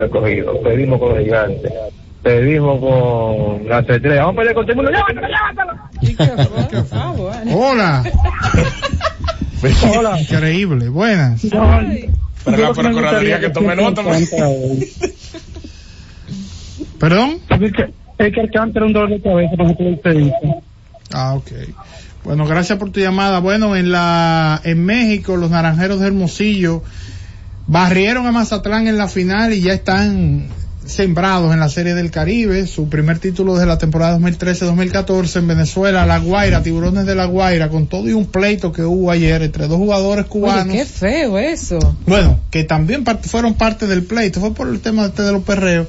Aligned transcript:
escogido, 0.00 0.60
pedimos 0.62 0.98
con 0.98 1.10
los 1.10 1.18
gigantes, 1.24 1.72
pedimos 2.22 2.80
con 2.80 3.68
las 3.68 3.88
estrellas, 3.88 4.26
vamos 4.26 4.34
a 4.34 4.38
pelear 4.38 4.54
con 4.54 4.66
todo 4.66 4.72
el 4.72 4.76
mundo, 4.76 4.90
llévatelo, 4.90 5.20
llévatelo. 5.22 5.90
Hola. 7.54 8.04
Hola. 9.98 10.20
Increíble, 10.20 10.88
buenas. 10.88 11.44
Para 11.50 12.56
la 12.56 12.72
procuraduría 12.72 13.40
que 13.40 13.50
tome 13.50 13.76
nota. 13.76 14.02
¿Perdón? 16.98 17.40
Es 18.18 18.32
que 18.32 18.58
un 18.82 18.92
dolor 18.92 19.10
de 19.10 19.20
cabeza, 19.20 19.54
usted 19.58 20.14
dice. 20.14 20.54
Ah, 21.12 21.34
ok. 21.34 21.50
Bueno, 22.24 22.46
gracias 22.46 22.78
por 22.78 22.90
tu 22.90 23.00
llamada. 23.00 23.40
Bueno, 23.40 23.76
en 23.76 23.92
la 23.92 24.60
en 24.64 24.84
México 24.84 25.36
los 25.36 25.50
Naranjeros 25.50 26.00
de 26.00 26.06
Hermosillo 26.06 26.82
barrieron 27.66 28.26
a 28.26 28.32
Mazatlán 28.32 28.88
en 28.88 28.98
la 28.98 29.08
final 29.08 29.52
y 29.52 29.60
ya 29.60 29.72
están 29.72 30.48
sembrados 30.84 31.52
en 31.52 31.60
la 31.60 31.68
Serie 31.68 31.94
del 31.94 32.10
Caribe, 32.10 32.66
su 32.66 32.88
primer 32.88 33.18
título 33.18 33.56
de 33.56 33.66
la 33.66 33.78
temporada 33.78 34.18
2013-2014 34.18 35.36
en 35.36 35.46
Venezuela, 35.46 36.04
La 36.04 36.18
Guaira, 36.18 36.62
Tiburones 36.62 37.06
de 37.06 37.14
La 37.14 37.26
Guaira, 37.26 37.68
con 37.68 37.86
todo 37.86 38.08
y 38.08 38.12
un 38.12 38.26
pleito 38.26 38.72
que 38.72 38.82
hubo 38.82 39.10
ayer 39.10 39.42
entre 39.42 39.68
dos 39.68 39.78
jugadores 39.78 40.26
cubanos. 40.26 40.74
Oye, 40.74 40.78
qué 40.78 40.84
feo 40.84 41.38
eso. 41.38 41.78
Bueno, 42.06 42.40
que 42.50 42.64
también 42.64 43.04
part 43.04 43.24
fueron 43.24 43.54
parte 43.54 43.86
del 43.86 44.02
pleito, 44.02 44.40
fue 44.40 44.52
por 44.52 44.68
el 44.68 44.80
tema 44.80 45.06
este 45.06 45.22
de 45.22 45.32
los 45.32 45.44
perreos, 45.44 45.86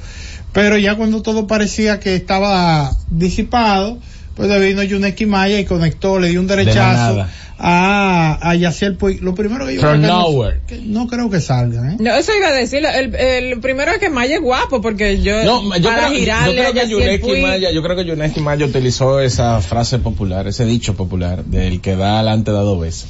pero 0.52 0.78
ya 0.78 0.96
cuando 0.96 1.22
todo 1.22 1.46
parecía 1.46 1.98
que 1.98 2.14
estaba 2.14 2.94
disipado, 3.10 3.98
pues 4.34 4.60
vino 4.60 4.82
Yuneski 4.82 5.26
Maya 5.26 5.58
y 5.60 5.64
conectó, 5.64 6.18
le 6.18 6.28
dio 6.28 6.40
un 6.40 6.46
derechazo 6.46 7.26
a, 7.58 8.38
a 8.40 8.54
Yaciel 8.54 8.96
Puig. 8.96 9.22
Lo 9.22 9.34
primero 9.34 9.66
que 9.66 9.74
yo 9.74 9.80
creo 9.80 9.92
que 10.00 10.06
no, 10.06 10.26
que 10.66 10.80
no 10.84 11.06
creo 11.06 11.30
que 11.30 11.40
salga, 11.40 11.92
¿eh? 11.92 11.96
No, 12.00 12.14
eso 12.14 12.32
iba 12.36 12.48
a 12.48 12.52
decir, 12.52 12.84
el, 12.84 13.14
el 13.14 13.60
primero 13.60 13.92
es 13.92 13.98
que 13.98 14.08
Maya 14.10 14.36
es 14.36 14.40
guapo, 14.42 14.80
porque 14.80 15.20
yo, 15.22 15.44
No, 15.44 15.76
yo 15.76 15.88
para 15.90 16.08
creo, 16.08 16.18
yo 16.46 16.52
creo 16.52 16.72
que 16.72 16.88
Yuneski 16.88 17.42
Maya, 17.42 17.70
yo 17.70 17.82
creo 17.82 17.96
que 17.96 18.04
Yuneski 18.04 18.40
Maya 18.40 18.66
utilizó 18.66 19.20
esa 19.20 19.60
frase 19.60 19.98
popular, 19.98 20.46
ese 20.48 20.64
dicho 20.64 20.94
popular, 20.94 21.44
del 21.44 21.80
que 21.80 21.94
da 21.94 22.16
adelante 22.16 22.50
da 22.52 22.60
dos 22.62 22.80
veces. 22.80 23.06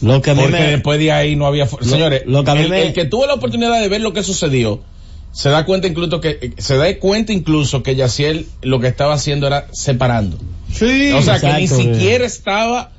Lo 0.00 0.22
que 0.22 0.30
a 0.30 0.34
mí 0.34 0.42
Porque 0.42 0.58
me- 0.58 0.70
después 0.70 0.98
de 1.00 1.10
ahí 1.12 1.34
no 1.36 1.46
había... 1.46 1.64
Lo- 1.66 1.84
Señores, 1.84 2.22
lo 2.26 2.44
que 2.44 2.50
a 2.50 2.54
mí 2.54 2.62
el, 2.62 2.70
me- 2.70 2.82
el 2.86 2.92
que 2.92 3.04
tuvo 3.04 3.26
la 3.26 3.34
oportunidad 3.34 3.80
de 3.80 3.88
ver 3.88 4.00
lo 4.00 4.12
que 4.12 4.22
sucedió, 4.22 4.80
se 5.32 5.48
da 5.50 5.64
cuenta 5.64 5.86
incluso 5.86 6.20
que, 6.20 6.52
se 6.58 6.76
da 6.76 6.98
cuenta 6.98 7.32
incluso 7.32 7.82
que 7.82 7.94
Yaciel 7.96 8.46
lo 8.62 8.80
que 8.80 8.88
estaba 8.88 9.14
haciendo 9.14 9.46
era 9.46 9.66
separando. 9.72 10.38
Sí, 10.72 11.12
o 11.12 11.22
sea, 11.22 11.38
que 11.40 11.52
ni 11.54 11.68
siquiera 11.68 12.24
estaba 12.26 12.90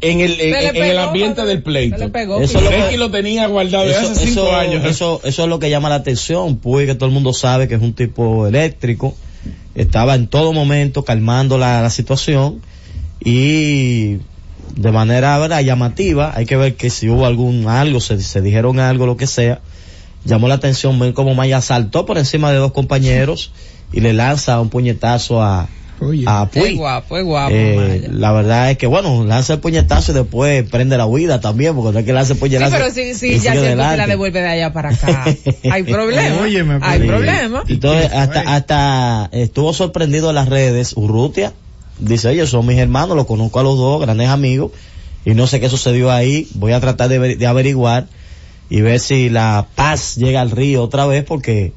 en 0.00 0.20
el, 0.20 0.40
en, 0.40 0.76
el 0.76 0.98
ambiente 0.98 1.44
del 1.44 1.62
pleito. 1.62 1.96
se 1.98 2.04
le 2.06 2.10
pegó, 2.10 2.40
Eso 2.40 2.58
es 2.58 2.64
lo 2.64 2.70
Yuneski 2.70 2.90
que- 2.92 2.98
lo 2.98 3.10
tenía 3.10 3.46
guardado 3.46 3.84
desde 3.86 4.00
eso, 4.02 4.12
hace 4.12 4.26
cinco 4.26 4.42
eso- 4.48 4.56
años. 4.56 4.84
Eso, 4.84 5.20
eso 5.22 5.42
es 5.44 5.48
lo 5.48 5.58
que 5.60 5.70
llama 5.70 5.88
la 5.88 5.94
atención, 5.96 6.56
pues 6.58 6.86
que 6.86 6.94
todo 6.94 7.06
el 7.08 7.12
mundo 7.14 7.32
sabe 7.32 7.68
que 7.68 7.74
es 7.76 7.82
un 7.82 7.92
tipo 7.92 8.46
eléctrico, 8.48 9.14
estaba 9.74 10.14
en 10.16 10.26
todo 10.26 10.52
momento 10.52 11.04
calmando 11.04 11.56
la, 11.58 11.80
la 11.82 11.90
situación 11.90 12.60
y 13.24 14.18
de 14.76 14.90
manera 14.92 15.38
¿verdad? 15.38 15.60
llamativa, 15.62 16.32
hay 16.34 16.46
que 16.46 16.56
ver 16.56 16.74
que 16.74 16.90
si 16.90 17.08
hubo 17.08 17.26
algún 17.26 17.68
algo, 17.68 18.00
se, 18.00 18.20
se 18.20 18.40
dijeron 18.40 18.80
algo, 18.80 19.06
lo 19.06 19.16
que 19.16 19.26
sea, 19.26 19.60
llamó 20.24 20.48
la 20.48 20.54
atención 20.54 20.98
ver 20.98 21.12
cómo 21.14 21.34
Maya 21.34 21.60
saltó 21.60 22.06
por 22.06 22.18
encima 22.18 22.50
de 22.52 22.58
dos 22.58 22.72
compañeros 22.72 23.52
y 23.92 24.00
le 24.00 24.12
lanza 24.12 24.60
un 24.60 24.68
puñetazo 24.70 25.42
a, 25.42 25.68
Oye. 26.00 26.24
a 26.26 26.48
Es 26.52 26.60
Puig. 26.60 26.76
guapo, 26.76 27.18
es 27.18 27.24
guapo, 27.24 27.54
Eh, 27.54 27.76
Maya. 27.76 28.08
la 28.12 28.32
verdad 28.32 28.70
es 28.70 28.78
que 28.78 28.86
bueno, 28.86 29.24
lanza 29.24 29.52
el 29.54 29.60
puñetazo 29.60 30.12
y 30.12 30.14
después 30.16 30.68
prende 30.70 30.96
la 30.96 31.06
huida 31.06 31.40
también, 31.40 31.74
porque 31.74 31.92
no 31.92 31.98
es 32.00 32.04
que 32.04 32.12
lanza 32.12 32.32
el 32.32 32.38
Sí, 32.38 32.40
puñetazo. 32.40 32.70
pero 32.76 32.90
si, 32.90 33.38
ya 33.40 33.52
se 33.54 33.76
la 33.76 34.06
devuelve 34.06 34.40
de 34.40 34.48
allá 34.48 34.72
para 34.72 34.90
acá, 34.90 35.24
hay 35.70 35.82
problema. 35.82 36.40
Óyeme, 36.42 36.78
hay 36.82 36.98
pero- 37.00 37.10
problema. 37.16 37.62
Entonces, 37.68 38.10
¿Qué 38.10 38.16
hasta, 38.16 38.40
hasta 38.56 39.28
estuvo 39.32 39.72
sorprendido 39.72 40.30
en 40.30 40.34
las 40.36 40.48
redes, 40.48 40.92
Urrutia, 40.96 41.52
dice, 41.98 42.30
ellos 42.32 42.50
son 42.50 42.66
mis 42.66 42.78
hermanos, 42.78 43.16
los 43.16 43.26
conozco 43.26 43.60
a 43.60 43.62
los 43.62 43.76
dos, 43.76 44.00
grandes 44.00 44.28
amigos, 44.28 44.72
y 45.24 45.34
no 45.34 45.46
sé 45.46 45.60
qué 45.60 45.68
sucedió 45.68 46.10
ahí, 46.10 46.48
voy 46.54 46.72
a 46.72 46.80
tratar 46.80 47.08
de 47.08 47.46
averiguar 47.46 48.06
y 48.72 48.80
ver 48.80 49.00
si 49.00 49.28
la 49.28 49.66
paz 49.74 50.16
llega 50.16 50.40
al 50.40 50.50
río 50.50 50.82
otra 50.82 51.04
vez, 51.04 51.24
porque 51.24 51.74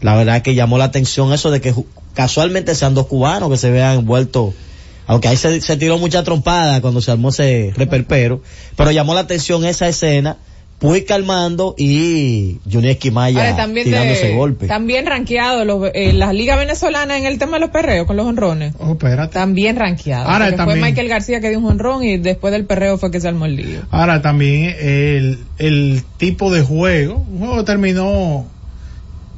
la 0.00 0.16
verdad 0.16 0.42
que 0.42 0.56
llamó 0.56 0.76
la 0.76 0.86
atención 0.86 1.32
eso 1.32 1.52
de 1.52 1.60
que 1.60 1.72
casualmente 2.14 2.74
sean 2.74 2.94
dos 2.94 3.06
cubanos 3.06 3.48
que 3.48 3.56
se 3.56 3.70
vean 3.70 4.00
envueltos, 4.00 4.52
aunque 5.06 5.28
ahí 5.28 5.36
se, 5.36 5.60
se 5.60 5.76
tiró 5.76 5.98
mucha 5.98 6.24
trompada 6.24 6.80
cuando 6.80 7.00
se 7.00 7.12
armó 7.12 7.28
ese 7.28 7.72
reperpero, 7.76 8.42
pero 8.74 8.90
llamó 8.90 9.14
la 9.14 9.20
atención 9.20 9.64
esa 9.64 9.86
escena, 9.86 10.36
Puig 10.82 11.06
calmando 11.06 11.76
y 11.78 12.58
Junieski 12.68 13.12
Maya 13.12 13.54
también, 13.54 13.86
tirándose 13.86 14.26
de, 14.26 14.34
golpes. 14.34 14.68
también 14.68 15.06
rankeado 15.06 15.64
los, 15.64 15.88
eh, 15.94 16.12
las 16.12 16.34
ligas 16.34 16.58
venezolanas 16.58 17.18
en 17.18 17.26
el 17.26 17.38
tema 17.38 17.52
de 17.52 17.60
los 17.60 17.70
perreos 17.70 18.04
con 18.04 18.16
los 18.16 18.26
honrones. 18.26 18.74
Oh, 18.80 18.90
espérate. 18.90 19.32
También 19.32 19.76
rankeado. 19.76 20.28
Ahora, 20.28 20.56
también- 20.56 20.80
fue 20.80 20.88
Michael 20.90 21.08
García 21.08 21.40
que 21.40 21.50
dio 21.50 21.60
un 21.60 21.66
honrón 21.66 22.02
y 22.02 22.16
después 22.18 22.52
del 22.52 22.64
perreo 22.66 22.98
fue 22.98 23.12
que 23.12 23.20
se 23.20 23.28
armó 23.28 23.46
el 23.46 23.54
lío. 23.54 23.82
Ahora 23.92 24.22
también 24.22 24.74
el, 24.80 25.38
el 25.58 26.02
tipo 26.16 26.52
de 26.52 26.62
juego, 26.62 27.24
un 27.30 27.38
juego 27.38 27.58
que 27.58 27.62
terminó 27.62 28.44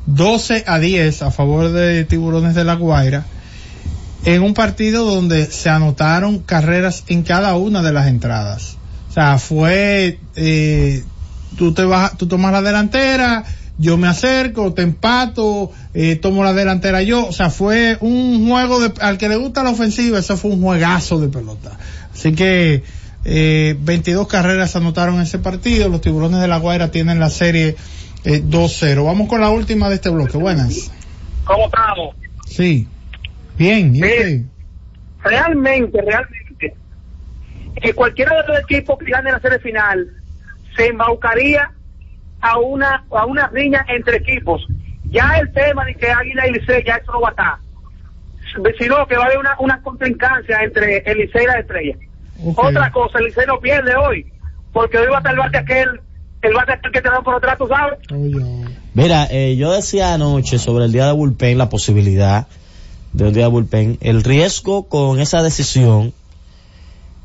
12 0.07 0.65
a 0.67 0.79
10 0.79 1.21
a 1.21 1.31
favor 1.31 1.73
de 1.73 2.07
Tiburones 2.07 2.55
de 2.55 2.65
la 2.65 2.75
Guaira, 2.75 3.27
en 4.25 4.43
un 4.43 4.55
partido 4.55 5.05
donde 5.05 5.45
se 5.45 5.69
anotaron 5.69 6.39
carreras 6.39 7.05
en 7.09 7.23
cada 7.23 7.55
una 7.59 7.83
de 7.83 7.93
las 7.93 8.07
entradas. 8.09 8.79
O 9.11 9.13
sea, 9.13 9.39
fue, 9.39 10.19
eh, 10.37 11.05
tú 11.57 11.75
te 11.75 11.85
vas, 11.85 12.17
tú 12.17 12.27
tomas 12.27 12.53
la 12.53 12.63
delantera, 12.63 13.45
yo 13.77 13.97
me 13.97 14.07
acerco, 14.07 14.73
te 14.73 14.83
empato, 14.83 15.73
eh, 15.95 16.17
tomo 16.17 16.45
la 16.45 16.53
delantera 16.53 17.03
yo. 17.03 17.27
O 17.27 17.33
sea, 17.33 17.51
fue 17.51 17.97
un 18.01 18.49
juego 18.49 18.81
de, 18.81 18.93
al 19.01 19.19
que 19.19 19.29
le 19.29 19.37
gusta 19.37 19.63
la 19.63 19.71
ofensiva, 19.71 20.19
eso 20.19 20.37
fue 20.37 20.53
un 20.53 20.63
juegazo 20.63 21.21
de 21.21 21.29
pelota. 21.29 21.77
Así 22.13 22.35
que, 22.35 22.85
eh, 23.25 23.77
22 23.81 24.29
carreras 24.29 24.77
anotaron 24.77 25.17
en 25.17 25.23
ese 25.23 25.39
partido. 25.39 25.89
Los 25.89 26.01
tiburones 26.01 26.41
de 26.41 26.49
la 26.49 26.59
Guaira 26.59 26.91
tienen 26.91 27.19
la 27.19 27.31
serie 27.31 27.77
eh, 28.25 28.43
2-0. 28.43 29.05
Vamos 29.05 29.29
con 29.29 29.41
la 29.41 29.51
última 29.51 29.89
de 29.89 29.97
este 29.97 30.11
bloque. 30.11 30.39
Buenas. 30.39 30.91
¿Cómo 31.45 31.67
estamos? 31.67 32.17
Sí. 32.47 32.87
Bien. 33.59 33.95
¿y 33.95 34.03
usted? 34.03 34.43
Realmente, 35.23 36.01
realmente, 36.01 36.75
que 37.81 37.95
cualquiera 37.95 38.43
de 38.43 38.49
los 38.49 38.59
equipos 38.61 38.99
que 38.99 39.11
gane 39.11 39.33
la 39.33 39.41
serie 39.41 39.59
final 39.59 40.24
se 40.77 40.87
embaucaría 40.87 41.71
a 42.41 42.59
una 42.59 43.05
a 43.11 43.27
una 43.27 43.49
riña 43.49 43.85
entre 43.89 44.19
equipos. 44.19 44.67
Ya 45.11 45.39
el 45.39 45.53
tema 45.53 45.85
de 45.85 45.95
que 45.95 46.11
Águila 46.11 46.49
y 46.49 46.53
Licey 46.53 46.85
ya 46.85 46.97
eso 46.97 47.13
no 47.13 47.21
va 47.21 47.29
a 47.29 47.31
estar. 47.31 47.59
Sino 48.79 49.07
que 49.07 49.17
va 49.17 49.25
a 49.25 49.27
haber 49.27 49.39
una, 49.39 49.57
una 49.59 49.83
contrincancia 49.83 50.59
entre 50.63 50.99
el 50.99 51.19
Licey 51.19 51.45
y 51.45 51.47
la 51.47 51.59
Estrella. 51.59 51.97
Otra 52.57 52.91
cosa, 52.91 53.19
el 53.19 53.27
Licey 53.27 53.47
no 53.47 53.61
pierde 53.61 53.95
hoy, 53.97 54.27
porque 54.73 54.99
hoy 54.99 55.07
va 55.07 55.17
a 55.17 55.19
estar 55.19 55.33
el 55.33 55.39
bate 55.39 55.59
aquel, 55.59 56.01
el 56.43 56.55
bate 56.55 56.73
aquel 56.73 56.93
que 56.93 57.01
te 57.01 57.09
dan 57.09 57.23
por 57.23 57.35
atrás, 57.35 57.57
tú 57.59 57.69
sabes. 57.69 57.99
Mira, 58.95 59.27
eh, 59.31 59.57
yo 59.57 59.73
decía 59.73 60.15
anoche 60.15 60.59
sobre 60.59 60.85
el 60.85 60.93
día 60.93 61.07
de 61.07 61.13
bullpen, 61.13 61.59
la 61.59 61.69
posibilidad 61.69 62.47
de 63.13 63.25
un 63.29 63.33
día 63.33 63.45
de 63.45 63.51
bullpen. 63.51 63.99
El 64.01 64.23
riesgo 64.23 64.89
con 64.89 65.21
esa 65.21 65.43
decisión 65.43 66.13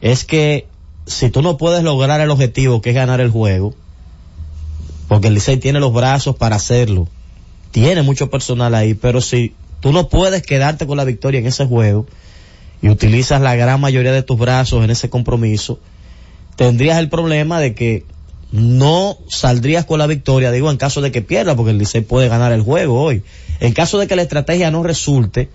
es 0.01 0.23
que 0.25 0.67
si 1.09 1.31
tú 1.31 1.41
no 1.41 1.57
puedes 1.57 1.83
lograr 1.83 2.21
el 2.21 2.29
objetivo, 2.29 2.81
que 2.81 2.91
es 2.91 2.95
ganar 2.95 3.19
el 3.19 3.31
juego, 3.31 3.73
porque 5.07 5.27
el 5.27 5.33
Licey 5.33 5.57
tiene 5.57 5.79
los 5.79 5.91
brazos 5.91 6.35
para 6.35 6.55
hacerlo, 6.55 7.07
tiene 7.71 8.03
mucho 8.03 8.29
personal 8.29 8.75
ahí, 8.75 8.93
pero 8.93 9.19
si 9.19 9.55
tú 9.79 9.91
no 9.91 10.07
puedes 10.07 10.43
quedarte 10.43 10.85
con 10.85 10.97
la 10.97 11.05
victoria 11.05 11.39
en 11.39 11.47
ese 11.47 11.65
juego 11.65 12.05
y 12.83 12.89
utilizas 12.89 13.41
la 13.41 13.55
gran 13.55 13.81
mayoría 13.81 14.11
de 14.11 14.21
tus 14.21 14.37
brazos 14.37 14.83
en 14.83 14.91
ese 14.91 15.09
compromiso, 15.09 15.79
tendrías 16.55 16.99
el 16.99 17.09
problema 17.09 17.59
de 17.59 17.73
que 17.73 18.05
no 18.51 19.17
saldrías 19.27 19.85
con 19.85 19.97
la 19.97 20.05
victoria, 20.05 20.51
digo, 20.51 20.69
en 20.69 20.77
caso 20.77 21.01
de 21.01 21.11
que 21.11 21.23
pierda, 21.23 21.55
porque 21.55 21.71
el 21.71 21.79
Licey 21.79 22.01
puede 22.01 22.29
ganar 22.29 22.51
el 22.51 22.61
juego 22.61 23.01
hoy. 23.01 23.23
En 23.59 23.73
caso 23.73 23.97
de 23.97 24.05
que 24.05 24.15
la 24.15 24.21
estrategia 24.21 24.69
no 24.69 24.83
resulte, 24.83 25.50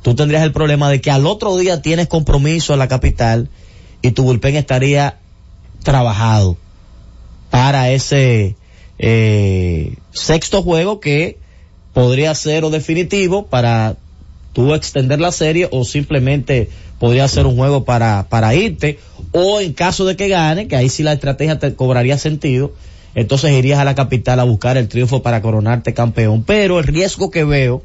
tú 0.00 0.14
tendrías 0.14 0.44
el 0.44 0.52
problema 0.52 0.88
de 0.88 1.02
que 1.02 1.10
al 1.10 1.26
otro 1.26 1.58
día 1.58 1.82
tienes 1.82 2.08
compromiso 2.08 2.72
en 2.72 2.78
la 2.78 2.88
capital 2.88 3.50
y 4.04 4.10
tu 4.10 4.22
bullpen 4.22 4.56
estaría 4.56 5.16
trabajado 5.82 6.58
para 7.48 7.90
ese 7.90 8.54
eh, 8.98 9.96
sexto 10.12 10.62
juego 10.62 11.00
que 11.00 11.38
podría 11.94 12.34
ser 12.34 12.64
o 12.64 12.70
definitivo 12.70 13.46
para 13.46 13.96
tú 14.52 14.74
extender 14.74 15.20
la 15.20 15.32
serie 15.32 15.68
o 15.70 15.84
simplemente 15.84 16.68
podría 16.98 17.26
ser 17.28 17.46
un 17.46 17.56
juego 17.56 17.86
para, 17.86 18.26
para 18.28 18.54
irte 18.54 18.98
o 19.32 19.62
en 19.62 19.72
caso 19.72 20.04
de 20.04 20.16
que 20.16 20.28
gane, 20.28 20.68
que 20.68 20.76
ahí 20.76 20.90
sí 20.90 21.02
la 21.02 21.14
estrategia 21.14 21.58
te 21.58 21.74
cobraría 21.74 22.18
sentido, 22.18 22.72
entonces 23.14 23.52
irías 23.52 23.78
a 23.78 23.84
la 23.84 23.94
capital 23.94 24.38
a 24.38 24.44
buscar 24.44 24.76
el 24.76 24.88
triunfo 24.88 25.22
para 25.22 25.40
coronarte 25.40 25.94
campeón. 25.94 26.44
Pero 26.44 26.78
el 26.78 26.84
riesgo 26.84 27.30
que 27.30 27.44
veo 27.44 27.82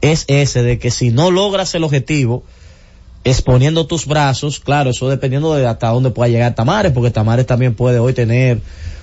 es 0.00 0.24
ese 0.26 0.62
de 0.62 0.78
que 0.78 0.90
si 0.90 1.10
no 1.10 1.30
logras 1.30 1.74
el 1.74 1.84
objetivo, 1.84 2.44
exponiendo 3.24 3.86
tus 3.86 4.06
brazos, 4.06 4.60
claro, 4.60 4.90
eso 4.90 5.08
dependiendo 5.08 5.54
de 5.54 5.66
hasta 5.66 5.88
dónde 5.88 6.10
pueda 6.10 6.28
llegar 6.30 6.54
Tamares, 6.54 6.92
porque 6.92 7.10
Tamares 7.10 7.46
también 7.46 7.74
puede 7.74 7.98
hoy 7.98 8.12
tener 8.12 8.60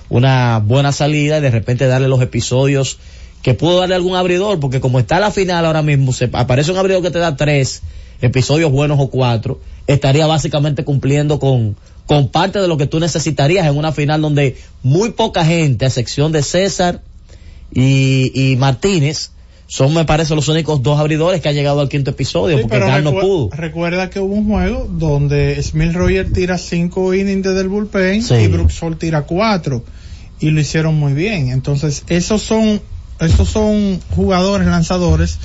una 0.08 0.62
buena 0.64 0.92
salida 0.92 1.38
y 1.38 1.40
de 1.40 1.50
repente 1.50 1.86
darle 1.86 2.08
los 2.08 2.20
episodios 2.20 2.98
que 3.42 3.54
pudo 3.54 3.80
darle 3.80 3.94
algún 3.94 4.16
abridor, 4.16 4.58
porque 4.58 4.80
como 4.80 4.98
está 4.98 5.20
la 5.20 5.30
final 5.30 5.64
ahora 5.64 5.82
mismo, 5.82 6.12
se 6.12 6.28
aparece 6.32 6.72
un 6.72 6.78
abridor 6.78 7.02
que 7.02 7.10
te 7.10 7.18
da 7.18 7.36
tres 7.36 7.82
episodios 8.20 8.72
buenos 8.72 8.98
o 9.00 9.08
cuatro, 9.08 9.60
estaría 9.86 10.26
básicamente 10.26 10.84
cumpliendo 10.84 11.38
con, 11.38 11.76
con 12.06 12.28
parte 12.28 12.58
de 12.58 12.66
lo 12.66 12.76
que 12.76 12.86
tú 12.86 12.98
necesitarías 12.98 13.66
en 13.66 13.76
una 13.76 13.92
final 13.92 14.20
donde 14.20 14.56
muy 14.82 15.10
poca 15.10 15.44
gente, 15.44 15.84
a 15.84 15.88
excepción 15.88 16.32
de 16.32 16.42
César 16.42 17.02
y, 17.72 18.32
y 18.34 18.56
Martínez, 18.56 19.30
son 19.70 19.92
me 19.92 20.06
parece 20.06 20.34
los 20.34 20.48
únicos 20.48 20.82
dos 20.82 20.98
abridores 20.98 21.42
que 21.42 21.50
han 21.50 21.54
llegado 21.54 21.82
al 21.82 21.90
quinto 21.90 22.10
episodio, 22.10 22.56
Sí, 22.56 22.62
porque 22.62 22.78
Gal 22.80 23.04
no 23.04 23.12
pudo. 23.12 23.50
Recuerda 23.52 24.08
que 24.08 24.18
hubo 24.18 24.34
un 24.34 24.46
juego 24.48 24.88
donde 24.90 25.62
Smith 25.62 25.92
Roger 25.92 26.32
tira 26.32 26.56
cinco 26.56 27.12
innings 27.12 27.44
desde 27.44 27.60
el 27.60 27.68
bullpen 27.68 28.22
Sí. 28.22 28.34
y 28.34 28.46
Brooks 28.48 28.82
Hall 28.82 28.96
tira 28.96 29.22
cuatro 29.22 29.84
y 30.40 30.50
lo 30.50 30.60
hicieron 30.60 30.94
muy 30.98 31.12
bien. 31.12 31.50
Entonces, 31.50 32.04
esos 32.08 32.40
son, 32.40 32.80
esos 33.20 33.46
son 33.50 34.00
jugadores 34.16 34.66
lanzadores 34.66 35.38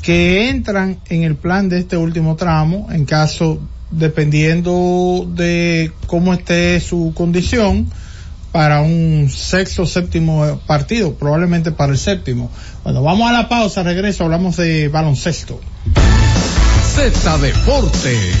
que 0.00 0.48
entran 0.48 0.98
en 1.10 1.24
el 1.24 1.36
plan 1.36 1.68
de 1.68 1.80
este 1.80 1.98
último 1.98 2.34
tramo 2.36 2.88
en 2.90 3.04
caso, 3.04 3.60
dependiendo 3.90 5.28
de 5.34 5.92
cómo 6.06 6.32
esté 6.32 6.80
su 6.80 7.12
condición, 7.14 7.90
para 8.56 8.80
un 8.80 9.28
sexto 9.28 9.84
séptimo 9.84 10.58
partido, 10.66 11.12
probablemente 11.12 11.72
para 11.72 11.92
el 11.92 11.98
séptimo. 11.98 12.50
Bueno, 12.84 13.02
vamos 13.02 13.28
a 13.28 13.32
la 13.34 13.50
pausa, 13.50 13.82
regreso, 13.82 14.24
hablamos 14.24 14.56
de 14.56 14.88
baloncesto. 14.88 15.60
Z 16.94 17.36
Deportes. 17.36 18.34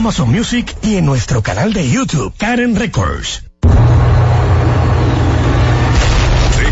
Amazon 0.00 0.30
Music 0.30 0.74
y 0.82 0.96
en 0.96 1.04
nuestro 1.04 1.42
canal 1.42 1.74
de 1.74 1.86
YouTube. 1.90 2.32
Karen 2.38 2.74
Records. 2.74 3.49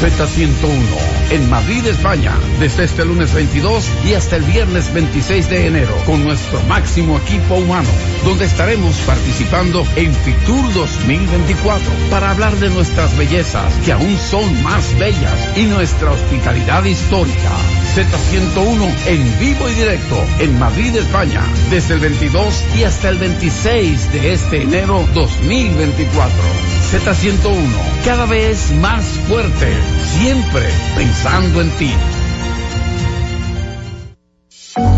Z101 0.00 1.30
en 1.30 1.50
Madrid, 1.50 1.84
España, 1.86 2.32
desde 2.58 2.84
este 2.84 3.04
lunes 3.04 3.34
22 3.34 3.84
y 4.06 4.14
hasta 4.14 4.36
el 4.36 4.44
viernes 4.44 4.90
26 4.94 5.50
de 5.50 5.66
enero, 5.66 5.94
con 6.06 6.24
nuestro 6.24 6.58
máximo 6.62 7.18
equipo 7.18 7.56
humano, 7.56 7.90
donde 8.24 8.46
estaremos 8.46 8.96
participando 9.00 9.86
en 9.96 10.14
Fitur 10.14 10.72
2024 10.72 11.92
para 12.08 12.30
hablar 12.30 12.56
de 12.56 12.70
nuestras 12.70 13.14
bellezas, 13.18 13.74
que 13.84 13.92
aún 13.92 14.16
son 14.16 14.62
más 14.62 14.98
bellas, 14.98 15.58
y 15.58 15.64
nuestra 15.64 16.12
hospitalidad 16.12 16.82
histórica. 16.84 17.50
Z101 17.94 18.90
en 19.06 19.38
vivo 19.38 19.68
y 19.68 19.74
directo 19.74 20.16
en 20.38 20.58
Madrid, 20.58 20.96
España, 20.96 21.42
desde 21.68 21.94
el 21.94 22.00
22 22.00 22.64
y 22.78 22.84
hasta 22.84 23.10
el 23.10 23.18
26 23.18 24.12
de 24.12 24.32
este 24.32 24.62
enero 24.62 25.06
2024. 25.12 26.69
Z101, 26.90 28.04
cada 28.04 28.26
vez 28.26 28.72
más 28.80 29.04
fuerte, 29.28 29.72
siempre 30.18 30.66
pensando 30.96 31.60
en 31.60 31.70
ti. 31.78 31.92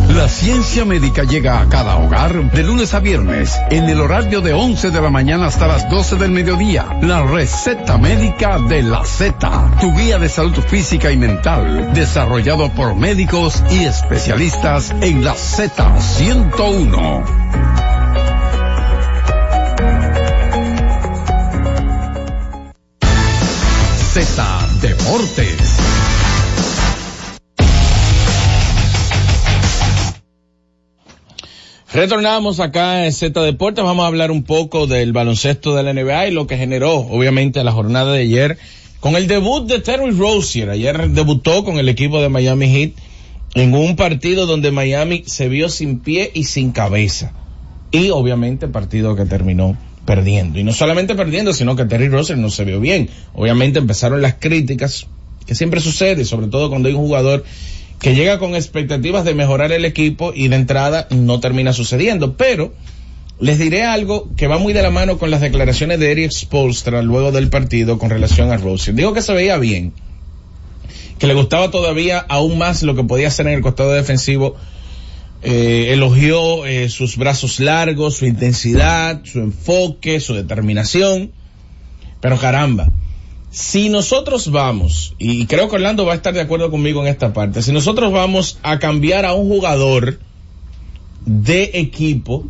La 0.08 0.26
ciencia 0.26 0.86
médica 0.86 1.24
llega 1.24 1.60
a 1.60 1.68
cada 1.68 1.96
hogar 1.96 2.50
de 2.50 2.62
lunes 2.62 2.94
a 2.94 3.00
viernes 3.00 3.60
en 3.70 3.90
el 3.90 4.00
horario 4.00 4.40
de 4.40 4.54
11 4.54 4.90
de 4.90 5.02
la 5.02 5.10
mañana 5.10 5.48
hasta 5.48 5.66
las 5.66 5.90
12 5.90 6.16
del 6.16 6.30
mediodía. 6.30 6.86
La 7.02 7.24
receta 7.24 7.98
médica 7.98 8.58
de 8.58 8.82
la 8.82 9.04
Z, 9.04 9.76
tu 9.80 9.94
guía 9.94 10.18
de 10.18 10.30
salud 10.30 10.56
física 10.66 11.10
y 11.10 11.18
mental, 11.18 11.92
desarrollado 11.92 12.70
por 12.70 12.94
médicos 12.94 13.62
y 13.70 13.84
especialistas 13.84 14.94
en 15.02 15.24
la 15.24 15.34
Z101. 15.34 18.01
Z 24.12 24.68
Deportes. 24.82 25.56
Retornamos 31.94 32.60
acá 32.60 33.06
en 33.06 33.12
Z 33.14 33.40
Deportes, 33.40 33.82
vamos 33.82 34.04
a 34.04 34.08
hablar 34.08 34.30
un 34.30 34.42
poco 34.42 34.86
del 34.86 35.14
baloncesto 35.14 35.74
de 35.74 35.82
la 35.82 35.94
NBA 35.94 36.28
y 36.28 36.30
lo 36.32 36.46
que 36.46 36.58
generó, 36.58 36.96
obviamente, 36.96 37.64
la 37.64 37.72
jornada 37.72 38.12
de 38.12 38.20
ayer 38.20 38.58
con 39.00 39.16
el 39.16 39.28
debut 39.28 39.66
de 39.66 39.78
Terry 39.78 40.10
Rozier. 40.10 40.68
Ayer 40.68 41.08
debutó 41.08 41.64
con 41.64 41.78
el 41.78 41.88
equipo 41.88 42.20
de 42.20 42.28
Miami 42.28 42.66
Heat 42.68 42.92
en 43.54 43.72
un 43.72 43.96
partido 43.96 44.44
donde 44.44 44.72
Miami 44.72 45.22
se 45.24 45.48
vio 45.48 45.70
sin 45.70 46.00
pie 46.00 46.30
y 46.34 46.44
sin 46.44 46.72
cabeza. 46.72 47.32
Y 47.90 48.10
obviamente 48.10 48.68
partido 48.68 49.16
que 49.16 49.24
terminó 49.24 49.78
perdiendo. 50.04 50.58
Y 50.58 50.64
no 50.64 50.72
solamente 50.72 51.14
perdiendo, 51.14 51.52
sino 51.52 51.76
que 51.76 51.84
Terry 51.84 52.08
Rozier 52.08 52.38
no 52.38 52.50
se 52.50 52.64
vio 52.64 52.80
bien. 52.80 53.08
Obviamente 53.34 53.78
empezaron 53.78 54.22
las 54.22 54.34
críticas 54.34 55.06
que 55.46 55.54
siempre 55.54 55.80
sucede, 55.80 56.24
sobre 56.24 56.48
todo 56.48 56.68
cuando 56.68 56.88
hay 56.88 56.94
un 56.94 57.02
jugador 57.02 57.44
que 58.00 58.14
llega 58.14 58.38
con 58.38 58.54
expectativas 58.54 59.24
de 59.24 59.34
mejorar 59.34 59.70
el 59.72 59.84
equipo 59.84 60.32
y 60.34 60.48
de 60.48 60.56
entrada 60.56 61.06
no 61.10 61.40
termina 61.40 61.72
sucediendo. 61.72 62.36
Pero 62.36 62.72
les 63.38 63.58
diré 63.58 63.84
algo 63.84 64.28
que 64.36 64.46
va 64.46 64.58
muy 64.58 64.72
de 64.72 64.82
la 64.82 64.90
mano 64.90 65.18
con 65.18 65.30
las 65.30 65.40
declaraciones 65.40 65.98
de 65.98 66.12
Eric 66.12 66.32
Spolstra 66.32 67.02
luego 67.02 67.32
del 67.32 67.48
partido 67.48 67.98
con 67.98 68.10
relación 68.10 68.50
a 68.50 68.56
Rosier. 68.56 68.94
Digo 68.94 69.14
que 69.14 69.22
se 69.22 69.32
veía 69.32 69.56
bien, 69.58 69.92
que 71.18 71.26
le 71.26 71.34
gustaba 71.34 71.70
todavía 71.70 72.18
aún 72.18 72.58
más 72.58 72.82
lo 72.82 72.96
que 72.96 73.04
podía 73.04 73.28
hacer 73.28 73.46
en 73.46 73.54
el 73.54 73.60
costado 73.62 73.92
defensivo. 73.92 74.56
Eh, 75.44 75.92
elogió 75.92 76.66
eh, 76.66 76.88
sus 76.88 77.16
brazos 77.16 77.58
largos, 77.58 78.14
su 78.14 78.26
intensidad, 78.26 79.24
su 79.24 79.40
enfoque, 79.40 80.20
su 80.20 80.34
determinación. 80.34 81.32
Pero 82.20 82.38
caramba, 82.38 82.88
si 83.50 83.88
nosotros 83.88 84.52
vamos, 84.52 85.16
y 85.18 85.46
creo 85.46 85.68
que 85.68 85.76
Orlando 85.76 86.06
va 86.06 86.12
a 86.12 86.16
estar 86.16 86.32
de 86.32 86.40
acuerdo 86.40 86.70
conmigo 86.70 87.02
en 87.02 87.08
esta 87.08 87.32
parte, 87.32 87.62
si 87.62 87.72
nosotros 87.72 88.12
vamos 88.12 88.58
a 88.62 88.78
cambiar 88.78 89.24
a 89.24 89.32
un 89.32 89.48
jugador 89.48 90.20
de 91.26 91.70
equipo 91.74 92.46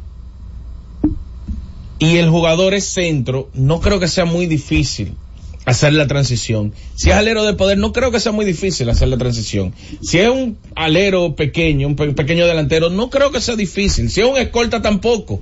y 1.98 2.18
el 2.18 2.28
jugador 2.28 2.74
es 2.74 2.84
centro, 2.84 3.48
no 3.54 3.80
creo 3.80 4.00
que 4.00 4.08
sea 4.08 4.26
muy 4.26 4.46
difícil 4.46 5.16
hacer 5.64 5.92
la 5.92 6.06
transición. 6.06 6.72
Si 6.96 7.10
es 7.10 7.16
alero 7.16 7.44
de 7.44 7.54
poder, 7.54 7.78
no 7.78 7.92
creo 7.92 8.10
que 8.10 8.20
sea 8.20 8.32
muy 8.32 8.44
difícil 8.44 8.88
hacer 8.90 9.08
la 9.08 9.16
transición. 9.18 9.72
Si 10.02 10.18
es 10.18 10.28
un 10.28 10.58
alero 10.74 11.36
pequeño, 11.36 11.86
un 11.86 11.96
pe- 11.96 12.12
pequeño 12.12 12.46
delantero, 12.46 12.90
no 12.90 13.10
creo 13.10 13.30
que 13.30 13.40
sea 13.40 13.56
difícil. 13.56 14.10
Si 14.10 14.20
es 14.20 14.26
un 14.26 14.36
escolta, 14.36 14.82
tampoco. 14.82 15.40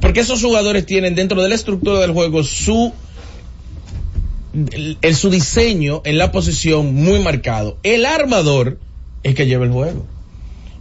Porque 0.00 0.20
esos 0.20 0.42
jugadores 0.42 0.86
tienen 0.86 1.14
dentro 1.14 1.42
de 1.42 1.48
la 1.50 1.54
estructura 1.54 2.00
del 2.00 2.12
juego 2.12 2.42
su 2.42 2.92
el, 4.52 5.14
su 5.14 5.30
diseño 5.30 6.02
en 6.04 6.18
la 6.18 6.32
posición 6.32 6.94
muy 6.94 7.20
marcado. 7.20 7.78
El 7.82 8.06
armador 8.06 8.78
es 9.22 9.34
que 9.34 9.46
lleva 9.46 9.64
el 9.64 9.70
juego. 9.72 10.06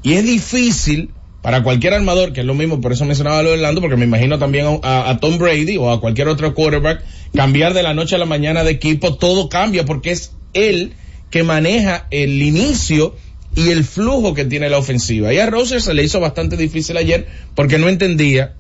Y 0.02 0.14
es 0.14 0.24
difícil 0.24 1.12
para 1.42 1.64
cualquier 1.64 1.94
armador, 1.94 2.34
que 2.34 2.42
es 2.42 2.46
lo 2.46 2.54
mismo, 2.54 2.82
por 2.82 2.92
eso 2.92 3.06
mencionaba 3.06 3.42
lo 3.42 3.50
de 3.50 3.56
Orlando, 3.56 3.80
porque 3.82 3.96
me 3.96 4.06
imagino 4.06 4.38
también 4.40 4.80
a, 4.84 5.10
a- 5.10 5.20
Tom 5.20 5.38
Brady 5.38 5.78
o 5.78 5.90
a 5.92 6.02
cualquier 6.02 6.28
otro 6.28 6.54
quarterback, 6.54 7.02
cambiar 7.34 7.74
de 7.74 7.84
la 7.84 7.94
noche 7.94 8.16
a 8.16 8.18
la 8.18 8.26
mañana 8.26 8.64
de 8.64 8.72
equipo, 8.72 9.16
todo 9.16 9.48
cambia 9.50 9.86
porque 9.86 10.12
es 10.12 10.34
él 10.54 10.94
que 11.30 11.44
maneja 11.44 12.08
el 12.12 12.42
inicio 12.42 13.16
y 13.56 13.70
el 13.70 13.84
flujo 13.84 14.34
que 14.34 14.46
tiene 14.46 14.70
la 14.70 14.78
ofensiva. 14.78 15.34
Y 15.34 15.38
a 15.40 15.46
Roser 15.46 15.82
se 15.82 15.94
le 15.94 16.04
hizo 16.04 16.20
bastante 16.20 16.58
difícil 16.58 16.98
ayer 16.98 17.28
porque 17.56 17.78
no 17.78 17.88
entendía 17.88 18.56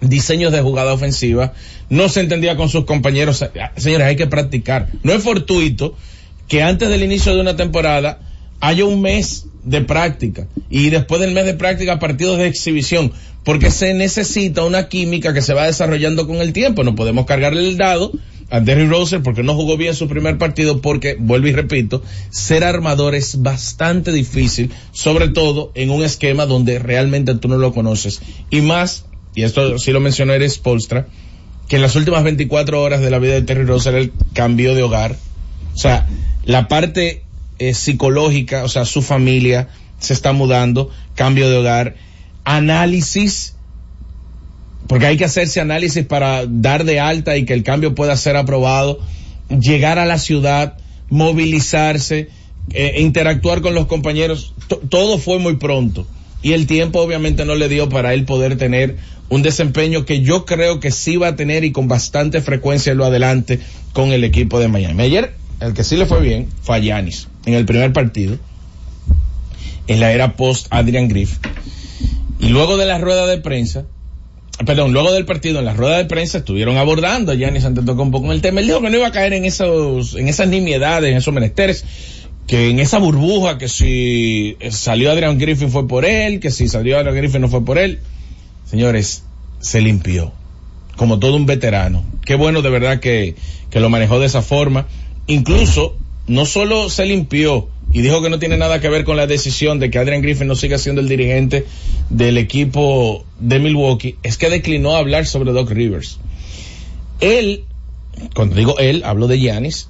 diseños 0.00 0.50
de 0.52 0.60
jugada 0.60 0.92
ofensiva, 0.92 1.52
no 1.88 2.08
se 2.08 2.20
entendía 2.20 2.56
con 2.56 2.68
sus 2.68 2.84
compañeros. 2.84 3.44
Señores, 3.76 4.06
hay 4.06 4.16
que 4.16 4.26
practicar. 4.26 4.88
No 5.02 5.12
es 5.12 5.22
fortuito 5.22 5.96
que 6.48 6.62
antes 6.62 6.88
del 6.88 7.02
inicio 7.04 7.34
de 7.34 7.40
una 7.40 7.56
temporada 7.56 8.20
haya 8.60 8.84
un 8.84 9.00
mes 9.00 9.46
de 9.64 9.80
práctica 9.82 10.46
y 10.70 10.90
después 10.90 11.20
del 11.20 11.32
mes 11.32 11.44
de 11.44 11.54
práctica 11.54 11.98
partidos 11.98 12.38
de 12.38 12.46
exhibición, 12.46 13.12
porque 13.44 13.70
se 13.70 13.94
necesita 13.94 14.64
una 14.64 14.88
química 14.88 15.34
que 15.34 15.42
se 15.42 15.54
va 15.54 15.66
desarrollando 15.66 16.26
con 16.26 16.36
el 16.36 16.52
tiempo. 16.52 16.84
No 16.84 16.94
podemos 16.94 17.26
cargarle 17.26 17.68
el 17.68 17.76
dado 17.76 18.12
a 18.50 18.60
Derrick 18.60 18.90
Roser 18.90 19.22
porque 19.22 19.42
no 19.42 19.54
jugó 19.54 19.76
bien 19.76 19.94
su 19.94 20.08
primer 20.08 20.36
partido 20.38 20.80
porque, 20.80 21.16
vuelvo 21.18 21.48
y 21.48 21.52
repito, 21.52 22.02
ser 22.30 22.64
armador 22.64 23.14
es 23.14 23.42
bastante 23.42 24.12
difícil, 24.12 24.70
sobre 24.92 25.28
todo 25.28 25.72
en 25.74 25.90
un 25.90 26.04
esquema 26.04 26.46
donde 26.46 26.78
realmente 26.78 27.34
tú 27.34 27.48
no 27.48 27.56
lo 27.56 27.72
conoces. 27.72 28.20
Y 28.50 28.60
más, 28.60 29.06
y 29.34 29.44
esto 29.44 29.78
sí 29.78 29.92
lo 29.92 30.00
mencionó 30.00 30.34
Eres 30.34 30.58
Polstra, 30.58 31.06
que 31.68 31.76
en 31.76 31.82
las 31.82 31.96
últimas 31.96 32.24
24 32.24 32.82
horas 32.82 33.00
de 33.00 33.10
la 33.10 33.18
vida 33.18 33.32
de 33.32 33.42
Terry 33.42 33.64
Roser 33.64 33.94
él 33.94 34.12
cambió 34.34 34.74
de 34.74 34.82
hogar. 34.82 35.16
O 35.74 35.78
sea, 35.78 36.06
la 36.44 36.68
parte 36.68 37.22
psicológica, 37.74 38.64
o 38.64 38.68
sea, 38.68 38.84
su 38.84 39.02
familia 39.02 39.68
se 39.98 40.12
está 40.12 40.32
mudando, 40.32 40.90
cambio 41.14 41.48
de 41.48 41.56
hogar, 41.56 41.94
análisis, 42.44 43.54
porque 44.88 45.06
hay 45.06 45.16
que 45.16 45.24
hacerse 45.24 45.60
análisis 45.60 46.04
para 46.04 46.44
dar 46.46 46.84
de 46.84 47.00
alta 47.00 47.36
y 47.36 47.44
que 47.44 47.54
el 47.54 47.62
cambio 47.62 47.94
pueda 47.94 48.16
ser 48.16 48.36
aprobado, 48.36 48.98
llegar 49.48 49.98
a 49.98 50.06
la 50.06 50.18
ciudad, 50.18 50.76
movilizarse, 51.08 52.28
eh, 52.72 52.96
interactuar 52.98 53.60
con 53.60 53.74
los 53.74 53.86
compañeros, 53.86 54.54
to- 54.68 54.80
todo 54.88 55.18
fue 55.18 55.38
muy 55.38 55.56
pronto. 55.56 56.06
Y 56.42 56.52
el 56.52 56.66
tiempo 56.66 57.00
obviamente 57.00 57.44
no 57.44 57.54
le 57.54 57.68
dio 57.68 57.88
para 57.88 58.14
él 58.14 58.24
poder 58.24 58.56
tener 58.58 58.96
un 59.28 59.42
desempeño 59.42 60.04
que 60.04 60.20
yo 60.22 60.44
creo 60.44 60.80
que 60.80 60.90
sí 60.90 61.16
va 61.16 61.28
a 61.28 61.36
tener 61.36 61.64
y 61.64 61.72
con 61.72 61.86
bastante 61.88 62.40
frecuencia 62.42 62.92
en 62.92 62.98
lo 62.98 63.04
adelante 63.04 63.60
con 63.92 64.12
el 64.12 64.24
equipo 64.24 64.58
de 64.58 64.68
Miami. 64.68 65.04
Ayer, 65.04 65.34
el 65.60 65.72
que 65.74 65.84
sí 65.84 65.96
le 65.96 66.06
fue 66.06 66.20
bien 66.20 66.48
fue 66.62 66.76
a 66.76 66.80
en 67.46 67.54
el 67.54 67.64
primer 67.64 67.92
partido, 67.92 68.38
en 69.86 70.00
la 70.00 70.12
era 70.12 70.36
post 70.36 70.66
Adrian 70.70 71.08
Griff. 71.08 71.38
Y 72.38 72.48
luego 72.48 72.76
de 72.76 72.86
la 72.86 72.98
rueda 72.98 73.26
de 73.26 73.38
prensa, 73.38 73.84
perdón, 74.64 74.92
luego 74.92 75.12
del 75.12 75.24
partido 75.24 75.58
en 75.58 75.64
la 75.64 75.74
rueda 75.74 75.98
de 75.98 76.04
prensa 76.06 76.38
estuvieron 76.38 76.76
abordando 76.76 77.32
a 77.32 77.34
Giannis 77.34 77.64
Antetokounmpo 77.64 78.20
con 78.20 78.32
el 78.32 78.40
tema. 78.40 78.60
Él 78.60 78.66
dijo 78.66 78.80
que 78.80 78.90
no 78.90 78.96
iba 78.96 79.06
a 79.06 79.12
caer 79.12 79.32
en 79.32 79.44
esos, 79.44 80.14
en 80.14 80.28
esas 80.28 80.48
nimiedades, 80.48 81.10
en 81.10 81.16
esos 81.16 81.32
menesteres, 81.32 81.84
que 82.46 82.70
en 82.70 82.80
esa 82.80 82.98
burbuja, 82.98 83.58
que 83.58 83.68
si 83.68 84.56
salió 84.70 85.10
Adrian 85.10 85.38
Griffin 85.38 85.70
fue 85.70 85.86
por 85.86 86.04
él, 86.04 86.40
que 86.40 86.50
si 86.50 86.68
salió 86.68 86.98
Adrian 86.98 87.16
Griffin 87.16 87.40
no 87.40 87.48
fue 87.48 87.64
por 87.64 87.78
él. 87.78 88.00
Señores, 88.68 89.24
se 89.60 89.80
limpió. 89.80 90.32
Como 90.96 91.18
todo 91.18 91.36
un 91.36 91.46
veterano. 91.46 92.04
Qué 92.24 92.34
bueno 92.34 92.62
de 92.62 92.70
verdad 92.70 93.00
que, 93.00 93.34
que 93.70 93.80
lo 93.80 93.88
manejó 93.88 94.18
de 94.18 94.26
esa 94.26 94.42
forma. 94.42 94.86
Incluso, 95.26 95.96
no 96.26 96.46
solo 96.46 96.88
se 96.88 97.06
limpió 97.06 97.68
y 97.92 98.00
dijo 98.00 98.22
que 98.22 98.30
no 98.30 98.38
tiene 98.38 98.56
nada 98.56 98.80
que 98.80 98.88
ver 98.88 99.04
con 99.04 99.16
la 99.16 99.26
decisión 99.26 99.78
de 99.78 99.90
que 99.90 99.98
Adrian 99.98 100.22
Griffin 100.22 100.48
no 100.48 100.54
siga 100.54 100.78
siendo 100.78 101.00
el 101.00 101.08
dirigente 101.08 101.66
del 102.08 102.38
equipo 102.38 103.24
de 103.38 103.58
Milwaukee, 103.58 104.16
es 104.22 104.38
que 104.38 104.48
declinó 104.48 104.96
hablar 104.96 105.26
sobre 105.26 105.52
Doc 105.52 105.70
Rivers. 105.70 106.18
Él, 107.20 107.64
cuando 108.34 108.56
digo 108.56 108.78
él, 108.78 109.02
hablo 109.04 109.28
de 109.28 109.38
Giannis, 109.38 109.88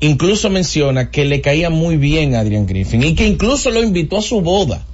incluso 0.00 0.50
menciona 0.50 1.10
que 1.10 1.24
le 1.24 1.40
caía 1.40 1.70
muy 1.70 1.96
bien 1.96 2.34
a 2.34 2.40
Adrian 2.40 2.66
Griffin 2.66 3.02
y 3.02 3.14
que 3.14 3.26
incluso 3.26 3.70
lo 3.70 3.82
invitó 3.82 4.18
a 4.18 4.22
su 4.22 4.40
boda. 4.40 4.84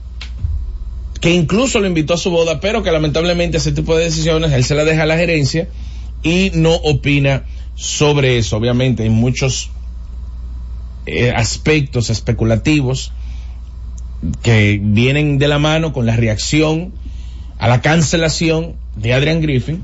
Que 1.21 1.35
incluso 1.35 1.81
lo 1.81 1.87
invitó 1.87 2.15
a 2.15 2.19
su 2.19 2.31
boda, 2.31 2.61
pero 2.61 2.83
que 2.83 2.93
lamentablemente 2.93 3.57
ese 3.57 3.73
tipo 3.73 3.97
de 3.97 4.05
decisiones 4.05 4.53
él 4.53 4.63
se 4.63 4.75
la 4.75 4.85
deja 4.85 5.03
a 5.05 5.07
la 5.07 5.17
gerencia 5.17 5.69
y 6.23 6.51
no 6.55 6.75
opina 6.75 7.45
sobre 7.75 8.39
eso. 8.39 8.57
Obviamente 8.57 9.03
hay 9.03 9.11
muchos 9.11 9.71
eh, 11.07 11.31
aspectos 11.31 12.11
especulativos 12.11 13.13
que 14.43 14.81
vienen 14.83 15.39
de 15.39 15.49
la 15.49 15.59
mano 15.59 15.93
con 15.93 16.07
la 16.07 16.17
reacción 16.17 16.93
a 17.59 17.69
la 17.69 17.81
cancelación 17.83 18.75
de 18.97 19.13
Adrian 19.15 19.41
Griffin. 19.41 19.83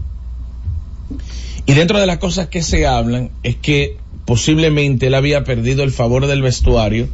Y 1.66 1.74
dentro 1.74 1.98
de 1.98 2.06
las 2.06 2.18
cosas 2.18 2.48
que 2.48 2.62
se 2.62 2.86
hablan 2.86 3.30
es 3.42 3.56
que 3.56 3.96
posiblemente 4.24 5.08
él 5.08 5.14
había 5.14 5.44
perdido 5.44 5.82
el 5.82 5.90
favor 5.90 6.26
del 6.26 6.42
vestuario 6.42 7.08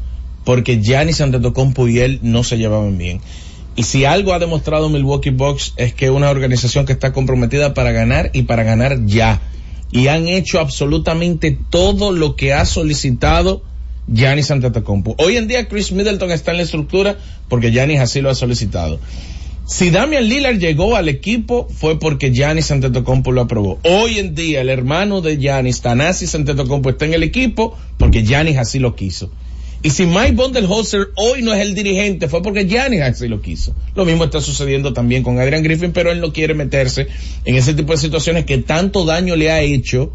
porque 0.44 0.80
Giannis 0.80 1.20
Antetokounmpo 1.20 1.88
y 1.88 1.98
él 1.98 2.20
no 2.22 2.44
se 2.44 2.56
llevaban 2.56 2.96
bien. 2.96 3.20
Y 3.74 3.82
si 3.82 4.04
algo 4.04 4.32
ha 4.32 4.38
demostrado 4.38 4.88
Milwaukee 4.88 5.30
Bucks 5.30 5.74
es 5.76 5.92
que 5.92 6.06
es 6.06 6.10
una 6.10 6.30
organización 6.30 6.86
que 6.86 6.92
está 6.92 7.12
comprometida 7.12 7.74
para 7.74 7.92
ganar 7.92 8.30
y 8.32 8.42
para 8.42 8.62
ganar 8.62 9.04
ya. 9.06 9.42
Y 9.90 10.06
han 10.06 10.28
hecho 10.28 10.60
absolutamente 10.60 11.58
todo 11.70 12.12
lo 12.12 12.36
que 12.36 12.54
ha 12.54 12.64
solicitado 12.64 13.62
Giannis 14.08 14.50
Antetokounmpo. 14.50 15.16
Hoy 15.18 15.36
en 15.36 15.48
día 15.48 15.66
Chris 15.68 15.92
Middleton 15.92 16.30
está 16.30 16.52
en 16.52 16.58
la 16.58 16.62
estructura 16.62 17.16
porque 17.48 17.70
Giannis 17.70 18.00
así 18.00 18.20
lo 18.20 18.30
ha 18.30 18.34
solicitado. 18.34 19.00
Si 19.66 19.90
Damian 19.90 20.28
Lillard 20.28 20.58
llegó 20.58 20.94
al 20.94 21.08
equipo 21.08 21.68
fue 21.68 21.98
porque 21.98 22.30
Giannis 22.30 22.70
Antetokounmpo 22.70 23.32
lo 23.32 23.40
aprobó. 23.40 23.80
Hoy 23.82 24.18
en 24.18 24.36
día 24.36 24.60
el 24.60 24.68
hermano 24.68 25.20
de 25.22 25.38
Giannis, 25.38 25.80
Thanasis 25.80 26.36
Antetokounmpo, 26.36 26.90
está 26.90 27.06
en 27.06 27.14
el 27.14 27.24
equipo 27.24 27.76
porque 27.98 28.22
Giannis 28.22 28.58
así 28.58 28.78
lo 28.78 28.94
quiso. 28.94 29.30
Y 29.82 29.90
si 29.90 30.06
Mike 30.06 30.32
Bundelholzer 30.32 31.08
hoy 31.16 31.42
no 31.42 31.52
es 31.52 31.60
el 31.60 31.74
dirigente 31.74 32.28
fue 32.28 32.42
porque 32.42 32.66
Giannis 32.66 33.00
así 33.00 33.26
lo 33.26 33.40
quiso. 33.42 33.74
Lo 33.96 34.04
mismo 34.04 34.24
está 34.24 34.40
sucediendo 34.40 34.92
también 34.92 35.24
con 35.24 35.40
Adrian 35.40 35.64
Griffin, 35.64 35.92
pero 35.92 36.12
él 36.12 36.20
no 36.20 36.32
quiere 36.32 36.54
meterse 36.54 37.08
en 37.44 37.56
ese 37.56 37.74
tipo 37.74 37.92
de 37.92 37.98
situaciones 37.98 38.44
que 38.44 38.58
tanto 38.58 39.04
daño 39.04 39.34
le 39.34 39.50
ha 39.50 39.62
hecho 39.62 40.12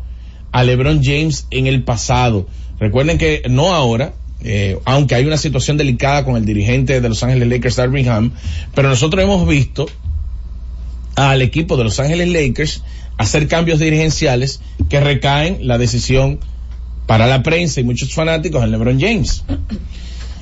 a 0.53 0.63
LeBron 0.63 1.01
James 1.03 1.47
en 1.51 1.67
el 1.67 1.83
pasado. 1.83 2.47
Recuerden 2.81 3.19
que 3.19 3.43
no 3.47 3.75
ahora, 3.75 4.13
eh, 4.43 4.79
aunque 4.85 5.13
hay 5.13 5.23
una 5.23 5.37
situación 5.37 5.77
delicada 5.77 6.25
con 6.25 6.35
el 6.35 6.45
dirigente 6.45 6.99
de 6.99 7.07
Los 7.07 7.21
Ángeles 7.21 7.47
Lakers, 7.47 7.75
Darvin 7.75 8.09
Ham, 8.09 8.31
pero 8.73 8.89
nosotros 8.89 9.23
hemos 9.23 9.47
visto 9.47 9.85
al 11.15 11.43
equipo 11.43 11.77
de 11.77 11.83
Los 11.83 11.99
Ángeles 11.99 12.29
Lakers 12.29 12.83
hacer 13.17 13.47
cambios 13.47 13.77
dirigenciales 13.77 14.61
que 14.89 14.99
recaen 14.99 15.67
la 15.67 15.77
decisión 15.77 16.39
para 17.05 17.27
la 17.27 17.43
prensa 17.43 17.81
y 17.81 17.83
muchos 17.83 18.15
fanáticos 18.15 18.63
en 18.63 18.71
LeBron 18.71 18.99
James. 18.99 19.43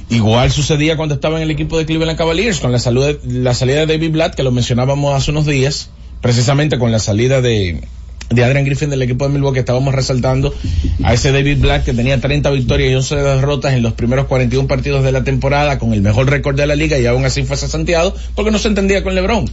Igual 0.10 0.50
sucedía 0.50 0.96
cuando 0.96 1.15
estaba 1.15 1.36
en 1.38 1.43
el 1.43 1.51
equipo 1.51 1.77
de 1.77 1.86
Cleveland 1.86 2.17
Cavaliers 2.17 2.62
con 2.62 2.72
la, 2.72 2.79
salud 2.79 3.17
la 3.25 3.53
salida 3.53 3.86
de 3.86 3.98
David 3.98 4.12
Blatt, 4.12 4.36
que 4.36 4.43
lo 4.43 4.51
mencionábamos 4.51 5.13
hace 5.13 5.31
unos 5.31 5.46
días, 5.46 5.89
precisamente 6.22 6.79
con 6.79 6.93
la 6.93 7.00
salida 7.00 7.41
de, 7.41 7.81
de 8.30 8.44
Adrian 8.44 8.66
Griffin 8.66 8.90
del 8.90 9.02
equipo 9.02 9.28
de 9.28 9.34
Milwaukee, 9.34 9.60
estábamos 9.60 9.94
resaltando 9.94 10.54
a 11.04 11.14
ese 11.14 11.32
David 11.32 11.60
Black 11.60 11.86
que 11.86 11.94
tenía 11.94 12.20
30 12.20 12.50
victorias 12.52 12.92
y 12.92 12.96
11 12.96 13.16
derrotas 13.16 13.74
en 13.74 13.82
los 13.82 13.94
primeros 13.94 14.28
41 14.28 14.68
partidos 14.68 15.04
de 15.04 15.12
la 15.12 15.24
temporada 15.24 15.80
con 15.80 15.94
el 15.94 16.02
mejor 16.02 16.30
récord 16.30 16.56
de 16.56 16.68
la 16.68 16.76
liga 16.76 17.00
y 17.00 17.06
aún 17.06 17.26
así 17.26 17.44
fue 17.44 17.58
cesanteado 17.58 18.16
porque 18.36 18.52
no 18.52 18.60
se 18.60 18.68
entendía 18.68 19.04
con 19.04 19.16
LeBron. 19.16 19.50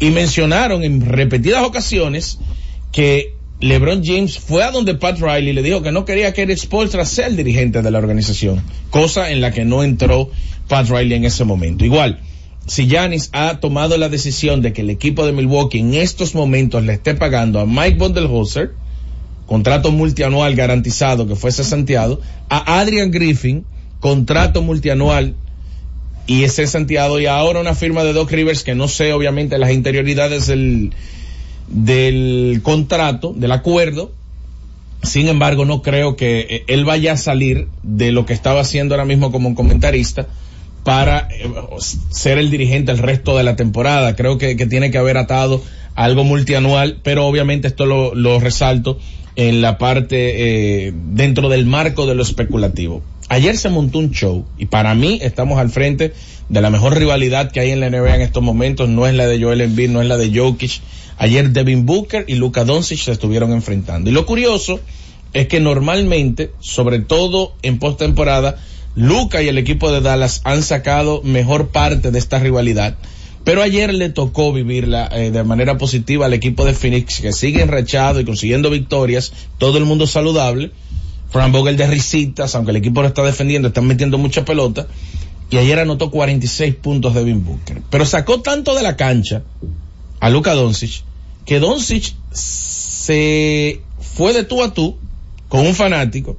Y 0.00 0.10
mencionaron 0.10 0.82
en 0.82 1.00
repetidas 1.00 1.62
ocasiones 1.64 2.38
que 2.92 3.34
LeBron 3.60 4.02
James 4.04 4.38
fue 4.38 4.62
a 4.62 4.70
donde 4.70 4.94
Pat 4.94 5.18
Riley 5.18 5.52
le 5.52 5.62
dijo 5.62 5.82
que 5.82 5.92
no 5.92 6.04
quería 6.04 6.32
que 6.32 6.42
Eric 6.42 6.58
Spoelstra 6.58 7.04
sea 7.04 7.26
el 7.26 7.36
dirigente 7.36 7.82
de 7.82 7.90
la 7.90 7.98
organización, 7.98 8.62
cosa 8.90 9.30
en 9.30 9.40
la 9.40 9.52
que 9.52 9.64
no 9.64 9.82
entró 9.82 10.30
Pat 10.68 10.88
Riley 10.88 11.14
en 11.14 11.24
ese 11.24 11.44
momento. 11.44 11.84
Igual, 11.84 12.20
si 12.68 12.86
Giannis 12.86 13.30
ha 13.32 13.60
tomado 13.60 13.96
la 13.96 14.08
decisión 14.08 14.60
de 14.60 14.72
que 14.72 14.82
el 14.82 14.90
equipo 14.90 15.24
de 15.24 15.32
Milwaukee 15.32 15.78
en 15.78 15.94
estos 15.94 16.34
momentos 16.34 16.84
le 16.84 16.92
esté 16.92 17.14
pagando 17.14 17.60
a 17.60 17.66
Mike 17.66 17.96
Bundelhauser, 17.98 18.72
contrato 19.46 19.90
multianual 19.90 20.54
garantizado 20.54 21.26
que 21.26 21.34
fue 21.34 21.50
cesanteado, 21.50 22.20
a 22.50 22.78
Adrian 22.78 23.10
Griffin, 23.10 23.64
contrato 24.00 24.60
multianual 24.60 25.34
y 26.26 26.44
es 26.44 26.56
cesanteado, 26.56 27.18
y 27.18 27.24
ahora 27.24 27.60
una 27.60 27.74
firma 27.74 28.04
de 28.04 28.12
Doc 28.12 28.30
Rivers 28.30 28.62
que 28.62 28.74
no 28.74 28.86
sé 28.86 29.14
obviamente 29.14 29.56
las 29.56 29.72
interioridades 29.72 30.46
del, 30.46 30.92
del 31.68 32.60
contrato, 32.62 33.32
del 33.34 33.52
acuerdo, 33.52 34.12
sin 35.02 35.28
embargo, 35.28 35.64
no 35.64 35.80
creo 35.80 36.16
que 36.16 36.40
eh, 36.40 36.64
él 36.66 36.84
vaya 36.84 37.12
a 37.12 37.16
salir 37.16 37.68
de 37.82 38.12
lo 38.12 38.26
que 38.26 38.34
estaba 38.34 38.60
haciendo 38.60 38.94
ahora 38.94 39.06
mismo 39.06 39.32
como 39.32 39.54
comentarista 39.54 40.26
para 40.84 41.28
eh, 41.30 41.50
ser 42.10 42.38
el 42.38 42.50
dirigente 42.50 42.92
el 42.92 42.98
resto 42.98 43.36
de 43.36 43.44
la 43.44 43.56
temporada. 43.56 44.16
Creo 44.16 44.38
que, 44.38 44.56
que 44.56 44.66
tiene 44.66 44.90
que 44.90 44.98
haber 44.98 45.16
atado 45.16 45.62
algo 45.94 46.24
multianual, 46.24 47.00
pero 47.02 47.26
obviamente 47.26 47.68
esto 47.68 47.84
lo, 47.84 48.14
lo 48.14 48.38
resalto 48.38 48.98
en 49.38 49.60
la 49.60 49.78
parte 49.78 50.86
eh, 50.86 50.92
dentro 50.94 51.48
del 51.48 51.64
marco 51.64 52.06
de 52.06 52.14
lo 52.14 52.22
especulativo. 52.22 53.02
Ayer 53.28 53.56
se 53.56 53.68
montó 53.68 53.98
un 53.98 54.10
show 54.10 54.44
y 54.58 54.66
para 54.66 54.94
mí 54.94 55.20
estamos 55.22 55.58
al 55.58 55.70
frente 55.70 56.12
de 56.48 56.60
la 56.60 56.70
mejor 56.70 56.98
rivalidad 56.98 57.52
que 57.52 57.60
hay 57.60 57.70
en 57.70 57.80
la 57.80 57.90
NBA 57.90 58.16
en 58.16 58.22
estos 58.22 58.42
momentos. 58.42 58.88
No 58.88 59.06
es 59.06 59.14
la 59.14 59.26
de 59.26 59.40
Joel 59.40 59.60
Embiid, 59.60 59.90
no 59.90 60.00
es 60.02 60.08
la 60.08 60.16
de 60.16 60.36
Jokic. 60.36 60.80
Ayer 61.18 61.50
Devin 61.50 61.84
Booker 61.84 62.24
y 62.26 62.34
Luka 62.34 62.64
Doncic 62.64 62.98
se 62.98 63.12
estuvieron 63.12 63.52
enfrentando. 63.52 64.08
Y 64.10 64.12
lo 64.12 64.24
curioso 64.24 64.80
es 65.32 65.46
que 65.46 65.60
normalmente, 65.60 66.50
sobre 66.58 67.00
todo 67.00 67.52
en 67.62 67.78
postemporada, 67.78 68.56
Luca 68.98 69.40
y 69.42 69.48
el 69.48 69.58
equipo 69.58 69.92
de 69.92 70.00
Dallas 70.00 70.40
han 70.42 70.64
sacado 70.64 71.22
mejor 71.22 71.68
parte 71.68 72.10
de 72.10 72.18
esta 72.18 72.40
rivalidad. 72.40 72.96
Pero 73.44 73.62
ayer 73.62 73.94
le 73.94 74.08
tocó 74.08 74.52
vivirla 74.52 75.08
eh, 75.12 75.30
de 75.30 75.44
manera 75.44 75.78
positiva 75.78 76.26
al 76.26 76.34
equipo 76.34 76.64
de 76.64 76.74
Phoenix, 76.74 77.20
que 77.20 77.32
sigue 77.32 77.62
enrachado 77.62 78.18
y 78.18 78.24
consiguiendo 78.24 78.70
victorias, 78.70 79.32
todo 79.58 79.78
el 79.78 79.84
mundo 79.84 80.08
saludable. 80.08 80.72
Frank 81.30 81.52
Vogel 81.52 81.76
de 81.76 81.86
risitas, 81.86 82.56
aunque 82.56 82.72
el 82.72 82.78
equipo 82.78 83.00
lo 83.00 83.06
está 83.06 83.22
defendiendo, 83.22 83.68
están 83.68 83.86
metiendo 83.86 84.18
mucha 84.18 84.44
pelota. 84.44 84.88
Y 85.48 85.58
ayer 85.58 85.78
anotó 85.78 86.10
46 86.10 86.74
puntos 86.74 87.14
de 87.14 87.20
Devin 87.20 87.44
Booker. 87.44 87.80
Pero 87.90 88.04
sacó 88.04 88.40
tanto 88.40 88.74
de 88.74 88.82
la 88.82 88.96
cancha 88.96 89.44
a 90.18 90.28
Luka 90.28 90.54
Doncic, 90.54 91.04
que 91.46 91.60
Doncic 91.60 92.14
se 92.32 93.80
fue 94.00 94.32
de 94.32 94.42
tú 94.42 94.64
a 94.64 94.74
tú 94.74 94.96
con 95.48 95.64
un 95.64 95.76
fanático, 95.76 96.36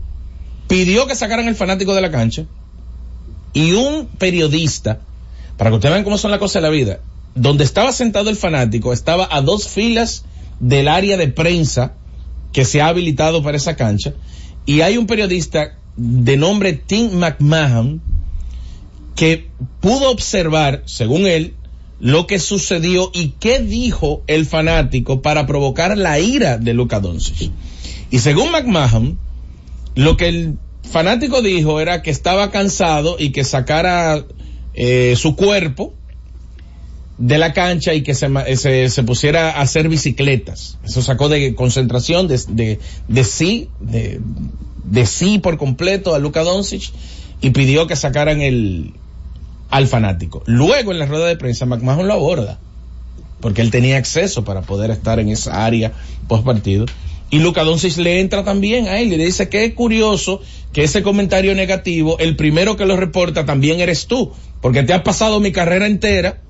pidió 0.70 1.08
que 1.08 1.16
sacaran 1.16 1.48
el 1.48 1.56
fanático 1.56 1.94
de 1.94 2.02
la 2.02 2.12
cancha 2.12 2.46
y 3.54 3.74
un 3.74 4.06
periodista, 4.06 5.02
para 5.58 5.72
que 5.72 5.78
ustedes 5.78 5.94
vean 5.94 6.06
cómo 6.06 6.18
son 6.18 6.32
las 6.32 6.40
cosas 6.40 6.62
de 6.62 6.68
la 6.68 6.70
vida, 6.70 7.00
donde 7.36 7.64
estaba 7.64 7.92
sentado 7.92 8.30
el 8.30 8.38
fanático 8.38 8.94
estaba 8.94 9.28
a 9.30 9.42
dos 9.42 9.68
filas 9.68 10.24
del 10.60 10.88
área 10.88 11.18
de 11.18 11.28
prensa 11.28 11.94
que 12.54 12.66
se 12.66 12.82
ha 12.82 12.88
habilitado 12.88 13.44
para 13.44 13.58
esa 13.58 13.76
cancha 13.76 14.14
y 14.66 14.82
hay 14.82 14.98
un 14.98 15.08
periodista 15.08 15.76
de 15.98 16.38
nombre 16.38 16.74
Tim 16.74 17.14
McMahon 17.14 18.02
que 19.16 19.50
pudo 19.82 20.12
observar, 20.12 20.84
según 20.86 21.26
él, 21.26 21.56
lo 22.00 22.28
que 22.28 22.38
sucedió 22.40 23.10
y 23.13 23.30
qué 23.39 23.60
dijo 23.60 24.22
el 24.28 24.46
fanático 24.46 25.24
para 25.24 25.48
provocar 25.48 25.98
la 25.98 26.20
ira 26.20 26.58
de 26.58 26.74
Luka 26.74 27.00
Doncic. 27.00 27.52
Y 28.12 28.20
según 28.20 28.52
McMahon, 28.52 29.17
lo 29.96 30.15
que 30.15 30.54
fanático 30.84 31.42
dijo 31.42 31.80
era 31.80 32.02
que 32.02 32.12
estaba 32.12 32.52
cansado 32.52 33.18
y 33.20 33.32
que 33.32 33.44
sacara 33.44 34.26
eh, 34.74 35.15
su 35.18 35.36
cuerpo 35.36 35.94
de 37.18 37.38
la 37.38 37.54
cancha 37.54 37.94
y 37.94 38.02
que 38.02 38.15
se, 38.15 38.89
se 38.89 39.04
pusiera 39.04 39.52
a 39.52 39.62
hacer 39.62 39.89
bicicletas. 39.89 40.78
Eso 40.86 41.02
sacó 41.02 41.28
de 41.28 41.54
concentración, 41.54 42.28
de, 42.28 42.39
de, 42.48 42.80
de 43.08 43.24
sí, 43.26 43.70
de, 43.82 44.22
de 44.86 45.06
sí 45.06 45.39
por 45.39 45.58
completo 45.58 46.15
a 46.15 46.20
Luka 46.20 46.44
Doncic 46.44 46.92
y 47.42 47.50
pidió 47.50 47.88
que 47.88 47.96
sacaran 47.96 48.42
el, 48.42 48.94
al 49.70 49.88
fanático. 49.88 50.44
Luego 50.46 50.92
en 50.92 51.00
la 51.00 51.06
rueda 51.06 51.26
de 51.26 51.36
prensa 51.36 51.65
McMahon 51.65 52.08
lo 52.08 52.13
aborda 52.13 52.60
porque 53.42 53.62
él 53.62 53.72
tenía 53.72 53.98
acceso 53.98 54.44
para 54.44 54.62
poder 54.62 54.92
estar 54.92 55.20
en 55.20 55.30
esa 55.30 55.65
área 55.65 55.94
post 56.28 56.46
partido. 56.46 56.86
Y 57.30 57.39
Luka 57.39 57.63
Doncic 57.63 57.98
le 57.98 58.20
entra 58.20 58.44
también 58.44 58.88
a 58.88 59.00
él 59.00 59.13
y 59.13 59.18
le 59.18 59.26
dice 59.26 59.50
que 59.50 59.65
es 59.65 59.74
curioso 59.74 60.42
que 60.74 60.84
ese 60.84 61.04
comentario 61.04 61.54
negativo, 61.56 62.18
el 62.20 62.36
primero 62.36 62.76
que 62.76 62.86
lo 62.86 62.98
reporta 62.98 63.46
también 63.46 63.80
eres 63.80 64.08
tú, 64.08 64.32
porque 64.62 64.84
te 64.84 64.94
has 64.94 65.02
pasado 65.02 65.39
mi 65.39 65.52
carrera 65.52 65.86
entera, 65.86 66.42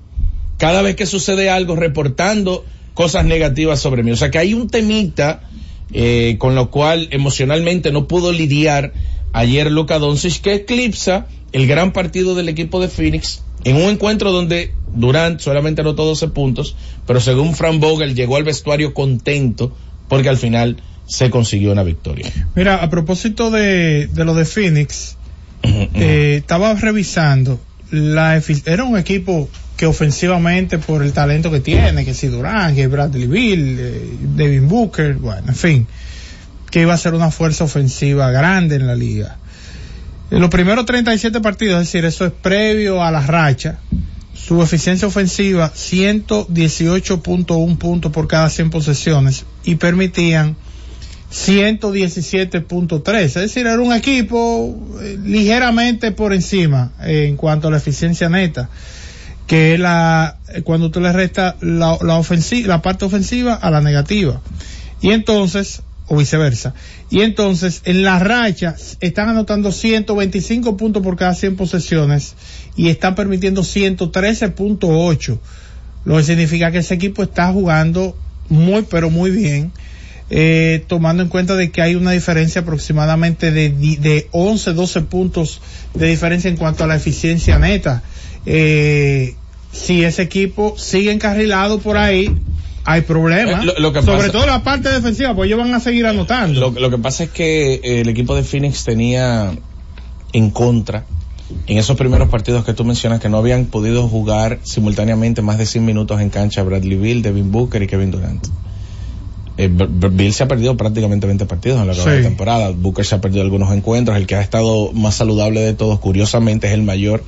cada 0.58 0.82
vez 0.82 0.96
que 0.96 1.06
sucede 1.06 1.50
algo, 1.50 1.76
reportando 1.76 2.64
cosas 2.94 3.24
negativas 3.24 3.80
sobre 3.80 4.02
mí. 4.02 4.10
O 4.10 4.16
sea 4.16 4.30
que 4.30 4.38
hay 4.38 4.54
un 4.54 4.68
temita 4.68 5.48
eh, 5.92 6.36
con 6.38 6.54
lo 6.54 6.70
cual 6.70 7.08
emocionalmente 7.10 7.92
no 7.92 8.06
pudo 8.06 8.32
lidiar 8.32 8.92
ayer 9.32 9.70
Luka 9.70 9.98
Doncic 9.98 10.40
que 10.40 10.54
eclipsa 10.54 11.26
el 11.52 11.66
gran 11.66 11.92
partido 11.92 12.34
del 12.34 12.48
equipo 12.48 12.80
de 12.80 12.88
Phoenix 12.88 13.42
en 13.64 13.76
un 13.76 13.82
encuentro 13.82 14.32
donde 14.32 14.72
Durant 14.94 15.40
solamente 15.40 15.82
anotó 15.82 16.04
12 16.04 16.28
puntos, 16.28 16.76
pero 17.06 17.20
según 17.20 17.54
Frank 17.54 17.80
Vogel 17.80 18.14
llegó 18.14 18.36
al 18.36 18.44
vestuario 18.44 18.94
contento 18.94 19.72
porque 20.10 20.28
al 20.28 20.36
final 20.36 20.76
se 21.06 21.30
consiguió 21.30 21.72
una 21.72 21.84
victoria. 21.84 22.30
Mira, 22.54 22.82
a 22.82 22.90
propósito 22.90 23.50
de, 23.50 24.08
de 24.08 24.24
lo 24.24 24.34
de 24.34 24.44
Phoenix, 24.44 25.16
eh, 25.62 26.36
estaba 26.38 26.74
revisando, 26.74 27.60
la 27.90 28.42
era 28.66 28.84
un 28.84 28.98
equipo 28.98 29.48
que 29.76 29.86
ofensivamente 29.86 30.78
por 30.78 31.02
el 31.02 31.12
talento 31.12 31.50
que 31.50 31.60
tiene, 31.60 32.04
que 32.04 32.12
si 32.12 32.26
Durán, 32.26 32.74
que 32.74 32.88
Bradley 32.88 33.28
Bill, 33.28 33.76
eh, 33.78 34.10
Devin 34.34 34.68
Booker, 34.68 35.14
bueno, 35.14 35.44
en 35.48 35.54
fin, 35.54 35.86
que 36.70 36.82
iba 36.82 36.92
a 36.92 36.98
ser 36.98 37.14
una 37.14 37.30
fuerza 37.30 37.64
ofensiva 37.64 38.30
grande 38.32 38.76
en 38.76 38.88
la 38.88 38.96
liga. 38.96 39.36
En 40.30 40.40
los 40.40 40.50
primeros 40.50 40.86
37 40.86 41.40
partidos, 41.40 41.82
es 41.82 41.86
decir, 41.86 42.04
eso 42.04 42.26
es 42.26 42.32
previo 42.32 43.02
a 43.02 43.12
la 43.12 43.24
racha, 43.24 43.78
su 44.34 44.62
eficiencia 44.62 45.08
ofensiva 45.08 45.72
118.1 45.72 47.78
puntos 47.78 48.12
por 48.12 48.28
cada 48.28 48.48
100 48.48 48.70
posesiones 48.70 49.44
y 49.64 49.74
permitían 49.76 50.56
117.3, 51.32 53.16
es 53.16 53.34
decir, 53.34 53.66
era 53.66 53.80
un 53.80 53.92
equipo 53.92 54.76
eh, 55.00 55.16
ligeramente 55.22 56.10
por 56.10 56.32
encima 56.32 56.90
en 57.00 57.36
cuanto 57.36 57.68
a 57.68 57.70
la 57.70 57.76
eficiencia 57.76 58.28
neta, 58.28 58.68
que 59.46 59.74
es 59.74 59.80
la, 59.80 60.38
cuando 60.64 60.86
usted 60.86 61.00
le 61.00 61.12
resta 61.12 61.56
la, 61.60 61.96
la 62.02 62.20
la 62.66 62.82
parte 62.82 63.04
ofensiva 63.04 63.54
a 63.54 63.70
la 63.70 63.80
negativa. 63.80 64.40
Y 65.00 65.10
entonces, 65.10 65.82
o 66.10 66.16
viceversa. 66.16 66.74
Y 67.08 67.20
entonces, 67.20 67.82
en 67.84 68.02
la 68.02 68.18
racha, 68.18 68.74
están 69.00 69.28
anotando 69.28 69.70
125 69.70 70.76
puntos 70.76 71.02
por 71.02 71.16
cada 71.16 71.34
100 71.34 71.56
posesiones 71.56 72.34
y 72.76 72.88
están 72.88 73.14
permitiendo 73.14 73.62
113.8, 73.62 75.38
lo 76.04 76.16
que 76.16 76.22
significa 76.24 76.72
que 76.72 76.78
ese 76.78 76.94
equipo 76.94 77.22
está 77.22 77.52
jugando 77.52 78.16
muy, 78.48 78.82
pero 78.82 79.08
muy 79.08 79.30
bien 79.30 79.70
eh, 80.30 80.84
tomando 80.86 81.22
en 81.22 81.28
cuenta 81.28 81.56
de 81.56 81.70
que 81.70 81.82
hay 81.82 81.96
una 81.96 82.12
diferencia 82.12 82.62
aproximadamente 82.62 83.50
de, 83.50 83.70
de 83.70 84.28
11, 84.30 84.72
12 84.72 85.02
puntos 85.02 85.60
de 85.94 86.06
diferencia 86.06 86.48
en 86.48 86.56
cuanto 86.56 86.84
a 86.84 86.86
la 86.86 86.96
eficiencia 86.96 87.58
neta. 87.58 88.02
Eh, 88.46 89.34
si 89.72 90.04
ese 90.04 90.22
equipo 90.22 90.76
sigue 90.76 91.12
encarrilado 91.12 91.80
por 91.80 91.96
ahí, 91.96 92.34
hay 92.92 93.00
problemas. 93.02 93.62
Eh, 93.62 93.66
lo- 93.66 93.78
lo 93.78 93.92
que 93.92 94.02
Sobre 94.02 94.18
pasa- 94.18 94.32
todo 94.32 94.46
la 94.46 94.62
parte 94.62 94.88
defensiva, 94.90 95.34
pues 95.34 95.46
ellos 95.48 95.58
van 95.58 95.74
a 95.74 95.80
seguir 95.80 96.06
anotando. 96.06 96.60
Lo, 96.60 96.70
lo 96.70 96.90
que 96.90 96.98
pasa 96.98 97.24
es 97.24 97.30
que 97.30 97.74
eh, 97.74 98.00
el 98.00 98.08
equipo 98.08 98.34
de 98.34 98.42
Phoenix 98.42 98.84
tenía 98.84 99.52
en 100.32 100.50
contra 100.50 101.04
en 101.66 101.78
esos 101.78 101.96
primeros 101.96 102.28
partidos 102.28 102.64
que 102.64 102.74
tú 102.74 102.84
mencionas 102.84 103.18
que 103.20 103.28
no 103.28 103.36
habían 103.38 103.64
podido 103.66 104.06
jugar 104.08 104.60
simultáneamente 104.62 105.42
más 105.42 105.58
de 105.58 105.66
100 105.66 105.84
minutos 105.84 106.20
en 106.20 106.30
cancha 106.30 106.62
Bradley 106.62 106.96
Bill, 106.96 107.22
Devin 107.22 107.50
Booker 107.50 107.82
y 107.82 107.86
Kevin 107.88 108.12
Durant. 108.12 108.46
Eh, 109.56 109.68
Bill 109.68 110.32
se 110.32 110.44
ha 110.44 110.48
perdido 110.48 110.76
prácticamente 110.76 111.26
20 111.26 111.44
partidos 111.46 111.80
en 111.80 111.88
la 111.88 111.94
Sí. 111.94 112.02
temporada. 112.22 112.70
Booker 112.70 113.04
se 113.04 113.16
ha 113.16 113.20
perdido 113.20 113.42
algunos 113.42 113.72
encuentros. 113.74 114.16
El 114.16 114.26
que 114.26 114.36
ha 114.36 114.40
estado 114.40 114.92
más 114.92 115.16
saludable 115.16 115.60
de 115.60 115.74
todos, 115.74 115.98
curiosamente, 115.98 116.68
es 116.68 116.72
el 116.72 116.82
mayor, 116.82 117.24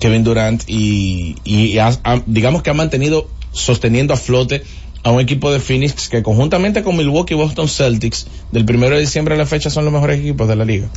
Kevin 0.00 0.24
Durant. 0.24 0.62
Y, 0.66 1.36
y 1.44 1.78
ha- 1.78 1.96
ha- 2.04 2.22
digamos 2.26 2.62
que 2.62 2.70
ha 2.70 2.74
mantenido 2.74 3.28
sosteniendo 3.52 4.12
a 4.12 4.16
flote 4.16 4.62
a 5.02 5.10
un 5.10 5.20
equipo 5.20 5.52
de 5.52 5.60
Phoenix 5.60 6.08
que 6.08 6.22
conjuntamente 6.22 6.82
con 6.82 6.96
Milwaukee 6.96 7.34
y 7.34 7.36
Boston 7.36 7.68
Celtics 7.68 8.26
del 8.52 8.64
primero 8.64 8.94
de 8.94 9.00
diciembre 9.00 9.34
a 9.34 9.38
la 9.38 9.46
fecha 9.46 9.70
son 9.70 9.84
los 9.84 9.92
mejores 9.92 10.20
equipos 10.20 10.48
de 10.48 10.56
la 10.56 10.64
liga. 10.64 10.88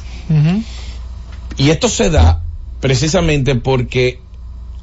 Y 1.58 1.70
esto 1.70 1.88
se 1.88 2.10
da 2.10 2.44
precisamente 2.82 3.56
porque 3.56 4.20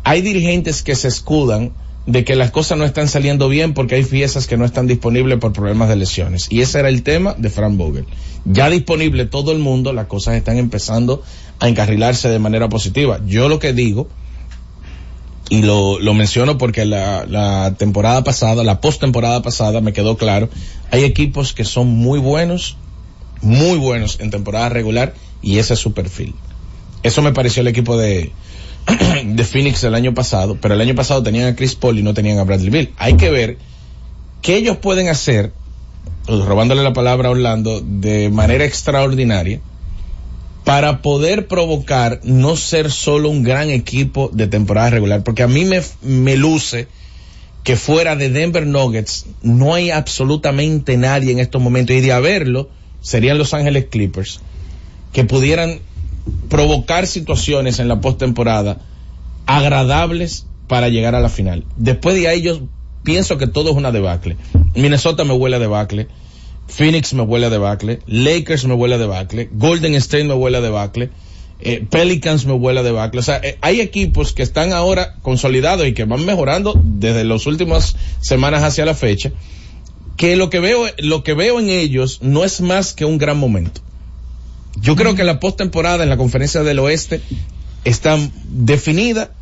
hay 0.04 0.22
dirigentes 0.22 0.82
que 0.82 0.94
se 0.94 1.08
escudan 1.08 1.72
de 2.06 2.24
que 2.24 2.34
las 2.34 2.50
cosas 2.50 2.78
no 2.78 2.84
están 2.84 3.08
saliendo 3.08 3.48
bien 3.48 3.74
porque 3.74 3.96
hay 3.96 4.04
piezas 4.04 4.46
que 4.46 4.56
no 4.56 4.64
están 4.64 4.86
disponibles 4.86 5.38
por 5.38 5.52
problemas 5.52 5.88
de 5.88 5.96
lesiones. 5.96 6.46
Y 6.50 6.62
ese 6.62 6.78
era 6.78 6.88
el 6.88 7.02
tema 7.02 7.34
de 7.36 7.50
Frank 7.50 7.76
Vogel. 7.76 8.06
Ya 8.46 8.70
disponible 8.70 9.26
todo 9.26 9.52
el 9.52 9.58
mundo, 9.58 9.92
las 9.92 10.06
cosas 10.06 10.34
están 10.34 10.56
empezando 10.56 11.22
a 11.58 11.68
encarrilarse 11.68 12.28
de 12.28 12.38
manera 12.38 12.68
positiva. 12.68 13.20
Yo 13.26 13.48
lo 13.48 13.58
que 13.58 13.74
digo, 13.74 14.08
y 15.50 15.62
lo, 15.62 15.98
lo 15.98 16.14
menciono 16.14 16.56
porque 16.56 16.86
la, 16.86 17.26
la 17.26 17.74
temporada 17.76 18.22
pasada, 18.22 18.62
la 18.62 18.80
postemporada 18.80 19.42
pasada 19.42 19.80
me 19.80 19.92
quedó 19.92 20.16
claro, 20.16 20.48
hay 20.92 21.02
equipos 21.02 21.52
que 21.52 21.64
son 21.64 21.88
muy 21.88 22.20
buenos, 22.20 22.76
muy 23.42 23.76
buenos 23.76 24.20
en 24.20 24.30
temporada 24.30 24.68
regular 24.68 25.12
y 25.42 25.58
ese 25.58 25.74
es 25.74 25.80
su 25.80 25.92
perfil. 25.92 26.34
Eso 27.02 27.20
me 27.20 27.32
pareció 27.32 27.62
el 27.62 27.68
equipo 27.68 27.96
de, 27.96 28.30
de 29.24 29.44
Phoenix 29.44 29.82
el 29.82 29.96
año 29.96 30.14
pasado, 30.14 30.56
pero 30.60 30.74
el 30.74 30.80
año 30.80 30.94
pasado 30.94 31.22
tenían 31.24 31.48
a 31.48 31.56
Chris 31.56 31.74
Paul 31.74 31.98
y 31.98 32.04
no 32.04 32.14
tenían 32.14 32.38
a 32.38 32.44
Bradley 32.44 32.70
Bill. 32.70 32.94
Hay 32.96 33.16
que 33.16 33.30
ver 33.30 33.58
qué 34.42 34.56
ellos 34.56 34.76
pueden 34.76 35.08
hacer, 35.08 35.52
robándole 36.28 36.84
la 36.84 36.92
palabra 36.92 37.26
a 37.28 37.32
Orlando, 37.32 37.82
de 37.84 38.30
manera 38.30 38.64
extraordinaria 38.64 39.60
para 40.64 41.02
poder 41.02 41.48
provocar 41.48 42.20
no 42.22 42.56
ser 42.56 42.90
solo 42.90 43.30
un 43.30 43.42
gran 43.42 43.70
equipo 43.70 44.30
de 44.32 44.46
temporada 44.46 44.90
regular, 44.90 45.22
porque 45.22 45.42
a 45.42 45.48
mí 45.48 45.64
me, 45.64 45.82
me 46.02 46.36
luce 46.36 46.86
que 47.64 47.76
fuera 47.76 48.16
de 48.16 48.30
Denver 48.30 48.66
Nuggets 48.66 49.26
no 49.42 49.74
hay 49.74 49.90
absolutamente 49.90 50.96
nadie 50.96 51.32
en 51.32 51.38
estos 51.38 51.60
momentos 51.60 51.96
y 51.96 52.00
de 52.00 52.12
haberlo 52.12 52.70
serían 53.00 53.38
Los 53.38 53.54
Ángeles 53.54 53.86
Clippers 53.90 54.40
que 55.12 55.24
pudieran 55.24 55.80
provocar 56.48 57.06
situaciones 57.06 57.78
en 57.78 57.88
la 57.88 58.00
postemporada 58.00 58.78
agradables 59.46 60.46
para 60.68 60.88
llegar 60.88 61.14
a 61.14 61.20
la 61.20 61.28
final. 61.28 61.64
Después 61.76 62.14
de 62.14 62.28
ahí 62.28 62.42
yo 62.42 62.60
pienso 63.02 63.38
que 63.38 63.46
todo 63.46 63.70
es 63.70 63.76
una 63.76 63.92
debacle. 63.92 64.36
Minnesota 64.74 65.24
me 65.24 65.34
huele 65.34 65.56
a 65.56 65.58
debacle. 65.58 66.08
Phoenix 66.70 67.12
me 67.14 67.22
huele 67.22 67.46
a 67.46 67.50
debacle, 67.50 68.00
Lakers 68.06 68.64
me 68.64 68.74
huele 68.74 68.94
a 68.94 68.98
debacle, 68.98 69.48
Golden 69.52 69.94
State 69.94 70.24
me 70.24 70.34
huele 70.34 70.58
a 70.58 70.60
debacle, 70.60 71.10
eh, 71.60 71.84
Pelicans 71.88 72.46
me 72.46 72.52
huele 72.52 72.80
a 72.80 72.82
debacle. 72.82 73.20
O 73.20 73.22
sea, 73.22 73.40
eh, 73.42 73.58
hay 73.60 73.80
equipos 73.80 74.32
que 74.32 74.42
están 74.42 74.72
ahora 74.72 75.16
consolidados 75.22 75.86
y 75.86 75.92
que 75.94 76.04
van 76.04 76.24
mejorando 76.24 76.80
desde 76.82 77.24
las 77.24 77.46
últimas 77.46 77.96
semanas 78.20 78.62
hacia 78.62 78.86
la 78.86 78.94
fecha, 78.94 79.32
que 80.16 80.36
lo 80.36 80.48
que 80.48 80.60
veo, 80.60 80.86
lo 80.98 81.24
que 81.24 81.34
veo 81.34 81.60
en 81.60 81.68
ellos 81.68 82.20
no 82.22 82.44
es 82.44 82.60
más 82.60 82.94
que 82.94 83.04
un 83.04 83.18
gran 83.18 83.38
momento. 83.38 83.80
Yo 84.80 84.96
creo 84.96 85.14
que 85.14 85.24
la 85.24 85.40
postemporada 85.40 86.04
en 86.04 86.08
la 86.08 86.16
conferencia 86.16 86.62
del 86.62 86.78
oeste 86.78 87.20
está 87.84 88.18
definida 88.48 89.32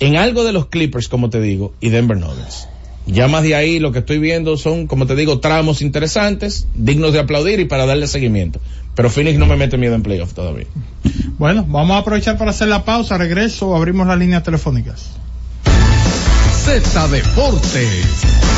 en 0.00 0.16
algo 0.16 0.44
de 0.44 0.52
los 0.52 0.66
Clippers, 0.66 1.08
como 1.08 1.30
te 1.30 1.40
digo, 1.40 1.72
y 1.80 1.88
Denver 1.88 2.16
Nuggets. 2.16 2.68
Ya 3.08 3.26
más 3.26 3.42
de 3.42 3.54
ahí 3.54 3.78
lo 3.78 3.90
que 3.90 4.00
estoy 4.00 4.18
viendo 4.18 4.58
son, 4.58 4.86
como 4.86 5.06
te 5.06 5.16
digo, 5.16 5.40
tramos 5.40 5.80
interesantes, 5.80 6.66
dignos 6.74 7.14
de 7.14 7.20
aplaudir 7.20 7.58
y 7.58 7.64
para 7.64 7.86
darle 7.86 8.06
seguimiento. 8.06 8.60
Pero 8.94 9.08
Phoenix 9.08 9.38
no 9.38 9.46
me 9.46 9.56
mete 9.56 9.78
miedo 9.78 9.94
en 9.94 10.02
playoff 10.02 10.34
todavía. 10.34 10.66
Bueno, 11.38 11.64
vamos 11.66 11.96
a 11.96 12.00
aprovechar 12.00 12.36
para 12.36 12.50
hacer 12.50 12.68
la 12.68 12.84
pausa. 12.84 13.16
Regreso, 13.16 13.74
abrimos 13.74 14.06
las 14.06 14.18
líneas 14.18 14.42
telefónicas. 14.42 15.12
Z 16.64 17.08
Deportes. 17.08 18.57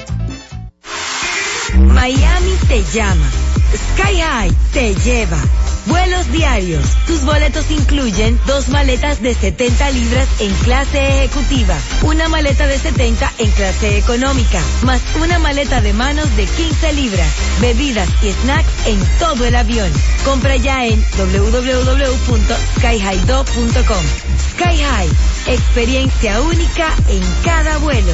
Miami 1.77 2.55
te 2.67 2.83
llama. 2.93 3.29
Sky 3.73 4.21
High 4.21 4.51
te 4.73 4.93
lleva. 4.95 5.37
Vuelos 5.85 6.29
diarios. 6.31 6.83
Tus 7.07 7.23
boletos 7.23 7.71
incluyen 7.71 8.37
dos 8.45 8.67
maletas 8.69 9.19
de 9.21 9.33
70 9.33 9.89
libras 9.91 10.27
en 10.39 10.53
clase 10.63 11.23
ejecutiva, 11.23 11.75
una 12.03 12.27
maleta 12.29 12.67
de 12.67 12.77
70 12.77 13.31
en 13.39 13.49
clase 13.51 13.97
económica, 13.97 14.61
más 14.83 15.01
una 15.21 15.39
maleta 15.39 15.81
de 15.81 15.93
manos 15.93 16.35
de 16.35 16.45
15 16.45 16.93
libras, 16.93 17.33
bebidas 17.59 18.07
y 18.21 18.31
snacks 18.31 18.87
en 18.87 18.99
todo 19.19 19.43
el 19.45 19.55
avión. 19.55 19.91
Compra 20.23 20.55
ya 20.57 20.85
en 20.85 21.03
www.skyhighdo.com. 21.17 24.05
Sky 24.51 24.83
High, 24.83 25.09
experiencia 25.47 26.39
única 26.41 26.93
en 27.07 27.23
cada 27.43 27.79
vuelo. 27.79 28.13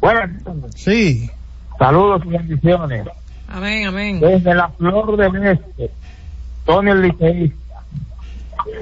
Buenas. 0.00 0.30
Sí. 0.74 1.30
Saludos 1.78 2.22
y 2.24 2.28
bendiciones. 2.28 3.06
Amén, 3.48 3.86
amén. 3.86 4.20
Desde 4.20 4.54
la 4.54 4.68
flor 4.68 5.16
del 5.16 5.46
este, 5.46 5.90
Tony 6.64 6.90
el 6.90 7.02
liceísta. 7.02 7.56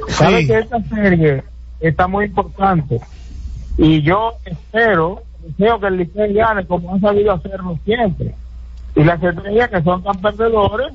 Sabe 0.09 0.41
Sí. 0.43 0.47
que 0.49 0.59
esta 0.59 0.83
serie 0.85 1.45
está 1.81 2.09
muy 2.09 2.25
importante 2.27 3.01
Y 3.77 4.03
yo 4.03 4.33
espero, 4.45 5.23
deseo 5.47 5.79
que 5.79 5.87
el 5.87 5.99
Licey 5.99 6.35
gane 6.35 6.67
como 6.67 6.93
han 6.95 7.01
sabido 7.01 7.33
hacerlo 7.33 7.79
siempre. 7.85 8.35
Y 8.97 9.05
las 9.05 9.23
estrellas 9.23 9.71
que 9.71 9.83
son 9.83 10.03
tan 10.03 10.21
perdedores, 10.21 10.93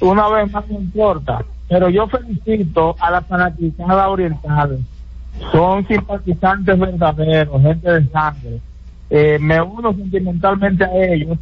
una 0.00 0.28
vez 0.28 0.52
más 0.52 0.68
no 0.68 0.78
importa. 0.78 1.42
Pero 1.68 1.88
yo 1.88 2.06
felicito 2.08 2.94
a 3.00 3.10
la 3.10 3.22
fanaticada 3.22 4.08
oriental. 4.10 4.80
Son 5.52 5.86
simpatizantes 5.88 6.78
verdaderos, 6.78 7.62
gente 7.62 7.90
de 7.90 8.06
sangre. 8.10 8.60
Eh, 9.10 9.38
me 9.40 9.60
uno 9.60 9.92
sentimentalmente 9.92 10.84
a 10.84 10.94
ellos, 10.94 11.36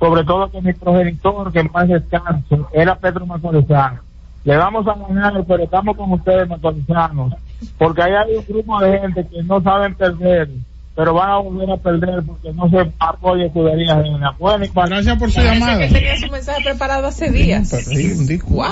sobre 0.00 0.24
todo 0.24 0.50
que 0.50 0.62
mi 0.62 0.72
progenitor, 0.72 1.52
que 1.52 1.60
en 1.60 1.68
paz 1.68 1.88
descanse, 1.88 2.56
era 2.72 2.96
Pedro 2.96 3.26
Macorizano. 3.26 4.00
Le 4.44 4.56
vamos 4.56 4.86
a 4.88 4.94
ganar, 4.94 5.44
pero 5.46 5.62
estamos 5.62 5.96
con 5.96 6.10
ustedes, 6.12 6.48
macorizanos, 6.48 7.34
porque 7.78 8.02
ahí 8.02 8.12
hay 8.12 8.36
un 8.36 8.44
grupo 8.48 8.80
de 8.80 8.98
gente 8.98 9.26
que 9.28 9.42
no 9.44 9.62
saben 9.62 9.94
perder, 9.94 10.48
pero 10.96 11.14
van 11.14 11.30
a 11.30 11.36
volver 11.38 11.70
a 11.70 11.76
perder 11.76 12.22
porque 12.26 12.52
no 12.52 12.68
se 12.68 12.92
apoya 12.98 13.46
escudería 13.46 13.94
ajena. 13.94 14.34
Bueno, 14.38 14.64
Gracias 14.74 15.18
por 15.18 15.30
su 15.30 15.40
llamada. 15.40 15.78
que 15.78 15.94
tenía 15.94 16.16
su 16.16 16.28
mensaje 16.28 16.64
preparado 16.64 17.06
hace 17.06 17.30
días. 17.30 17.68
Sí, 17.68 18.12
un 18.18 18.26
disco. 18.26 18.64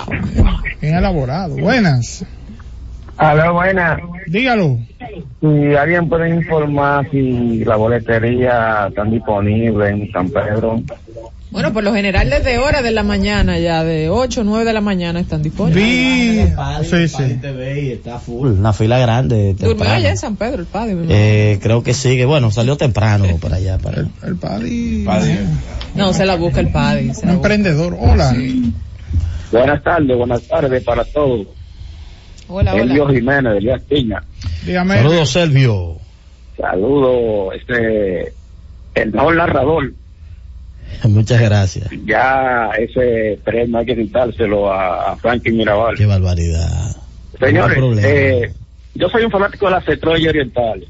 Bien 0.81 0.97
elaborado. 0.97 1.57
Buenas. 1.57 2.25
Aló, 3.21 3.53
buenas. 3.53 4.01
Dígalo. 4.29 4.79
Si 5.41 5.75
alguien 5.77 6.09
puede 6.09 6.31
informar 6.31 7.07
si 7.11 7.63
la 7.67 7.77
boletería 7.77 8.87
está 8.89 9.05
disponible 9.05 9.91
en 9.91 10.11
San 10.11 10.31
Pedro. 10.31 10.83
Bueno, 11.51 11.71
por 11.75 11.85
lo 11.85 11.93
general 11.93 12.31
desde 12.31 12.57
hora 12.57 12.81
de 12.81 12.93
la 12.93 13.03
mañana 13.03 13.59
ya, 13.59 13.85
de 13.85 14.09
8 14.09 14.41
o 14.41 14.45
9 14.45 14.65
de 14.65 14.73
la 14.73 14.81
mañana 14.81 15.21
están 15.21 15.43
disponibles. 15.43 15.85
Vi. 15.85 16.47
Sí, 16.85 17.09
sí. 17.09 17.41
Está 17.93 18.19
full, 18.21 18.53
una 18.53 18.73
fila 18.73 18.99
grande. 18.99 19.53
Durmió 19.53 19.91
allá 19.91 20.11
en 20.13 20.17
San 20.17 20.37
Pedro 20.37 20.61
el 20.63 20.67
padre. 20.67 20.95
mi 20.95 21.07
Eh, 21.11 21.59
creo 21.61 21.83
que 21.83 21.93
sigue, 21.93 22.25
bueno, 22.25 22.51
salió 22.51 22.79
temprano 22.79 23.27
para 23.39 23.57
allá. 23.57 23.77
Para... 23.77 23.99
El 24.23 24.37
Paddy. 24.37 25.05
No, 25.95 26.15
se 26.15 26.25
la 26.25 26.37
busca 26.37 26.61
el 26.61 26.69
padre. 26.69 27.13
Un 27.23 27.29
emprendedor. 27.29 27.99
Hola. 28.01 28.35
Buenas 29.53 29.83
tardes, 29.83 30.17
buenas 30.17 30.43
tardes 30.43 30.83
para 30.85 31.05
todos. 31.05 31.60
Hola, 32.51 32.75
Elio 32.75 33.05
hola. 33.05 33.15
Jiménez 33.15 33.53
de 33.53 33.59
Elías 33.59 33.83
Piña. 33.83 34.23
Dígame. 34.67 34.97
Saludos, 34.97 35.31
Selvio. 35.31 35.97
Saludo, 36.57 37.53
este, 37.53 38.33
el 38.95 39.13
mejor 39.13 39.37
narrador. 39.37 39.93
Muchas 41.05 41.41
gracias. 41.41 41.89
Ya 42.05 42.71
ese 42.77 43.39
premio 43.45 43.79
hay 43.79 43.87
que 43.87 43.97
quitárselo 43.97 44.71
a, 44.73 45.13
a 45.13 45.17
Frankie 45.17 45.53
Mirabal. 45.53 45.97
Qué 45.97 46.07
barbaridad. 46.07 46.97
Señores, 47.39 47.79
No 47.79 47.99
eh, 47.99 48.53
yo 48.95 49.09
soy 49.09 49.25
un 49.25 49.31
fanático 49.31 49.67
de 49.67 49.73
las 49.73 49.89
estrellas 49.89 50.29
orientales. 50.31 50.89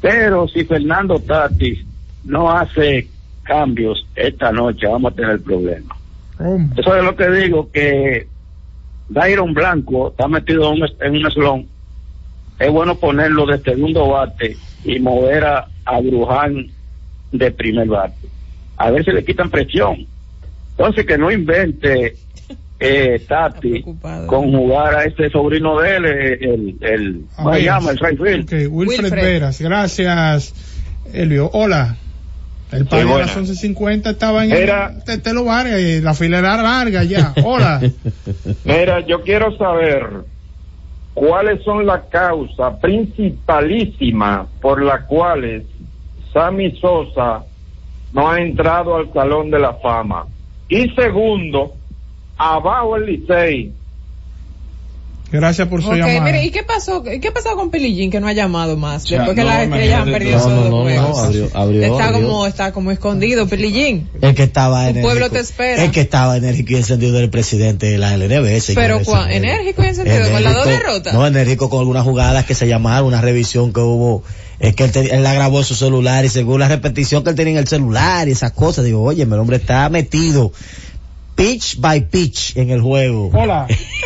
Pero 0.00 0.48
si 0.48 0.64
Fernando 0.64 1.18
Tatis 1.18 1.84
no 2.24 2.50
hace 2.50 3.08
cambios 3.42 4.06
esta 4.14 4.52
noche, 4.52 4.86
vamos 4.86 5.12
a 5.12 5.16
tener 5.16 5.42
problemas. 5.42 5.98
Eso 6.76 6.96
es 6.96 7.04
lo 7.04 7.14
que 7.16 7.28
digo, 7.30 7.70
que 7.70 8.26
Dairon 9.10 9.52
Blanco 9.52 10.10
está 10.10 10.26
metido 10.28 10.72
en 10.72 10.82
un, 10.82 10.88
en 11.00 11.16
un 11.24 11.30
slon. 11.30 11.66
Es 12.58 12.70
bueno 12.70 12.94
ponerlo 12.96 13.44
de 13.46 13.58
segundo 13.58 14.08
bate 14.08 14.56
y 14.84 14.98
mover 15.00 15.44
a, 15.44 15.66
a 15.84 16.00
Bruján 16.00 16.66
de 17.32 17.50
primer 17.50 17.88
bate. 17.88 18.28
A 18.76 18.90
ver 18.90 19.04
si 19.04 19.10
le 19.10 19.24
quitan 19.24 19.50
presión. 19.50 20.06
Entonces 20.70 21.04
que 21.04 21.18
no 21.18 21.30
invente 21.30 22.14
eh, 22.80 23.22
Tati 23.28 23.82
con 24.26 24.52
jugar 24.52 24.94
a 24.94 25.04
ese 25.04 25.28
sobrino 25.28 25.78
de 25.80 25.96
él, 25.96 26.04
eh, 26.06 26.38
el, 26.40 26.76
el, 26.80 27.24
¿cómo 27.36 27.52
se 27.52 27.60
Veras. 27.60 27.64
llama? 27.82 27.90
El 27.90 27.98
Rayfield. 27.98 28.44
Ok, 28.44 28.52
Wilfred, 28.72 29.02
Wilfred. 29.04 29.22
Veras. 29.22 29.60
Gracias, 29.60 30.54
Elvio. 31.12 31.50
Hola. 31.52 31.96
El 32.72 32.86
padre 32.86 33.04
de 33.04 33.18
las 33.18 33.34
buenas. 33.34 33.62
11.50 33.62 34.10
estaba 34.10 34.44
en 34.44 34.52
el 34.52 34.70
Tetelo 35.04 35.44
Vargas 35.44 35.80
y 35.80 36.00
la 36.00 36.14
fila 36.14 36.38
era 36.38 36.56
larga 36.56 37.04
ya. 37.04 37.34
Hola. 37.44 37.80
Mira, 38.64 39.00
yo 39.00 39.22
quiero 39.22 39.56
saber 39.56 40.24
cuáles 41.14 41.62
son 41.64 41.86
las 41.86 42.04
causas 42.04 42.78
principalísimas 42.80 44.48
por 44.60 44.82
las 44.82 45.04
cuales 45.06 45.64
Sammy 46.32 46.76
Sosa 46.80 47.44
no 48.12 48.30
ha 48.30 48.40
entrado 48.40 48.96
al 48.96 49.12
Salón 49.12 49.50
de 49.50 49.58
la 49.58 49.74
Fama. 49.74 50.26
Y 50.68 50.88
segundo, 50.90 51.74
abajo 52.36 52.96
el 52.96 53.06
Licey. 53.06 53.72
Gracias 55.32 55.68
por 55.68 55.80
su 55.82 55.88
Ok, 55.90 55.96
llamada. 55.96 56.20
mire, 56.22 56.44
¿y 56.44 56.50
qué 56.50 56.62
pasó? 56.64 57.02
¿Qué 57.04 57.20
ha 57.28 57.32
pasado 57.32 57.54
con 57.56 57.70
Pillín 57.70 58.10
que 58.10 58.18
no 58.18 58.26
ha 58.26 58.32
llamado 58.32 58.76
más? 58.76 59.04
Ya, 59.04 59.18
Después 59.18 59.36
que 59.36 59.44
las 59.44 59.62
estrellas 59.62 60.00
han 60.02 60.10
perdido 60.10 60.36
esos 60.38 60.48
No, 60.50 60.56
no, 60.64 60.70
no, 60.70 60.82
juegos. 60.82 61.08
no, 61.10 61.16
abrió- 61.22 61.50
abrió- 61.54 61.82
está 61.84 62.08
abrió. 62.08 62.22
como 62.28 62.46
está 62.46 62.72
como 62.72 62.90
escondido, 62.90 63.46
Pillín. 63.46 64.08
El 64.20 64.34
que 64.34 64.42
estaba 64.42 64.82
enérgico. 64.88 65.06
pueblo 65.08 65.30
te 65.30 65.38
espera. 65.38 65.84
El 65.84 65.92
que 65.92 66.00
estaba 66.00 66.36
enérgico 66.36 66.72
y 66.72 66.76
encendido 66.76 67.12
del 67.12 67.30
presidente 67.30 67.86
de 67.86 67.98
la 67.98 68.14
LNB. 68.16 68.60
Pero 68.74 69.04
juego. 69.04 69.26
enérgico 69.28 69.84
y 69.84 69.86
encendido 69.86 70.30
con 70.32 70.42
las 70.42 70.54
dos 70.54 70.66
derrotas. 70.66 71.14
No, 71.14 71.26
enérgico 71.26 71.70
con 71.70 71.78
algunas 71.80 72.02
jugadas 72.04 72.44
que 72.44 72.54
se 72.54 72.66
llamaron, 72.66 73.06
una 73.06 73.20
revisión 73.20 73.72
que 73.72 73.80
hubo. 73.80 74.24
Es 74.58 74.74
que 74.74 74.84
él, 74.84 74.90
te- 74.92 75.14
él 75.14 75.22
la 75.22 75.32
grabó 75.32 75.58
en 75.60 75.64
su 75.64 75.74
celular 75.74 76.24
y 76.24 76.28
según 76.28 76.58
la 76.60 76.68
repetición 76.68 77.22
que 77.24 77.30
él 77.30 77.36
tenía 77.36 77.52
en 77.52 77.58
el 77.60 77.68
celular 77.68 78.28
y 78.28 78.32
esas 78.32 78.50
cosas, 78.52 78.84
digo, 78.84 79.02
oye, 79.02 79.22
el 79.22 79.32
hombre 79.32 79.56
está 79.56 79.88
metido 79.88 80.52
pitch 81.34 81.78
by 81.80 82.08
pitch 82.10 82.56
en 82.58 82.68
el 82.68 82.82
juego. 82.82 83.30
Hola. 83.32 83.66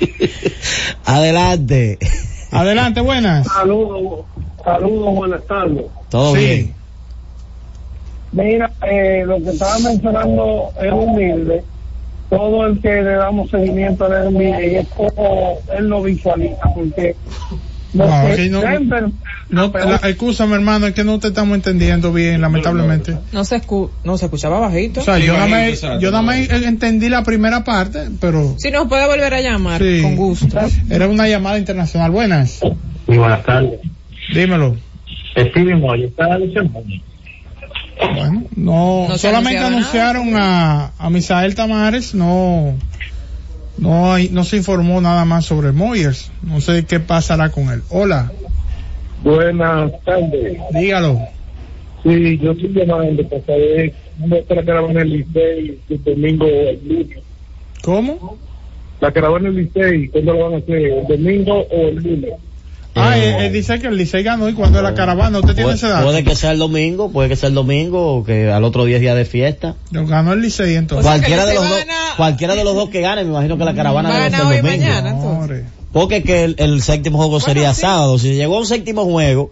Adelante. 1.04 1.98
Adelante, 2.50 3.00
buenas. 3.00 3.46
Saludos, 3.46 4.24
saludos, 4.64 5.14
buenas 5.14 5.46
tardes. 5.46 5.84
Todo 6.10 6.34
Sí. 6.34 6.40
bien. 6.40 6.74
Mira, 8.32 8.70
eh, 8.90 9.22
lo 9.26 9.38
que 9.42 9.50
estaba 9.50 9.78
mencionando 9.78 10.70
es 10.80 10.92
humilde. 10.92 11.64
Todo 12.30 12.66
el 12.66 12.80
que 12.82 12.88
le 13.02 13.12
damos 13.14 13.50
seguimiento 13.50 14.04
a 14.04 14.20
él 14.20 14.28
humilde 14.28 14.72
y 14.72 14.74
es 14.76 14.88
como 14.88 15.58
él 15.74 15.88
lo 15.88 16.02
visualiza, 16.02 16.60
porque 16.74 17.16
No, 17.94 18.04
aquí 18.04 18.50
no- 18.50 18.60
No, 19.48 19.72
hermano, 20.54 20.86
es 20.88 20.94
que 20.94 21.04
no 21.04 21.18
te 21.18 21.28
estamos 21.28 21.54
entendiendo 21.54 22.12
bien, 22.12 22.40
lamentablemente. 22.40 23.16
No 23.32 23.44
se, 23.44 23.56
escu- 23.62 23.90
no 24.04 24.18
se 24.18 24.26
escuchaba 24.26 24.60
bajito. 24.60 25.00
O 25.00 25.04
sea, 25.04 25.18
yo 25.18 25.32
nada 25.32 25.46
más, 25.46 25.80
yo 26.00 26.10
nada 26.10 26.22
más 26.22 26.36
entendí 26.50 27.08
la 27.08 27.22
primera 27.24 27.64
parte, 27.64 28.08
pero 28.20 28.54
Si 28.58 28.70
nos 28.70 28.88
puede 28.88 29.06
volver 29.06 29.32
a 29.32 29.40
llamar, 29.40 29.82
Sí. 29.82 30.02
con 30.02 30.16
gusto. 30.16 30.58
era 30.90 31.08
una 31.08 31.26
llamada 31.28 31.58
internacional. 31.58 32.10
Buenas. 32.10 32.60
Muy 33.06 33.16
buenas 33.18 33.42
tardes. 33.44 33.80
Dímelo. 34.34 34.76
Bueno, 38.14 38.44
no, 38.54 39.06
No 39.08 39.18
solamente 39.18 39.58
anunciaron 39.64 40.36
a, 40.36 40.92
a 40.98 41.10
Misael 41.10 41.54
Tamares, 41.54 42.14
no, 42.14 42.74
no 43.78 44.12
hay, 44.12 44.28
no 44.30 44.44
se 44.44 44.56
informó 44.56 45.00
nada 45.00 45.24
más 45.24 45.44
sobre 45.46 45.72
Moyers. 45.72 46.30
No 46.42 46.60
sé 46.60 46.84
qué 46.86 47.00
pasará 47.00 47.50
con 47.50 47.70
él. 47.70 47.82
Hola, 47.90 48.30
Buenas 49.22 49.90
tardes. 50.04 50.58
dígalo. 50.72 51.18
Sí, 52.02 52.38
yo 52.38 52.52
estoy 52.52 52.72
llamando 52.72 53.26
para 53.28 53.42
saber 53.44 53.92
la 54.28 54.62
caravana 54.64 55.00
del 55.00 55.10
Licey 55.10 55.80
el 55.90 56.04
domingo 56.04 56.46
o 56.46 56.68
el 56.68 56.80
lunes. 56.88 57.18
¿Cómo? 57.82 58.38
La 59.00 59.12
caravana 59.12 59.50
del 59.50 59.64
Licey, 59.64 60.08
¿cuándo 60.08 60.32
lo 60.34 60.44
van 60.44 60.54
a 60.54 60.56
hacer? 60.58 60.76
¿El 60.76 61.06
domingo 61.06 61.66
o 61.70 61.88
el 61.88 61.96
lunes? 61.96 62.30
Ah, 62.98 63.18
él, 63.18 63.44
él 63.44 63.52
dice 63.52 63.78
que 63.78 63.86
el 63.86 63.96
Licey 63.96 64.22
ganó 64.22 64.48
y 64.48 64.54
cuando 64.54 64.78
es 64.78 64.84
la 64.84 64.94
caravana, 64.94 65.38
¿usted 65.38 65.54
tiene 65.54 65.64
Puede, 65.64 65.76
ese 65.76 65.88
dato? 65.88 66.04
puede 66.04 66.24
que 66.24 66.34
sea 66.34 66.50
el 66.52 66.58
domingo, 66.58 67.10
puede 67.10 67.28
que 67.28 67.36
sea 67.36 67.48
el 67.48 67.54
domingo 67.54 68.16
o 68.16 68.24
que 68.24 68.50
al 68.50 68.64
otro 68.64 68.84
día 68.84 68.96
es 68.96 69.02
día 69.02 69.14
de 69.14 69.24
fiesta. 69.24 69.76
Yo 69.90 70.06
ganó 70.06 70.32
el 70.32 70.40
Licey 70.40 70.74
entonces. 70.74 71.06
cualquiera 71.06 71.46
de 71.46 71.54
los 71.54 71.68
dos, 71.68 71.78
cualquiera 72.16 72.54
de 72.54 72.64
los 72.64 72.74
dos 72.74 72.88
que 72.90 73.00
gane, 73.00 73.24
me 73.24 73.30
imagino 73.30 73.58
que 73.58 73.64
la 73.64 73.74
caravana 73.74 74.10
debe 74.10 74.30
ser 74.30 74.40
el 74.40 74.62
domingo. 74.62 75.64
Porque 75.92 76.22
que 76.22 76.44
el, 76.44 76.54
el 76.58 76.82
séptimo 76.82 77.18
juego 77.18 77.40
sería 77.40 77.72
sábado. 77.74 78.18
Si 78.18 78.34
llegó 78.34 78.56
a 78.56 78.60
un 78.60 78.66
séptimo 78.66 79.04
juego, 79.04 79.50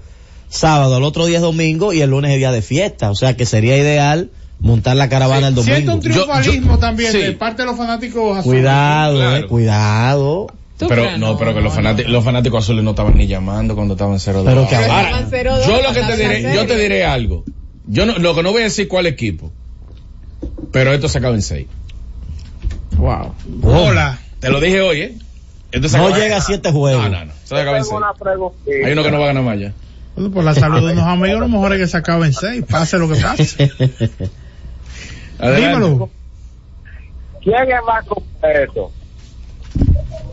sábado, 0.49 0.99
el 0.99 1.05
otro 1.05 1.27
día 1.27 1.37
es 1.39 1.43
domingo 1.43 1.93
y 1.93 2.03
el 2.03 2.11
lunes 2.11 2.33
es 2.33 2.39
día 2.39 2.53
de 2.53 2.63
fiesta. 2.63 3.11
O 3.11 3.15
sea 3.15 3.37
que 3.37 3.47
sería 3.47 3.77
ideal 3.77 4.31
montar 4.61 4.97
la 4.97 5.09
caravana 5.09 5.49
el 5.49 5.55
domingo. 5.55 5.77
Siento 5.77 5.95
un 5.95 6.01
triunfalismo 6.01 6.79
también 6.79 7.13
sí. 7.13 7.19
de 7.19 7.33
parte 7.33 7.63
de 7.63 7.67
los 7.67 7.77
fanáticos. 7.77 8.43
Cuidado, 8.43 9.37
eh, 9.37 9.47
cuidado. 9.47 10.49
Pero 10.79 11.17
no, 11.19 11.39
pero 11.39 11.55
que 11.55 11.61
los 11.63 11.73
fanáticos, 11.75 12.11
los 12.13 12.23
fanáticos 12.25 12.65
azules 12.65 12.85
no 12.85 12.91
estaban 12.91 13.17
ni 13.17 13.27
llamando 13.27 13.75
cuando 13.75 13.95
estaban 13.95 14.19
0 14.21 14.43
Pero 14.45 14.69
que 14.69 14.77
ahora- 14.77 15.27
0-2 15.31 15.67
yo 15.67 15.83
lo 15.83 15.93
que 15.95 16.03
te 16.03 16.17
diré, 16.17 16.55
yo 16.55 16.67
te 16.67 16.77
diré 16.77 17.05
algo. 17.05 17.45
Yo 17.87 18.05
no, 18.05 18.19
lo 18.19 18.35
que 18.35 18.43
no 18.43 18.53
voy 18.53 18.61
a 18.63 18.65
decir 18.65 18.87
cuál 18.89 19.07
equipo. 19.07 19.51
Pero 20.73 20.93
esto 20.93 21.09
se 21.09 21.19
acaba 21.19 21.35
en 21.35 21.43
6. 21.43 21.67
Wow. 22.99 23.35
Hola. 23.63 24.19
Te 24.41 24.51
lo 24.51 24.61
dije 24.61 24.81
hoy, 24.83 25.01
eh. 25.01 25.19
Esto 25.73 25.89
se 25.89 25.97
No 25.99 26.07
acaba- 26.09 26.19
llega 26.23 26.37
a 26.37 26.41
siete 26.41 26.71
juegos. 26.73 27.03
No, 27.05 27.09
no, 27.11 27.25
no. 27.27 27.33
Esto 27.33 27.57
se 27.57 27.63
acaba 27.63 27.79
en 27.79 27.85
6. 27.85 27.97
Una 27.97 28.13
preguntita. 28.13 28.87
Hay 28.87 28.93
uno 28.93 29.03
que 29.03 29.11
no 29.11 29.19
va 29.19 29.25
a 29.25 29.29
ganar 29.29 29.43
más 29.45 29.59
ya. 29.59 29.73
Bueno, 30.15 30.31
por 30.31 30.45
la 30.45 30.55
salud 30.55 30.87
de 30.87 30.93
unos 30.95 31.05
amigos, 31.07 31.41
lo 31.41 31.49
mejor 31.49 31.73
es 31.75 31.79
que 31.81 31.87
se 31.89 31.97
acabe 31.99 32.27
en 32.27 32.33
seis, 32.33 32.65
pase 32.69 32.99
lo 32.99 33.09
que 33.09 33.17
pase. 33.21 33.71
Dímelo. 35.41 36.09
¿Quién 37.43 37.71
es 37.71 37.81
más 37.87 38.05
completo? 38.07 38.91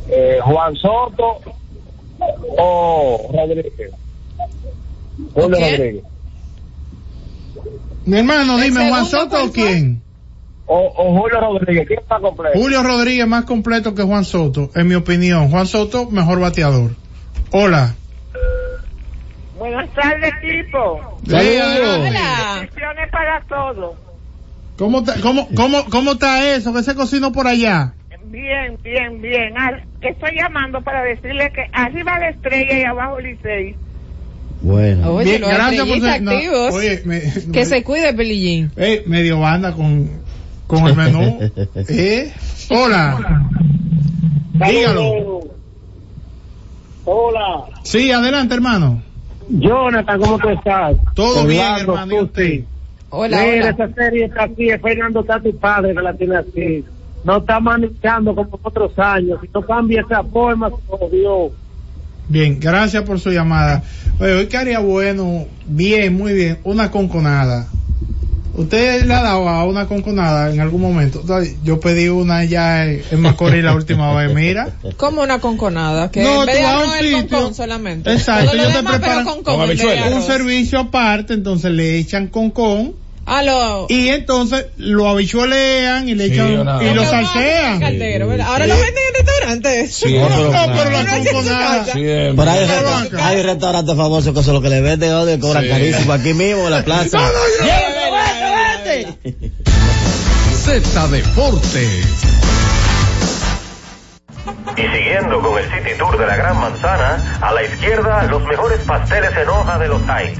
Eh, 0.10 0.40
¿Juan 0.44 0.76
Soto 0.76 1.40
o 2.58 3.30
Rodríguez? 3.34 3.92
Julio 5.34 5.58
¿Quién? 5.58 5.78
Rodríguez. 5.78 6.04
Mi 8.06 8.18
hermano, 8.20 8.58
¿El 8.58 8.64
dime, 8.64 8.90
Juan 8.90 9.06
Soto 9.06 9.46
o 9.46 9.52
quién? 9.52 10.02
O, 10.66 10.78
o 10.96 11.20
Julio 11.22 11.40
Rodríguez, 11.40 11.88
¿quién 11.88 12.00
está 12.00 12.20
completo? 12.20 12.58
Julio 12.58 12.84
Rodríguez 12.84 13.28
más 13.28 13.46
completo 13.46 13.94
que 13.96 14.04
Juan 14.04 14.24
Soto, 14.26 14.70
en 14.76 14.88
mi 14.88 14.96
opinión. 14.96 15.50
Juan 15.50 15.68
Soto, 15.68 16.10
mejor 16.10 16.40
bateador. 16.40 16.92
Hola. 17.52 17.96
Buenas 19.58 19.90
tardes, 19.94 20.34
equipo. 20.42 21.00
Hola. 21.28 22.58
Bendiciones 22.60 23.12
para 23.12 23.42
todos. 23.48 23.96
¿Cómo, 24.78 25.00
está- 25.00 25.22
cómo, 25.22 25.48
cómo, 25.56 25.86
¿Cómo 25.90 26.12
está 26.14 26.56
eso? 26.56 26.74
¿Qué 26.74 26.84
se 26.84 26.96
cocinó 26.96 27.32
por 27.32 27.48
allá? 27.48 27.94
Bien, 28.26 28.78
bien, 28.84 29.22
bien. 29.22 29.58
Al- 29.58 29.84
estoy 30.02 30.36
llamando 30.36 30.82
para 30.82 31.04
decirle 31.04 31.52
que 31.54 31.64
arriba 31.74 32.20
la 32.20 32.30
estrella 32.30 32.80
y 32.80 32.84
abajo 32.84 33.20
Licey. 33.20 33.76
Bueno. 34.62 35.14
Oye, 35.16 35.26
Bien, 35.32 35.42
los 35.42 35.50
gracias 35.50 35.88
por 35.88 36.00
ser- 36.00 36.22
no, 36.22 36.32
oye, 36.74 37.02
me- 37.06 37.22
que 37.22 37.60
me- 37.60 37.66
se 37.66 37.84
cuide, 37.84 38.14
Pelillín. 38.14 38.72
Eh, 38.78 39.04
medio 39.08 39.40
banda 39.40 39.74
con, 39.74 40.10
con 40.68 40.88
el 40.88 40.96
menú. 40.96 41.40
¿Eh? 41.90 42.32
Hola. 42.70 43.44
Dígalo. 44.54 45.42
Hola. 47.06 47.66
Sí, 47.84 48.12
adelante, 48.12 48.54
hermano. 48.56 49.02
Jonathan, 49.50 50.22
¿cómo 50.22 50.40
tú 50.40 50.50
estás? 50.50 50.96
Todo 51.14 51.46
bien, 51.46 51.62
hermano. 51.82 52.14
¿Y 52.16 52.20
usted? 52.24 52.60
Hola, 53.10 53.44
Mira, 53.44 53.54
hola. 53.54 53.70
esa 53.70 53.94
serie 53.94 54.26
está 54.26 54.46
es 54.58 54.82
Fernando 54.82 55.20
está 55.20 55.40
tu 55.40 55.56
padre 55.60 55.94
que 55.94 56.02
la 56.02 56.14
tiene 56.14 56.36
así. 56.38 56.86
No 57.24 57.38
está 57.38 57.60
manejando 57.60 58.36
como 58.36 58.60
otros 58.62 58.92
años. 58.98 59.40
Si 59.42 59.50
no 59.54 59.62
cambia 59.66 60.02
esa 60.02 60.24
forma, 60.24 60.70
Dios. 61.12 61.52
Bien, 62.28 62.60
gracias 62.60 63.04
por 63.04 63.20
su 63.20 63.32
llamada. 63.32 63.84
Oye, 64.20 64.34
hoy 64.34 64.46
que 64.48 64.58
haría 64.58 64.80
bueno, 64.80 65.46
bien, 65.66 66.16
muy 66.16 66.34
bien, 66.34 66.60
una 66.64 66.92
conconada. 66.92 67.68
¿Usted 68.56 69.06
le 69.06 69.14
ha 69.16 69.24
dado 69.24 69.50
a 69.50 69.66
una 69.66 69.88
conconada 69.88 70.52
en 70.52 70.60
algún 70.60 70.82
momento? 70.82 71.24
Yo 71.64 71.80
pedí 71.80 72.08
una 72.10 72.46
ya 72.46 72.86
en 72.86 73.20
Macorís 73.20 73.64
la 73.64 73.74
última 73.74 74.14
vez, 74.16 74.34
mira. 74.34 74.70
Como 74.98 75.24
una 75.24 75.40
conconada, 75.40 76.12
que 76.12 76.22
No, 76.22 76.42
tú 76.42 76.52
vas 76.52 76.58
a 76.58 76.78
un 76.78 76.84
arroz 76.84 77.00
el 77.00 77.06
sitio. 77.16 77.38
concón 77.38 77.56
solamente. 77.56 78.14
Exacto, 78.14 78.54
ellos 78.54 78.74
te 78.74 78.84
preparan 78.84 79.26
un 80.14 80.22
servicio 80.22 80.80
aparte, 80.80 81.34
entonces 81.34 81.72
le 81.72 81.98
echan 81.98 82.28
concón 82.28 82.94
lo... 83.26 83.86
y 83.90 84.10
entonces 84.10 84.66
lo 84.78 85.08
habichuelean 85.10 86.10
y 86.10 86.16
le 86.16 86.28
Sí, 86.28 86.34
echan 86.34 86.60
una- 86.60 86.84
y 86.84 86.94
lo 86.94 87.04
salsean. 87.06 87.82
Ahora 88.44 88.66
Sí. 88.66 88.70
lo 88.72 88.78
venden 88.78 89.04
en 89.10 89.14
restaurantes. 89.26 89.96
Sí, 89.96 90.18
No, 90.18 90.28
pero- 90.28 90.52
no, 90.52 90.74
pero 90.76 90.90
la 90.90 91.06
casa. 91.06 91.86
Siempre. 91.94 92.34
Pero 92.36 92.52
hay, 92.52 92.60
Pero 92.68 92.74
resta- 92.82 92.92
banca. 92.92 93.28
hay 93.28 93.42
restaurantes 93.44 93.96
famosos 93.96 94.34
que 94.34 94.44
son 94.44 94.54
los 94.56 94.64
que 94.64 94.70
le 94.70 94.82
venden 94.82 95.14
odio 95.14 95.40
cobran 95.40 95.64
Sí. 95.64 95.70
carísimo 95.70 96.14
aquí 96.14 96.34
mismo 96.34 96.66
en 96.66 96.72
la 96.72 96.84
plaza. 96.84 97.20
Z 100.64 101.08
Deportes. 101.08 102.06
Y 104.76 104.82
siguiendo 104.82 105.40
con 105.42 105.58
el 105.60 105.66
City 105.66 105.92
Tour 105.98 106.18
de 106.18 106.26
la 106.26 106.36
Gran 106.36 106.60
Manzana, 106.60 107.38
a 107.42 107.54
la 107.54 107.64
izquierda 107.64 108.24
los 108.24 108.44
mejores 108.46 108.80
pasteles 108.82 109.32
en 109.42 109.48
hoja 109.50 109.78
de 109.78 109.88
los 109.88 110.02
Heights. 110.08 110.40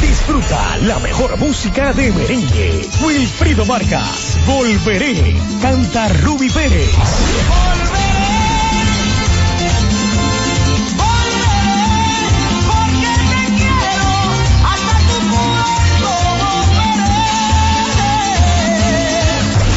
Disfruta 0.00 0.78
la 0.78 0.98
mejor 0.98 1.36
música 1.38 1.92
de 1.92 2.10
merengue. 2.12 2.88
Wilfrido 3.04 3.66
Vargas, 3.66 4.38
Volveré. 4.46 5.34
Canta 5.60 6.08
Ruby 6.08 6.48
Pérez. 6.48 6.90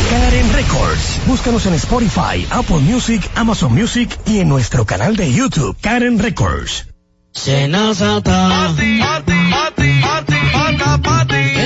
Karen 0.09 0.53
Records. 0.53 1.19
Búscanos 1.27 1.65
en 1.65 1.73
Spotify, 1.73 2.47
Apple 2.49 2.79
Music, 2.79 3.29
Amazon 3.35 3.73
Music 3.73 4.17
y 4.25 4.39
en 4.39 4.47
nuestro 4.47 4.85
canal 4.85 5.15
de 5.15 5.33
YouTube, 5.33 5.75
Karen 5.81 6.19
Records. 6.19 6.92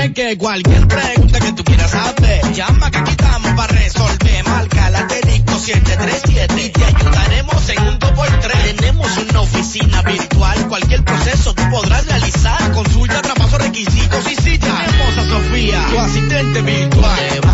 Es 0.05 0.13
que 0.13 0.37
cualquier 0.37 0.87
pregunta 0.87 1.39
que 1.39 1.51
tú 1.51 1.63
quieras 1.65 1.91
saber, 1.91 2.53
llama 2.53 2.89
que 2.89 2.97
aquí 2.99 3.11
estamos 3.11 3.51
para 3.51 3.73
resolver. 3.73 4.43
Marca 4.45 4.89
la 4.89 4.99
asterisco 4.99 5.59
737 5.59 6.65
y 6.65 6.69
te 6.69 6.83
ayudaremos 6.85 7.69
en 7.69 7.79
un 7.81 7.99
2x3. 7.99 8.75
Tenemos 8.77 9.17
una 9.29 9.41
oficina 9.41 10.01
virtual, 10.03 10.67
cualquier 10.69 11.03
proceso 11.03 11.53
tú 11.53 11.63
podrás 11.69 12.05
realizar. 12.07 12.71
Consulta, 12.71 13.21
traspaso, 13.21 13.57
requisitos 13.57 14.31
y 14.31 14.35
si 14.35 14.57
tenemos 14.57 15.17
a 15.17 15.27
Sofía, 15.27 15.85
tu 15.89 15.99
asistente 15.99 16.61
virtual. 16.61 17.46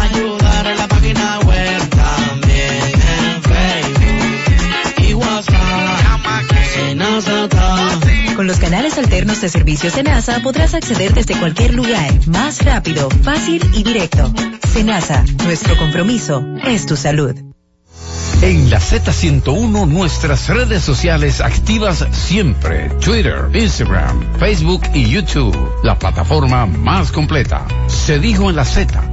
Con 8.43 8.49
los 8.49 8.60
canales 8.60 8.97
alternos 8.97 9.39
de 9.39 9.47
servicios 9.47 9.93
Senasa 9.93 10.41
podrás 10.41 10.73
acceder 10.73 11.13
desde 11.13 11.34
cualquier 11.34 11.73
lugar, 11.73 12.27
más 12.27 12.62
rápido, 12.65 13.10
fácil 13.10 13.62
y 13.73 13.84
directo. 13.84 14.34
Senasa, 14.67 15.23
nuestro 15.45 15.77
compromiso 15.77 16.43
es 16.65 16.86
tu 16.86 16.97
salud. 16.97 17.34
En 18.41 18.69
la 18.69 18.82
Z101 18.82 19.88
nuestras 19.88 20.49
redes 20.49 20.84
sociales 20.84 21.39
activas 21.39 22.06
siempre. 22.12 22.89
Twitter, 22.99 23.49
Instagram, 23.53 24.38
Facebook 24.38 24.82
y 24.93 25.10
YouTube. 25.10 25.58
La 25.82 25.97
plataforma 25.97 26.65
más 26.65 27.13
completa. 27.13 27.65
Se 27.88 28.19
dijo 28.19 28.49
en 28.49 28.58
la 28.58 28.65
Z. 28.65 29.12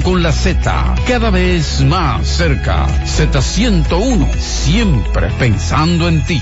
con 0.03 0.23
la 0.23 0.31
Z, 0.31 0.95
cada 1.07 1.29
vez 1.29 1.81
más 1.81 2.27
cerca. 2.27 2.87
Z101, 3.05 4.33
siempre 4.37 5.29
pensando 5.39 6.07
en 6.07 6.21
ti. 6.23 6.41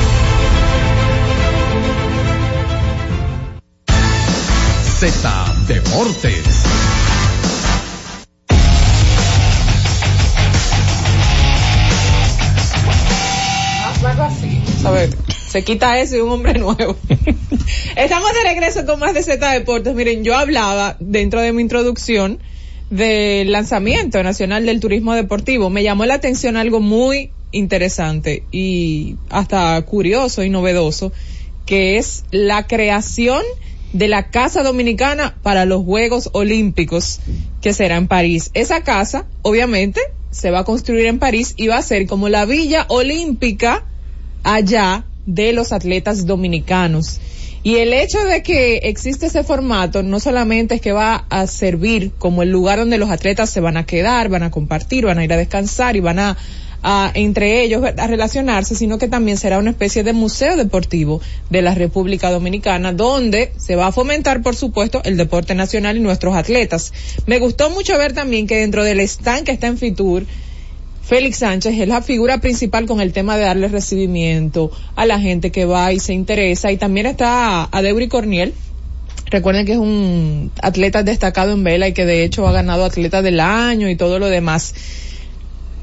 Z 5.01 5.55
Deportes. 5.67 6.45
Así. 14.19 14.61
Se 15.47 15.63
quita 15.63 15.99
eso 15.99 16.17
y 16.17 16.19
un 16.19 16.29
hombre 16.29 16.53
nuevo. 16.59 16.95
Estamos 17.95 18.31
de 18.31 18.43
regreso 18.43 18.85
con 18.85 18.99
más 18.99 19.15
de 19.15 19.23
Z 19.23 19.51
Deportes. 19.53 19.95
Miren, 19.95 20.23
yo 20.23 20.37
hablaba 20.37 20.97
dentro 20.99 21.41
de 21.41 21.51
mi 21.51 21.63
introducción 21.63 22.37
del 22.91 23.51
lanzamiento 23.51 24.21
nacional 24.21 24.67
del 24.67 24.79
turismo 24.79 25.15
deportivo, 25.15 25.71
me 25.71 25.81
llamó 25.81 26.05
la 26.05 26.13
atención 26.13 26.57
algo 26.57 26.79
muy 26.79 27.31
interesante 27.51 28.43
y 28.51 29.15
hasta 29.31 29.81
curioso 29.81 30.43
y 30.43 30.51
novedoso, 30.51 31.11
que 31.65 31.97
es 31.97 32.23
la 32.29 32.67
creación 32.67 33.41
de 33.93 34.07
la 34.07 34.29
Casa 34.29 34.63
Dominicana 34.63 35.35
para 35.41 35.65
los 35.65 35.83
Juegos 35.83 36.29
Olímpicos, 36.33 37.19
que 37.61 37.73
será 37.73 37.97
en 37.97 38.07
París. 38.07 38.51
Esa 38.53 38.83
casa, 38.83 39.25
obviamente, 39.41 40.01
se 40.31 40.51
va 40.51 40.59
a 40.59 40.63
construir 40.63 41.05
en 41.05 41.19
París 41.19 41.53
y 41.57 41.67
va 41.67 41.77
a 41.77 41.81
ser 41.81 42.07
como 42.07 42.29
la 42.29 42.45
Villa 42.45 42.85
Olímpica 42.87 43.83
allá 44.43 45.05
de 45.25 45.53
los 45.53 45.71
atletas 45.71 46.25
dominicanos. 46.25 47.19
Y 47.63 47.75
el 47.75 47.93
hecho 47.93 48.23
de 48.23 48.41
que 48.41 48.77
existe 48.77 49.27
ese 49.27 49.43
formato 49.43 50.01
no 50.01 50.19
solamente 50.19 50.75
es 50.75 50.81
que 50.81 50.93
va 50.93 51.27
a 51.29 51.45
servir 51.45 52.11
como 52.17 52.41
el 52.41 52.49
lugar 52.49 52.79
donde 52.79 52.97
los 52.97 53.11
atletas 53.11 53.51
se 53.51 53.59
van 53.59 53.77
a 53.77 53.85
quedar, 53.85 54.29
van 54.29 54.41
a 54.41 54.49
compartir, 54.49 55.05
van 55.05 55.19
a 55.19 55.23
ir 55.23 55.31
a 55.31 55.37
descansar 55.37 55.95
y 55.95 55.99
van 55.99 56.17
a, 56.17 56.37
a 56.83 57.11
entre 57.13 57.63
ellos 57.63 57.83
a 57.83 58.07
relacionarse, 58.07 58.75
sino 58.75 58.97
que 58.97 59.07
también 59.07 59.37
será 59.37 59.59
una 59.59 59.71
especie 59.71 60.03
de 60.03 60.13
museo 60.13 60.55
deportivo 60.57 61.21
de 61.49 61.61
la 61.61 61.75
República 61.75 62.31
Dominicana, 62.31 62.93
donde 62.93 63.53
se 63.57 63.75
va 63.75 63.87
a 63.87 63.91
fomentar, 63.91 64.41
por 64.41 64.55
supuesto, 64.55 65.01
el 65.03 65.17
deporte 65.17 65.55
nacional 65.55 65.97
y 65.97 65.99
nuestros 65.99 66.35
atletas. 66.35 66.93
Me 67.27 67.39
gustó 67.39 67.69
mucho 67.69 67.97
ver 67.97 68.13
también 68.13 68.47
que 68.47 68.57
dentro 68.57 68.83
del 68.83 68.99
stand 69.01 69.43
que 69.43 69.51
está 69.51 69.67
en 69.67 69.77
Fitur, 69.77 70.25
Félix 71.11 71.39
Sánchez 71.39 71.77
es 71.77 71.87
la 71.87 72.01
figura 72.01 72.39
principal 72.39 72.85
con 72.85 73.01
el 73.01 73.11
tema 73.11 73.35
de 73.35 73.43
darle 73.43 73.67
recibimiento 73.67 74.71
a 74.95 75.05
la 75.05 75.19
gente 75.19 75.51
que 75.51 75.65
va 75.65 75.91
y 75.91 75.99
se 75.99 76.13
interesa. 76.13 76.71
Y 76.71 76.77
también 76.77 77.05
está 77.05 77.65
Adeury 77.65 78.07
Corniel. 78.07 78.53
Recuerden 79.29 79.65
que 79.65 79.73
es 79.73 79.77
un 79.77 80.51
atleta 80.61 81.03
destacado 81.03 81.53
en 81.53 81.63
vela 81.63 81.87
y 81.87 81.93
que 81.93 82.05
de 82.05 82.23
hecho 82.23 82.47
ha 82.47 82.51
ganado 82.51 82.85
atleta 82.85 83.21
del 83.21 83.39
año 83.39 83.89
y 83.89 83.95
todo 83.95 84.19
lo 84.19 84.27
demás. 84.27 84.73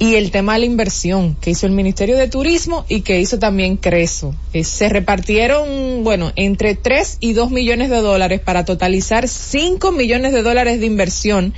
Y 0.01 0.15
el 0.15 0.31
tema 0.31 0.55
de 0.55 0.61
la 0.61 0.67
inversión 0.67 1.37
que 1.41 1.51
hizo 1.51 1.67
el 1.67 1.73
Ministerio 1.73 2.17
de 2.17 2.29
Turismo 2.29 2.85
y 2.89 3.01
que 3.01 3.21
hizo 3.21 3.39
también 3.39 3.77
Creso. 3.77 4.35
Eh, 4.53 4.63
se 4.63 4.89
repartieron, 4.89 6.05
bueno, 6.05 6.33
entre 6.37 6.77
3 6.77 7.19
y 7.21 7.33
2 7.33 7.51
millones 7.51 7.91
de 7.91 8.01
dólares 8.01 8.41
para 8.41 8.65
totalizar 8.65 9.27
5 9.27 9.91
millones 9.91 10.33
de 10.33 10.43
dólares 10.43 10.79
de 10.79 10.87
inversión 10.87 11.53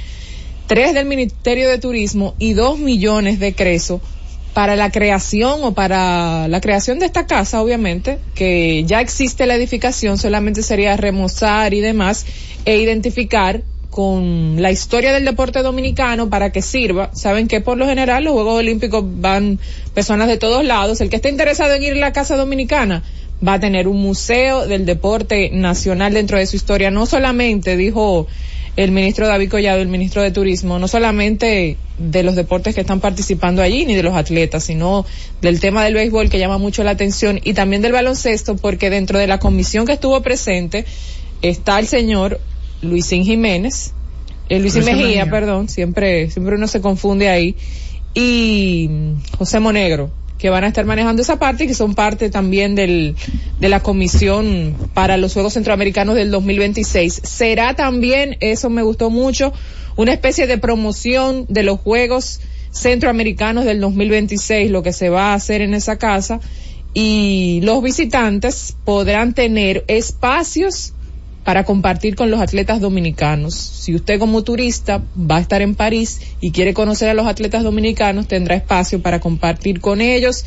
tres 0.71 0.95
del 0.95 1.07
Ministerio 1.07 1.69
de 1.69 1.79
Turismo 1.79 2.37
y 2.39 2.53
dos 2.53 2.79
millones 2.79 3.41
de 3.41 3.57
Creso 3.57 4.01
para 4.55 4.77
la 4.77 4.93
creación 4.93 5.65
o 5.65 5.75
para 5.75 6.47
la 6.47 6.61
creación 6.61 7.01
de 7.01 7.07
esta 7.07 7.27
casa, 7.27 7.61
obviamente, 7.61 8.21
que 8.37 8.85
ya 8.85 9.01
existe 9.01 9.47
la 9.47 9.57
edificación, 9.57 10.17
solamente 10.17 10.63
sería 10.63 10.97
remozar 10.97 11.75
y 11.75 11.81
demás 11.81 12.25
e 12.67 12.79
identificar 12.79 13.65
con 13.91 14.63
la 14.63 14.71
historia 14.71 15.13
del 15.13 15.25
deporte 15.25 15.63
dominicano 15.63 16.31
para 16.31 16.51
que 16.51 16.63
sirva. 16.63 17.11
Saben 17.13 17.49
que 17.49 17.61
por 17.61 17.77
lo 17.77 17.87
general 17.87 18.25
los 18.25 18.35
Juegos 18.35 18.61
Olímpicos 18.61 19.05
van 19.05 19.59
personas 19.95 20.29
de 20.29 20.39
todos 20.39 20.65
lados. 20.65 21.01
El 21.01 21.11
que 21.11 21.17
esté 21.17 21.29
interesado 21.29 21.75
en 21.75 21.83
ir 21.83 21.93
a 21.95 21.97
la 21.97 22.13
Casa 22.13 22.37
Dominicana 22.37 23.03
va 23.47 23.55
a 23.55 23.61
tener 23.61 23.89
un 23.89 24.01
museo 24.01 24.67
del 24.67 24.87
deporte 24.87 25.51
nacional 25.53 26.15
dentro 26.15 26.39
de 26.39 26.47
su 26.47 26.57
historia. 26.57 26.91
No 26.91 27.05
solamente, 27.07 27.77
dijo 27.77 28.29
el 28.77 28.93
ministro 28.93 29.27
David 29.27 29.51
Collado, 29.51 29.83
el 29.83 29.89
ministro 29.89 30.23
de 30.23 30.31
Turismo, 30.31 30.79
no 30.79 30.87
solamente 30.87 31.77
de 31.99 32.23
los 32.23 32.37
deportes 32.37 32.75
que 32.75 32.83
están 32.83 33.01
participando 33.01 33.61
allí, 33.61 33.85
ni 33.87 33.95
de 33.95 34.05
los 34.05 34.15
atletas, 34.15 34.65
sino 34.65 35.05
del 35.43 35.59
tema 35.59 35.85
del 35.85 35.95
béisbol 35.95 36.31
que 36.31 36.39
llama 36.39 36.59
mucho 36.59 36.85
la 36.85 36.93
atención 36.93 37.41
y 37.43 37.55
también 37.55 37.83
del 37.83 37.93
baloncesto, 37.93 38.57
porque 38.57 38.89
dentro 38.89 39.19
de 39.19 39.27
la 39.27 39.39
comisión 39.39 39.85
que 39.85 39.95
estuvo 39.95 40.21
presente 40.23 40.85
está 41.43 41.81
el 41.81 41.89
señor 41.89 42.41
Luisín 42.83 43.25
Jiménez, 43.25 43.93
eh, 44.49 44.59
Luisín 44.59 44.85
Mejía, 44.85 45.07
Mejía. 45.07 45.31
perdón, 45.31 45.69
siempre, 45.69 46.31
siempre 46.31 46.57
uno 46.57 46.67
se 46.67 46.81
confunde 46.81 47.29
ahí, 47.29 47.57
y 48.15 48.91
José 49.39 49.61
Monegro, 49.61 50.11
que 50.39 50.51
van 50.51 50.65
a 50.65 50.69
estar 50.69 50.85
manejando 50.87 51.23
esa 51.23 51.39
parte 51.39 51.65
y 51.65 51.67
que 51.67 51.75
son 51.75 51.95
parte 51.95 52.31
también 52.31 52.75
del, 52.75 53.15
de 53.61 53.69
la 53.69 53.81
comisión 53.81 54.75
para 54.95 55.17
los 55.17 55.35
Juegos 55.35 55.53
Centroamericanos 55.53 56.17
del 56.17 56.31
2026. 56.31 57.21
Será 57.23 57.75
también, 57.75 58.37
eso 58.41 58.71
me 58.71 58.83
gustó 58.83 59.11
mucho, 59.11 59.53
una 59.97 60.13
especie 60.13 60.47
de 60.47 60.59
promoción 60.59 61.47
de 61.49 61.63
los 61.63 61.79
Juegos 61.79 62.41
Centroamericanos 62.71 63.65
del 63.65 63.81
2026, 63.81 64.71
lo 64.71 64.83
que 64.83 64.93
se 64.93 65.11
va 65.11 65.33
a 65.33 65.35
hacer 65.35 65.61
en 65.61 65.75
esa 65.75 65.97
casa 65.97 66.41
y 66.95 67.61
los 67.63 67.83
visitantes 67.83 68.77
podrán 68.85 69.35
tener 69.35 69.85
espacios 69.89 70.95
para 71.51 71.65
compartir 71.65 72.15
con 72.15 72.31
los 72.31 72.41
atletas 72.41 72.81
dominicanos. 72.81 73.57
Si 73.57 73.93
usted 73.93 74.21
como 74.21 74.45
turista 74.45 75.03
va 75.19 75.39
a 75.39 75.41
estar 75.41 75.63
en 75.63 75.75
París 75.75 76.21
y 76.41 76.53
quiere 76.53 76.75
conocer 76.75 77.09
a 77.09 77.15
los 77.15 77.27
atletas 77.27 77.65
dominicanos, 77.65 78.29
tendrá 78.29 78.55
espacio 78.55 79.03
para 79.03 79.19
compartir 79.19 79.81
con 79.81 80.01
ellos 80.01 80.45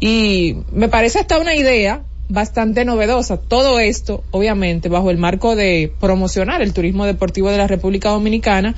y 0.00 0.56
me 0.72 0.88
parece 0.88 1.20
hasta 1.20 1.38
una 1.38 1.54
idea 1.54 2.02
bastante 2.28 2.84
novedosa. 2.84 3.36
Todo 3.36 3.78
esto, 3.78 4.24
obviamente, 4.32 4.88
bajo 4.88 5.12
el 5.12 5.18
marco 5.18 5.54
de 5.54 5.92
promocionar 6.00 6.62
el 6.62 6.72
turismo 6.72 7.06
deportivo 7.06 7.52
de 7.52 7.58
la 7.58 7.68
República 7.68 8.08
Dominicana 8.08 8.74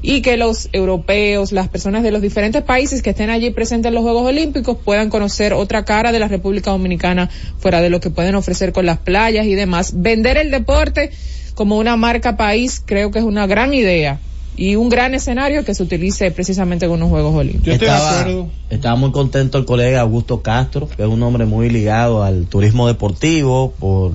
y 0.00 0.22
que 0.22 0.36
los 0.36 0.68
europeos, 0.72 1.52
las 1.52 1.68
personas 1.68 2.02
de 2.02 2.10
los 2.10 2.22
diferentes 2.22 2.62
países 2.62 3.02
que 3.02 3.10
estén 3.10 3.30
allí 3.30 3.50
presentes 3.50 3.88
en 3.88 3.94
los 3.94 4.04
Juegos 4.04 4.26
Olímpicos 4.26 4.76
puedan 4.84 5.10
conocer 5.10 5.52
otra 5.52 5.84
cara 5.84 6.12
de 6.12 6.18
la 6.20 6.28
República 6.28 6.70
Dominicana 6.70 7.28
fuera 7.58 7.80
de 7.80 7.90
lo 7.90 8.00
que 8.00 8.10
pueden 8.10 8.34
ofrecer 8.34 8.72
con 8.72 8.86
las 8.86 8.98
playas 8.98 9.46
y 9.46 9.54
demás. 9.54 9.92
Vender 9.96 10.36
el 10.36 10.50
deporte 10.50 11.10
como 11.54 11.78
una 11.78 11.96
marca 11.96 12.36
país 12.36 12.80
creo 12.84 13.10
que 13.10 13.18
es 13.18 13.24
una 13.24 13.46
gran 13.46 13.74
idea 13.74 14.20
y 14.56 14.76
un 14.76 14.88
gran 14.88 15.14
escenario 15.14 15.64
que 15.64 15.74
se 15.74 15.82
utilice 15.82 16.30
precisamente 16.30 16.88
con 16.88 17.00
los 17.00 17.08
Juegos 17.08 17.34
Olímpicos. 17.34 17.74
estaba, 17.74 18.26
estaba 18.70 18.96
muy 18.96 19.12
contento 19.12 19.58
el 19.58 19.64
colega 19.64 20.00
Augusto 20.00 20.42
Castro, 20.42 20.88
que 20.88 21.02
es 21.02 21.08
un 21.08 21.22
hombre 21.22 21.44
muy 21.44 21.70
ligado 21.70 22.22
al 22.22 22.46
turismo 22.46 22.86
deportivo 22.88 23.72
por 23.78 24.12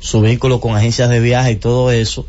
su 0.00 0.20
vínculo 0.20 0.60
con 0.60 0.74
agencias 0.74 1.08
de 1.10 1.20
viaje 1.20 1.52
y 1.52 1.56
todo 1.56 1.90
eso. 1.90 2.26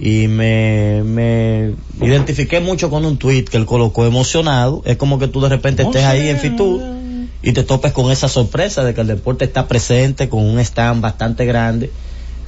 Y 0.00 0.28
me, 0.28 1.02
me 1.04 1.74
identifiqué 2.00 2.60
mucho 2.60 2.88
con 2.88 3.04
un 3.04 3.18
tweet 3.18 3.44
que 3.44 3.58
él 3.58 3.66
colocó 3.66 4.06
emocionado. 4.06 4.82
Es 4.86 4.96
como 4.96 5.18
que 5.18 5.28
tú 5.28 5.42
de 5.42 5.50
repente 5.50 5.82
estés 5.82 6.04
ahí 6.04 6.28
en 6.28 6.38
Fitur 6.38 6.80
y 7.42 7.52
te 7.52 7.62
topes 7.62 7.92
con 7.92 8.10
esa 8.10 8.28
sorpresa 8.28 8.84
de 8.84 8.94
que 8.94 9.00
el 9.00 9.06
deporte 9.06 9.44
está 9.44 9.66
presente 9.66 10.28
con 10.28 10.44
un 10.44 10.58
stand 10.58 11.00
bastante 11.00 11.46
grande, 11.46 11.90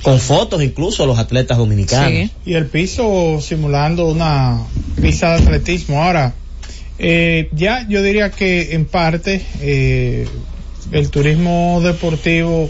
con 0.02 0.18
fotos 0.18 0.62
incluso 0.62 1.02
de 1.02 1.08
los 1.08 1.18
atletas 1.18 1.58
dominicanos. 1.58 2.30
Y 2.44 2.54
el 2.54 2.66
piso 2.66 3.38
simulando 3.40 4.08
una 4.08 4.58
pista 5.00 5.36
de 5.36 5.42
atletismo. 5.42 6.02
Ahora, 6.02 6.34
eh, 6.98 7.48
ya 7.52 7.86
yo 7.88 8.02
diría 8.02 8.30
que 8.30 8.74
en 8.74 8.84
parte 8.84 9.44
eh, 9.60 10.26
el 10.90 11.10
turismo 11.10 11.80
deportivo, 11.82 12.68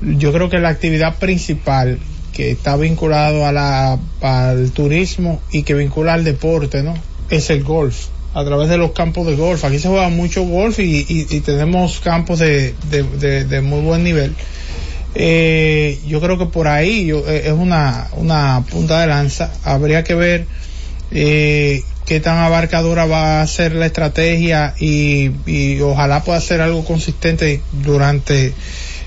yo 0.00 0.32
creo 0.32 0.50
que 0.50 0.58
la 0.58 0.70
actividad 0.70 1.18
principal 1.18 1.98
que 2.34 2.50
está 2.50 2.76
vinculado 2.76 3.46
a 3.46 3.52
la, 3.52 3.98
al 4.20 4.70
turismo 4.72 5.40
y 5.52 5.62
que 5.62 5.74
vincula 5.74 6.14
al 6.14 6.24
deporte, 6.24 6.82
¿no? 6.82 6.94
Es 7.30 7.48
el 7.50 7.62
golf. 7.64 8.06
A 8.34 8.44
través 8.44 8.68
de 8.68 8.76
los 8.76 8.90
campos 8.90 9.26
de 9.28 9.36
golf. 9.36 9.64
Aquí 9.64 9.78
se 9.78 9.88
juega 9.88 10.08
mucho 10.08 10.42
golf 10.42 10.80
y, 10.80 11.06
y- 11.08 11.40
tenemos 11.40 12.00
campos 12.00 12.40
de, 12.40 12.74
de- 12.90 13.60
muy 13.60 13.80
buen 13.80 14.02
nivel. 14.02 14.34
Eh, 15.14 16.00
yo 16.08 16.20
creo 16.20 16.36
que 16.38 16.46
por 16.46 16.66
ahí 16.66 17.10
eh, 17.12 17.42
es 17.46 17.52
una, 17.52 18.08
una 18.16 18.64
punta 18.68 19.00
de 19.00 19.06
lanza. 19.06 19.52
Habría 19.62 20.02
que 20.02 20.16
ver 20.16 20.46
eh, 21.12 21.84
qué 22.06 22.18
tan 22.18 22.38
abarcadora 22.38 23.06
va 23.06 23.40
a 23.40 23.46
ser 23.46 23.74
la 23.76 23.86
estrategia 23.86 24.74
y, 24.80 25.30
y 25.46 25.80
ojalá 25.80 26.24
pueda 26.24 26.40
ser 26.40 26.60
algo 26.60 26.84
consistente 26.84 27.60
durante 27.84 28.52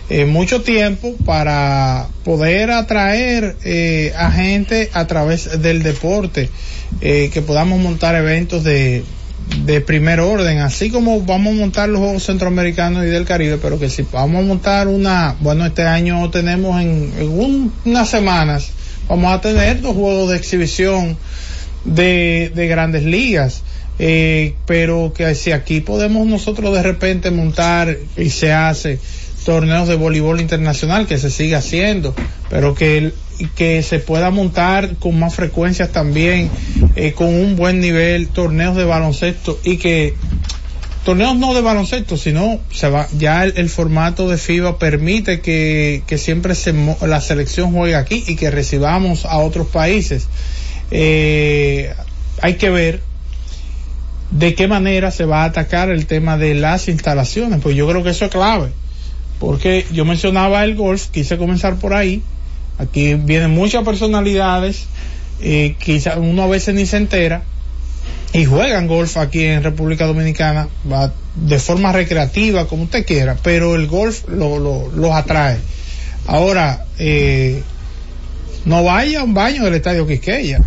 eh, 0.10 0.26
mucho 0.26 0.62
tiempo 0.62 1.16
para 1.26 2.08
poder 2.24 2.72
atraer 2.72 3.56
eh, 3.66 4.14
a 4.18 4.32
gente 4.32 4.90
a 4.94 5.06
través 5.08 5.62
del 5.62 5.84
deporte, 5.84 6.50
eh, 7.02 7.30
que 7.34 7.42
podamos 7.42 7.80
montar 7.80 8.16
eventos 8.16 8.64
de, 8.64 9.04
de 9.66 9.82
primer 9.82 10.20
orden, 10.22 10.60
así 10.60 10.90
como 10.90 11.22
vamos 11.22 11.54
a 11.54 11.58
montar 11.58 11.90
los 11.90 12.00
Juegos 12.00 12.24
Centroamericanos 12.24 13.04
y 13.06 13.08
del 13.08 13.26
Caribe, 13.26 13.58
pero 13.62 13.78
que 13.80 13.90
si 13.90 14.04
vamos 14.12 14.44
a 14.44 14.48
montar 14.48 14.88
una, 14.88 15.36
bueno, 15.42 15.66
este 15.66 15.84
año 15.84 16.30
tenemos 16.30 16.82
en, 16.82 17.14
en 17.20 17.28
un- 17.30 17.74
unas 17.86 18.10
semanas, 18.10 18.70
vamos 19.10 19.34
a 19.34 19.42
tener 19.42 19.82
dos 19.82 19.96
Juegos 19.96 20.30
de 20.32 20.38
exhibición 20.38 21.18
de, 21.86 22.52
de 22.56 22.68
grandes 22.68 23.04
ligas. 23.04 23.64
Eh, 24.00 24.54
pero 24.68 25.12
que 25.12 25.34
si 25.34 25.52
aquí 25.52 25.82
podemos 25.82 26.28
nosotros 26.28 26.72
de 26.72 26.84
repente 26.84 27.32
montar 27.32 27.98
y 28.16 28.30
se 28.30 28.52
hace 28.54 29.00
torneos 29.48 29.88
de 29.88 29.96
voleibol 29.96 30.42
internacional 30.42 31.08
que 31.08 31.18
se 31.18 31.32
sigue 31.32 31.56
haciendo, 31.56 32.14
pero 32.50 32.76
que 32.76 33.14
que 33.56 33.82
se 33.82 34.00
pueda 34.00 34.30
montar 34.30 34.98
con 34.98 35.18
más 35.18 35.36
frecuencias 35.36 35.94
también, 35.94 36.50
eh, 36.98 37.14
con 37.14 37.28
un 37.28 37.56
buen 37.56 37.80
nivel, 37.80 38.28
torneos 38.28 38.76
de 38.76 38.84
baloncesto 38.84 39.58
y 39.64 39.78
que 39.78 40.16
torneos 41.06 41.38
no 41.38 41.54
de 41.54 41.62
baloncesto, 41.62 42.18
sino 42.18 42.60
se 42.74 42.90
va, 42.90 43.08
ya 43.18 43.46
el, 43.46 43.70
formato 43.70 44.28
de 44.28 44.38
FIBA 44.38 44.80
permite 44.80 45.40
que, 45.40 46.04
que 46.08 46.18
siempre 46.18 46.54
se, 46.54 46.74
la 47.08 47.22
selección 47.22 47.72
juegue 47.72 47.96
aquí 47.96 48.26
y 48.28 48.36
que 48.36 48.52
recibamos 48.52 49.24
a 49.24 49.38
otros 49.38 49.68
países. 49.68 50.28
Eh, 50.92 51.94
hay 52.42 52.56
que 52.56 52.70
ver 52.70 53.02
de 54.32 54.56
qué 54.56 54.68
manera 54.68 55.10
se 55.10 55.24
va 55.24 55.44
a 55.44 55.46
atacar 55.46 55.90
el 55.90 56.06
tema 56.06 56.38
de 56.38 56.54
las 56.54 56.90
instalaciones, 56.90 57.62
pues 57.62 57.78
yo 57.78 57.88
creo 57.88 58.04
que 58.04 58.10
eso 58.10 58.26
es 58.26 58.32
clave, 58.32 58.72
porque 59.40 59.86
yo 59.92 60.06
mencionaba 60.06 60.64
el 60.64 60.76
golf, 60.76 61.08
quise 61.12 61.38
comenzar 61.38 61.76
por 61.76 61.94
ahí, 61.94 62.22
aquí 62.80 63.14
vienen 63.16 63.52
muchas 63.52 63.84
personalidades, 63.84 64.86
eh, 65.42 65.76
quizá 65.80 66.18
uno 66.18 66.44
a 66.44 66.48
veces 66.48 66.74
ni 66.76 66.86
se 66.86 66.98
entera, 66.98 67.44
y 68.34 68.46
juegan 68.46 68.88
golf 68.88 69.18
aquí 69.18 69.44
en 69.44 69.64
República 69.64 70.06
Dominicana 70.06 70.68
va 70.92 71.14
de 71.36 71.60
forma 71.60 71.92
recreativa, 71.92 72.68
como 72.68 72.84
usted 72.84 73.06
quiera, 73.06 73.38
pero 73.42 73.76
el 73.76 73.88
golf 73.88 74.28
lo, 74.28 74.60
lo- 74.60 74.90
los 74.90 75.12
atrae. 75.12 75.58
Ahora, 76.26 76.86
eh, 77.00 77.62
no 78.66 78.84
vaya 78.84 79.22
a 79.22 79.24
un 79.24 79.34
baño 79.34 79.64
del 79.64 79.76
Estadio 79.76 80.06
Quisqueya. 80.06 80.60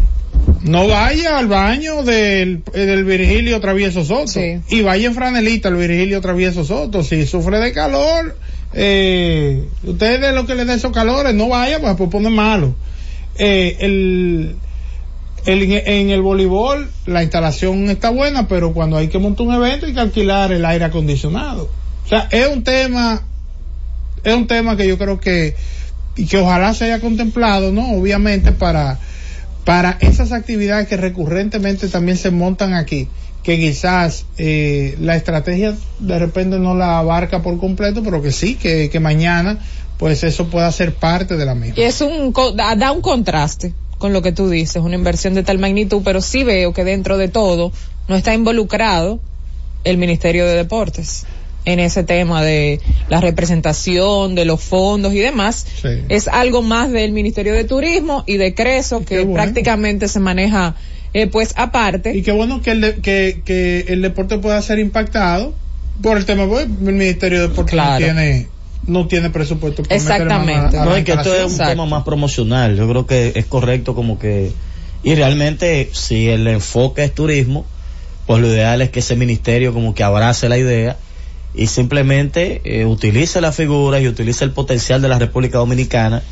No 0.62 0.88
vaya 0.88 1.36
al 1.38 1.48
baño 1.48 2.02
del, 2.02 2.62
eh, 2.72 2.80
del 2.80 3.04
Virgilio 3.04 3.60
Travieso 3.60 4.04
Soto. 4.04 4.26
Y 4.70 4.80
vaya 4.82 5.08
en 5.08 5.14
franelita 5.14 5.68
al 5.68 5.76
Virgilio 5.76 6.20
Travieso 6.22 6.64
Soto. 6.64 7.02
Si 7.02 7.26
sufre 7.26 7.58
de 7.58 7.72
calor, 7.72 8.36
eh, 8.72 9.68
usted 9.84 10.20
de 10.20 10.32
lo 10.32 10.46
que 10.46 10.54
le 10.54 10.64
da 10.64 10.74
esos 10.74 10.92
calores, 10.92 11.34
no 11.34 11.48
vaya, 11.48 11.80
pues, 11.80 11.94
pues 11.96 12.10
pone 12.10 12.30
malo. 12.30 12.74
Eh, 13.36 13.76
el, 13.80 14.56
el- 15.46 15.72
en 15.72 16.10
el 16.10 16.22
voleibol 16.22 16.90
la 17.06 17.22
instalación 17.22 17.88
está 17.90 18.10
buena, 18.10 18.46
pero 18.48 18.72
cuando 18.72 18.96
hay 18.96 19.08
que 19.08 19.18
montar 19.18 19.46
un 19.46 19.54
evento 19.54 19.86
hay 19.86 19.94
que 19.94 20.00
alquilar 20.00 20.52
el 20.52 20.64
aire 20.64 20.84
acondicionado. 20.84 21.70
O 22.04 22.08
sea, 22.08 22.28
es 22.30 22.48
un 22.48 22.62
tema, 22.64 23.22
es 24.24 24.34
un 24.34 24.46
tema 24.46 24.76
que 24.76 24.86
yo 24.86 24.98
creo 24.98 25.18
que, 25.20 25.54
y 26.16 26.26
que 26.26 26.38
ojalá 26.38 26.74
se 26.74 26.84
haya 26.86 27.00
contemplado, 27.00 27.72
¿no? 27.72 27.92
Obviamente 27.92 28.52
para, 28.52 28.98
para 29.64 29.96
esas 30.00 30.32
actividades 30.32 30.88
que 30.88 30.96
recurrentemente 30.96 31.88
también 31.88 32.18
se 32.18 32.30
montan 32.30 32.74
aquí, 32.74 33.08
que 33.42 33.58
quizás 33.58 34.26
eh, 34.38 34.96
la 35.00 35.16
estrategia 35.16 35.74
de 35.98 36.18
repente 36.18 36.58
no 36.58 36.74
la 36.74 36.98
abarca 36.98 37.42
por 37.42 37.58
completo, 37.58 38.02
pero 38.02 38.20
que 38.20 38.32
sí, 38.32 38.56
que, 38.56 38.90
que 38.90 39.00
mañana 39.00 39.58
pues 39.98 40.24
eso 40.24 40.48
pueda 40.48 40.70
ser 40.72 40.94
parte 40.94 41.36
de 41.36 41.44
la 41.44 41.54
misma. 41.54 41.74
Y 41.78 41.82
es 41.82 42.00
un, 42.00 42.32
da, 42.56 42.74
da 42.74 42.90
un 42.92 43.02
contraste 43.02 43.74
con 43.98 44.14
lo 44.14 44.22
que 44.22 44.32
tú 44.32 44.48
dices, 44.48 44.82
una 44.82 44.94
inversión 44.94 45.34
de 45.34 45.42
tal 45.42 45.58
magnitud, 45.58 46.00
pero 46.02 46.22
sí 46.22 46.42
veo 46.42 46.72
que 46.72 46.84
dentro 46.84 47.18
de 47.18 47.28
todo 47.28 47.70
no 48.08 48.16
está 48.16 48.32
involucrado 48.32 49.20
el 49.84 49.98
Ministerio 49.98 50.46
de 50.46 50.54
Deportes 50.54 51.26
en 51.66 51.80
ese 51.80 52.02
tema 52.02 52.42
de 52.42 52.80
la 53.08 53.20
representación, 53.20 54.34
de 54.34 54.46
los 54.46 54.62
fondos 54.62 55.12
y 55.12 55.18
demás. 55.18 55.66
Es 56.08 56.28
algo 56.28 56.62
más 56.62 56.90
del 56.90 57.12
Ministerio 57.12 57.52
de 57.52 57.64
Turismo 57.64 58.24
y 58.26 58.38
de 58.38 58.54
Creso 58.54 59.04
que 59.04 59.18
bueno. 59.18 59.34
prácticamente 59.34 60.08
se 60.08 60.20
maneja 60.20 60.76
eh, 61.14 61.26
pues 61.26 61.52
aparte. 61.56 62.16
Y 62.16 62.22
qué 62.22 62.32
bueno 62.32 62.60
que 62.62 62.70
el, 62.72 62.80
de- 62.80 62.94
que, 62.96 63.42
que 63.44 63.86
el 63.88 64.02
deporte 64.02 64.38
pueda 64.38 64.60
ser 64.62 64.78
impactado 64.78 65.54
por 66.02 66.16
el 66.16 66.24
tema, 66.24 66.44
el 66.44 66.68
Ministerio 66.68 67.40
de 67.42 67.48
Deportes 67.48 67.74
no 67.74 67.82
Claro. 67.82 68.04
tiene, 68.04 68.48
no 68.86 69.06
tiene 69.06 69.30
presupuesto 69.30 69.82
para 69.82 69.96
a- 70.00 70.82
a 70.82 70.84
No, 70.84 70.96
es 70.96 71.04
que 71.04 71.12
esto 71.12 71.34
es 71.34 71.52
un 71.52 71.58
tema 71.58 71.86
más 71.86 72.04
promocional. 72.04 72.76
Yo 72.76 72.88
creo 72.88 73.06
que 73.06 73.32
es 73.34 73.46
correcto 73.46 73.94
como 73.94 74.18
que... 74.18 74.52
Y 75.02 75.14
realmente, 75.14 75.88
si 75.92 76.28
el 76.28 76.46
enfoque 76.46 77.04
es 77.04 77.14
turismo, 77.14 77.64
pues 78.26 78.40
lo 78.42 78.48
ideal 78.48 78.80
es 78.82 78.90
que 78.90 79.00
ese 79.00 79.16
ministerio 79.16 79.72
como 79.74 79.94
que 79.94 80.02
abrace 80.04 80.48
la 80.48 80.58
idea 80.58 80.96
y 81.54 81.66
simplemente 81.66 82.60
eh, 82.64 82.84
utilice 82.86 83.40
las 83.40 83.56
figuras 83.56 84.00
y 84.02 84.08
utilice 84.08 84.44
el 84.44 84.52
potencial 84.52 85.02
de 85.02 85.08
la 85.08 85.18
República 85.18 85.58
Dominicana 85.58 86.22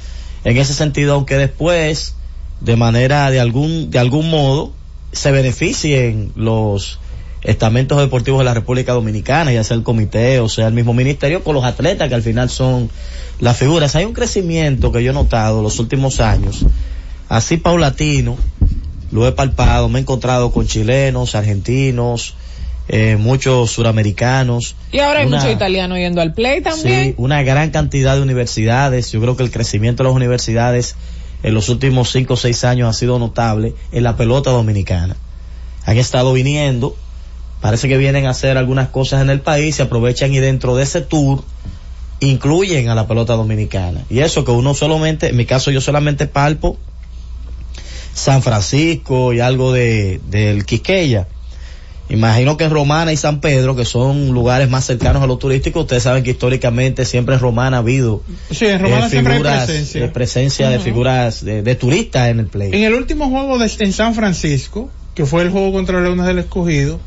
en 0.44 0.56
ese 0.58 0.74
sentido, 0.74 1.14
aunque 1.14 1.36
después, 1.36 2.14
de 2.60 2.76
manera, 2.76 3.30
de 3.30 3.40
algún, 3.40 3.90
de 3.90 3.98
algún 3.98 4.30
modo, 4.30 4.72
se 5.12 5.30
beneficien 5.30 6.32
los 6.36 6.98
estamentos 7.42 7.98
deportivos 7.98 8.40
de 8.40 8.44
la 8.44 8.54
República 8.54 8.92
Dominicana, 8.92 9.52
ya 9.52 9.62
sea 9.62 9.76
el 9.76 9.82
comité 9.84 10.40
o 10.40 10.48
sea 10.48 10.66
el 10.66 10.74
mismo 10.74 10.92
ministerio, 10.92 11.44
con 11.44 11.54
los 11.54 11.64
atletas 11.64 12.08
que 12.08 12.14
al 12.14 12.22
final 12.22 12.50
son 12.50 12.90
las 13.40 13.56
figuras. 13.56 13.94
Hay 13.96 14.04
un 14.04 14.12
crecimiento 14.12 14.90
que 14.92 15.02
yo 15.04 15.12
he 15.12 15.14
notado 15.14 15.62
los 15.62 15.78
últimos 15.78 16.20
años, 16.20 16.64
así 17.28 17.56
paulatino, 17.56 18.36
lo 19.12 19.26
he 19.26 19.32
palpado, 19.32 19.88
me 19.88 20.00
he 20.00 20.02
encontrado 20.02 20.50
con 20.50 20.66
chilenos, 20.66 21.34
argentinos, 21.36 22.34
eh, 22.88 23.16
muchos 23.18 23.70
suramericanos. 23.70 24.74
Y 24.92 24.98
ahora 24.98 25.20
hay 25.20 25.26
Una- 25.26 25.36
mucho 25.38 25.50
italiano 25.50 25.96
yendo 25.96 26.20
al 26.20 26.34
play 26.34 26.60
también. 26.60 27.04
Sí, 27.04 27.14
una 27.18 27.42
gran 27.42 27.70
cantidad 27.70 28.16
de 28.16 28.22
universidades. 28.22 29.12
Yo 29.12 29.20
creo 29.20 29.36
que 29.36 29.42
el 29.44 29.50
crecimiento 29.50 30.02
de 30.02 30.08
las 30.08 30.16
universidades 30.16 30.96
en 31.42 31.54
los 31.54 31.68
últimos 31.68 32.10
cinco 32.10 32.34
o 32.34 32.36
seis 32.36 32.64
años 32.64 32.88
ha 32.88 32.92
sido 32.92 33.18
notable 33.18 33.74
en 33.92 34.02
la 34.02 34.16
pelota 34.16 34.50
dominicana. 34.50 35.16
Han 35.84 35.96
estado 35.96 36.32
viniendo, 36.32 36.96
parece 37.60 37.88
que 37.88 37.96
vienen 37.96 38.26
a 38.26 38.30
hacer 38.30 38.58
algunas 38.58 38.88
cosas 38.88 39.22
en 39.22 39.30
el 39.30 39.40
país, 39.40 39.76
se 39.76 39.82
aprovechan 39.82 40.32
y 40.32 40.38
dentro 40.38 40.76
de 40.76 40.82
ese 40.82 41.00
tour 41.00 41.42
incluyen 42.20 42.88
a 42.88 42.94
la 42.94 43.06
pelota 43.06 43.34
dominicana. 43.34 44.04
Y 44.10 44.20
eso 44.20 44.44
que 44.44 44.50
uno 44.50 44.74
solamente, 44.74 45.28
en 45.28 45.36
mi 45.36 45.46
caso 45.46 45.70
yo 45.70 45.80
solamente 45.80 46.26
palpo 46.26 46.76
San 48.14 48.42
Francisco 48.42 49.32
y 49.32 49.40
algo 49.40 49.72
de 49.72 50.20
del 50.28 50.64
Quisqueya. 50.64 51.28
Imagino 52.10 52.56
que 52.56 52.64
en 52.64 52.70
Romana 52.70 53.12
y 53.12 53.16
San 53.16 53.40
Pedro, 53.40 53.76
que 53.76 53.84
son 53.84 54.28
lugares 54.30 54.70
más 54.70 54.86
cercanos 54.86 55.22
a 55.22 55.26
lo 55.26 55.36
turístico, 55.36 55.80
ustedes 55.80 56.04
saben 56.04 56.22
que 56.24 56.30
históricamente 56.30 57.04
siempre 57.04 57.34
en 57.34 57.40
Romana 57.40 57.76
ha 57.76 57.80
habido 57.80 58.22
Sí, 58.50 58.66
en 58.66 58.80
Romana 58.80 59.06
eh, 59.06 59.10
siempre 59.10 59.34
hay 59.34 59.40
presencia. 59.40 60.00
de 60.00 60.08
presencia 60.08 60.70
de 60.70 60.78
figuras 60.78 61.44
de, 61.44 61.62
de 61.62 61.74
turistas 61.74 62.28
en 62.28 62.40
el 62.40 62.46
play. 62.46 62.70
En 62.72 62.84
el 62.84 62.94
último 62.94 63.28
juego 63.28 63.58
de, 63.58 63.70
en 63.80 63.92
San 63.92 64.14
Francisco, 64.14 64.90
que 65.14 65.26
fue 65.26 65.42
el 65.42 65.50
juego 65.50 65.72
contra 65.72 66.00
Leones 66.00 66.24
del 66.24 66.38
Escogido, 66.38 66.98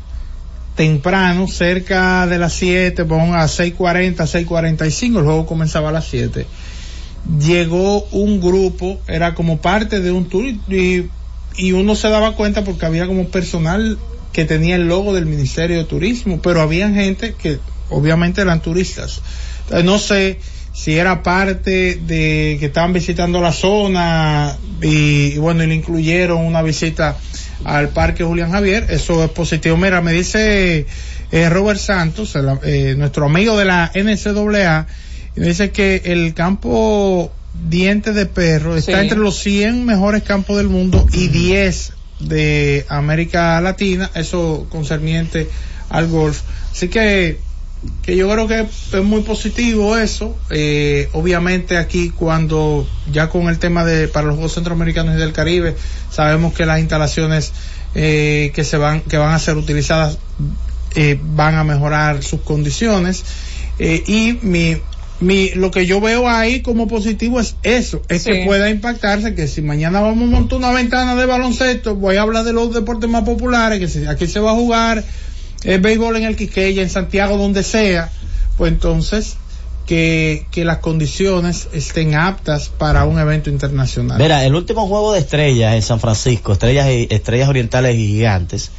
temprano, 0.76 1.48
cerca 1.48 2.26
de 2.26 2.38
las 2.38 2.52
7, 2.54 3.04
pon 3.04 3.34
a 3.34 3.44
6.40, 3.44 4.16
6.45, 4.16 5.18
el 5.18 5.24
juego 5.24 5.46
comenzaba 5.46 5.88
a 5.88 5.92
las 5.92 6.06
7. 6.06 6.46
Llegó 7.40 8.04
un 8.12 8.40
grupo, 8.40 9.00
era 9.08 9.34
como 9.34 9.60
parte 9.60 10.00
de 10.00 10.12
un 10.12 10.28
tour 10.28 10.44
y, 10.46 11.08
y 11.56 11.72
uno 11.72 11.94
se 11.94 12.08
daba 12.08 12.34
cuenta 12.34 12.64
porque 12.64 12.86
había 12.86 13.06
como 13.06 13.26
personal 13.28 13.98
que 14.32 14.44
tenía 14.44 14.76
el 14.76 14.88
logo 14.88 15.12
del 15.14 15.26
Ministerio 15.26 15.78
de 15.78 15.84
Turismo, 15.84 16.40
pero 16.42 16.60
había 16.60 16.88
gente 16.90 17.34
que 17.34 17.58
obviamente 17.90 18.40
eran 18.40 18.60
turistas. 18.62 19.20
Entonces, 19.64 19.84
no 19.84 19.98
sé 19.98 20.38
si 20.72 20.96
era 20.96 21.22
parte 21.22 21.96
de 22.06 22.56
que 22.58 22.66
estaban 22.66 22.92
visitando 22.94 23.40
la 23.40 23.52
zona 23.52 24.56
y, 24.80 25.34
y 25.34 25.38
bueno, 25.38 25.62
y 25.62 25.66
le 25.66 25.74
incluyeron 25.74 26.38
una 26.44 26.62
visita 26.62 27.16
al 27.64 27.90
Parque 27.90 28.24
Julián 28.24 28.50
Javier, 28.50 28.86
eso 28.88 29.22
es 29.22 29.30
positivo. 29.30 29.76
Mira, 29.76 30.00
me 30.00 30.12
dice 30.12 30.86
eh, 31.30 31.48
Robert 31.50 31.78
Santos, 31.78 32.34
el, 32.36 32.46
eh, 32.64 32.94
nuestro 32.96 33.26
amigo 33.26 33.56
de 33.58 33.66
la 33.66 33.92
NCAA, 33.94 34.86
me 35.36 35.46
dice 35.46 35.70
que 35.70 36.02
el 36.06 36.34
campo 36.34 37.30
Diente 37.68 38.12
de 38.12 38.24
Perro 38.26 38.76
está 38.76 38.92
Sí. 38.94 38.98
entre 39.02 39.18
los 39.18 39.38
100 39.38 39.84
mejores 39.84 40.22
campos 40.22 40.56
del 40.56 40.68
mundo 40.68 41.06
y 41.12 41.28
10 41.28 41.92
de 42.22 42.86
América 42.88 43.60
Latina, 43.60 44.10
eso 44.14 44.66
concerniente 44.70 45.48
al 45.88 46.08
golf. 46.08 46.40
Así 46.72 46.88
que, 46.88 47.38
que 48.02 48.16
yo 48.16 48.30
creo 48.30 48.48
que 48.48 48.60
es 48.60 49.04
muy 49.04 49.22
positivo 49.22 49.96
eso. 49.96 50.36
Eh, 50.50 51.08
obviamente 51.12 51.76
aquí 51.76 52.10
cuando 52.10 52.86
ya 53.10 53.28
con 53.28 53.48
el 53.48 53.58
tema 53.58 53.84
de 53.84 54.08
para 54.08 54.26
los 54.26 54.36
Juegos 54.36 54.54
Centroamericanos 54.54 55.14
y 55.14 55.18
del 55.18 55.32
Caribe, 55.32 55.76
sabemos 56.10 56.54
que 56.54 56.66
las 56.66 56.80
instalaciones 56.80 57.52
eh, 57.94 58.52
que 58.54 58.64
se 58.64 58.78
van 58.78 59.02
que 59.02 59.18
van 59.18 59.34
a 59.34 59.38
ser 59.38 59.56
utilizadas 59.56 60.18
eh, 60.94 61.18
van 61.20 61.54
a 61.56 61.64
mejorar 61.64 62.22
sus 62.22 62.40
condiciones 62.40 63.24
eh, 63.78 64.02
y 64.06 64.38
mi 64.42 64.76
mi, 65.20 65.50
lo 65.50 65.70
que 65.70 65.86
yo 65.86 66.00
veo 66.00 66.28
ahí 66.28 66.62
como 66.62 66.88
positivo 66.88 67.38
es 67.40 67.54
eso, 67.62 68.02
es 68.08 68.24
que 68.24 68.44
pueda 68.44 68.68
impactarse, 68.70 69.34
que 69.34 69.46
si 69.46 69.62
mañana 69.62 70.00
vamos 70.00 70.24
a 70.28 70.30
montar 70.30 70.58
una 70.58 70.72
ventana 70.72 71.14
de 71.14 71.26
baloncesto, 71.26 71.94
voy 71.94 72.16
a 72.16 72.22
hablar 72.22 72.44
de 72.44 72.52
los 72.52 72.74
deportes 72.74 73.08
más 73.08 73.22
populares, 73.22 73.78
que 73.78 73.88
si 73.88 74.04
aquí 74.06 74.26
se 74.26 74.40
va 74.40 74.50
a 74.50 74.54
jugar 74.54 75.04
el 75.64 75.80
béisbol 75.80 76.16
en 76.16 76.24
el 76.24 76.34
Quiqueya, 76.36 76.82
en 76.82 76.90
Santiago, 76.90 77.36
donde 77.36 77.62
sea, 77.62 78.10
pues 78.56 78.72
entonces 78.72 79.36
que, 79.86 80.46
que 80.50 80.64
las 80.64 80.78
condiciones 80.78 81.68
estén 81.72 82.14
aptas 82.16 82.68
para 82.68 83.04
un 83.04 83.18
evento 83.20 83.48
internacional. 83.50 84.18
Mira, 84.18 84.44
el 84.44 84.54
último 84.56 84.88
juego 84.88 85.12
de 85.12 85.20
estrellas 85.20 85.74
en 85.74 85.82
San 85.82 86.00
Francisco, 86.00 86.52
estrellas, 86.52 86.88
y- 86.88 87.06
estrellas 87.10 87.48
orientales 87.48 87.94
y 87.96 88.06
gigantes, 88.08 88.70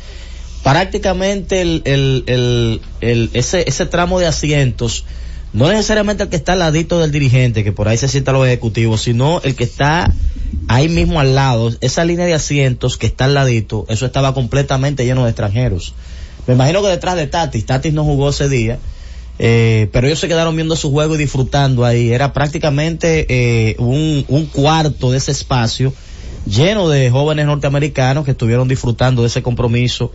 prácticamente 0.63 1.61
el, 1.61 1.81
el, 1.85 2.23
el, 2.27 2.81
el- 3.01 3.29
ese, 3.33 3.63
ese 3.67 3.85
tramo 3.85 4.19
de 4.19 4.27
asientos, 4.27 5.05
no 5.53 5.69
necesariamente 5.69 6.23
el 6.23 6.29
que 6.29 6.35
está 6.35 6.53
al 6.53 6.59
ladito 6.59 6.99
del 6.99 7.11
dirigente, 7.11 7.63
que 7.63 7.71
por 7.71 7.87
ahí 7.87 7.97
se 7.97 8.07
sientan 8.07 8.33
los 8.33 8.45
ejecutivos, 8.45 9.01
sino 9.01 9.39
el 9.43 9.55
que 9.55 9.63
está 9.63 10.11
ahí 10.67 10.89
mismo 10.89 11.19
al 11.19 11.35
lado, 11.35 11.71
esa 11.81 12.03
línea 12.03 12.25
de 12.25 12.33
asientos 12.33 12.97
que 12.97 13.05
está 13.05 13.25
al 13.25 13.35
ladito, 13.35 13.85
eso 13.89 14.05
estaba 14.05 14.33
completamente 14.33 15.05
lleno 15.05 15.23
de 15.23 15.29
extranjeros. 15.29 15.93
Me 16.47 16.55
imagino 16.55 16.81
que 16.81 16.89
detrás 16.89 17.15
de 17.15 17.27
Tatis, 17.27 17.65
Tatis 17.65 17.93
no 17.93 18.03
jugó 18.03 18.29
ese 18.29 18.49
día, 18.49 18.79
eh, 19.39 19.89
pero 19.91 20.07
ellos 20.07 20.19
se 20.19 20.27
quedaron 20.27 20.55
viendo 20.55 20.75
su 20.75 20.91
juego 20.91 21.15
y 21.15 21.17
disfrutando 21.17 21.85
ahí. 21.85 22.11
Era 22.11 22.33
prácticamente 22.33 23.25
eh, 23.29 23.75
un, 23.77 24.25
un 24.27 24.45
cuarto 24.47 25.11
de 25.11 25.17
ese 25.17 25.31
espacio 25.31 25.93
lleno 26.45 26.89
de 26.89 27.09
jóvenes 27.09 27.45
norteamericanos 27.45 28.25
que 28.25 28.31
estuvieron 28.31 28.67
disfrutando 28.67 29.21
de 29.21 29.29
ese 29.29 29.41
compromiso 29.41 30.11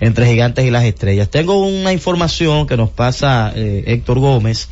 entre 0.00 0.26
gigantes 0.26 0.64
y 0.64 0.70
las 0.70 0.84
estrellas. 0.84 1.30
Tengo 1.30 1.58
una 1.66 1.92
información 1.92 2.66
que 2.66 2.76
nos 2.76 2.90
pasa 2.90 3.52
eh, 3.54 3.84
Héctor 3.86 4.18
Gómez 4.18 4.68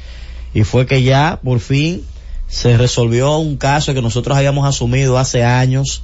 y 0.53 0.65
fue 0.65 0.87
que 0.87 1.03
ya 1.03 1.41
por 1.43 1.61
fin 1.61 2.03
se 2.47 2.77
resolvió 2.77 3.37
un 3.39 3.57
caso 3.57 3.95
que 3.95 4.03
nosotros 4.03 4.37
habíamos 4.37 4.67
asumido 4.67 5.19
hace 5.19 5.45
años. 5.45 6.03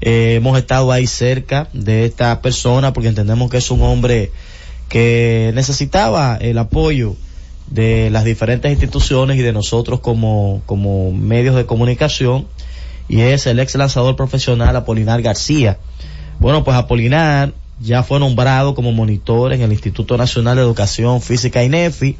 Eh, 0.00 0.34
hemos 0.36 0.58
estado 0.58 0.92
ahí 0.92 1.06
cerca 1.06 1.68
de 1.72 2.04
esta 2.04 2.42
persona 2.42 2.92
porque 2.92 3.08
entendemos 3.08 3.50
que 3.50 3.58
es 3.58 3.70
un 3.70 3.82
hombre 3.82 4.32
que 4.88 5.52
necesitaba 5.54 6.36
el 6.36 6.58
apoyo 6.58 7.16
de 7.68 8.10
las 8.10 8.24
diferentes 8.24 8.70
instituciones 8.70 9.38
y 9.38 9.42
de 9.42 9.52
nosotros 9.52 10.00
como, 10.00 10.62
como 10.66 11.12
medios 11.12 11.56
de 11.56 11.64
comunicación 11.64 12.46
y 13.08 13.20
es 13.20 13.46
el 13.46 13.58
ex 13.58 13.74
lanzador 13.74 14.16
profesional 14.16 14.74
Apolinar 14.76 15.22
García. 15.22 15.78
Bueno, 16.38 16.64
pues 16.64 16.76
Apolinar 16.76 17.52
ya 17.80 18.02
fue 18.02 18.20
nombrado 18.20 18.74
como 18.74 18.92
monitor 18.92 19.52
en 19.52 19.62
el 19.62 19.72
Instituto 19.72 20.16
Nacional 20.16 20.56
de 20.56 20.62
Educación 20.62 21.20
Física 21.20 21.64
INEFI. 21.64 22.16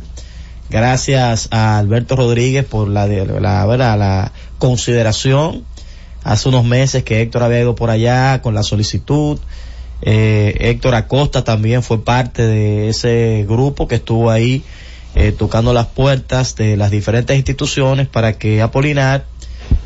Gracias 0.70 1.48
a 1.50 1.78
Alberto 1.78 2.16
Rodríguez 2.16 2.64
por 2.64 2.88
la, 2.88 3.06
la, 3.06 3.96
la, 3.96 4.32
consideración. 4.58 5.64
Hace 6.22 6.48
unos 6.48 6.64
meses 6.64 7.04
que 7.04 7.20
Héctor 7.20 7.42
había 7.42 7.60
ido 7.60 7.74
por 7.74 7.90
allá 7.90 8.40
con 8.40 8.54
la 8.54 8.62
solicitud. 8.62 9.38
Eh, 10.02 10.56
Héctor 10.60 10.94
Acosta 10.94 11.44
también 11.44 11.82
fue 11.82 12.02
parte 12.02 12.46
de 12.46 12.88
ese 12.88 13.44
grupo 13.48 13.86
que 13.86 13.96
estuvo 13.96 14.30
ahí 14.30 14.64
eh, 15.14 15.32
tocando 15.32 15.72
las 15.72 15.86
puertas 15.86 16.56
de 16.56 16.76
las 16.76 16.90
diferentes 16.90 17.36
instituciones 17.36 18.08
para 18.08 18.32
que 18.32 18.62
Apolinar, 18.62 19.26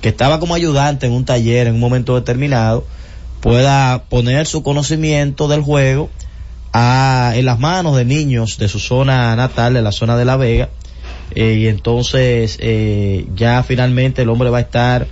que 0.01 0.09
estaba 0.09 0.41
como 0.41 0.55
ayudante 0.55 1.07
en 1.07 1.13
un 1.13 1.25
taller 1.25 1.67
en 1.67 1.75
un 1.75 1.81
momento 1.81 2.15
determinado, 2.15 2.87
pueda 3.41 4.05
poner 4.05 4.47
su 4.47 4.63
conocimiento 4.63 5.49
del 5.49 5.63
juego 5.63 6.11
a, 6.73 7.33
en 7.35 7.45
las 7.45 7.59
manos 7.59 7.97
de 7.97 8.05
niños 8.05 8.59
de 8.59 8.69
su 8.69 8.79
zona 8.79 9.35
natal, 9.37 9.75
de 9.75 9.83
la 9.83 9.93
zona 9.93 10.17
de 10.17 10.25
La 10.25 10.37
Vega, 10.37 10.69
eh, 11.35 11.59
y 11.61 11.69
entonces 11.69 12.59
eh, 12.61 13.27
ya 13.35 13.63
finalmente 13.63 14.23
el 14.23 14.29
hombre 14.29 14.51
va 14.51 14.59
a 14.59 14.63
estar 14.63 15.07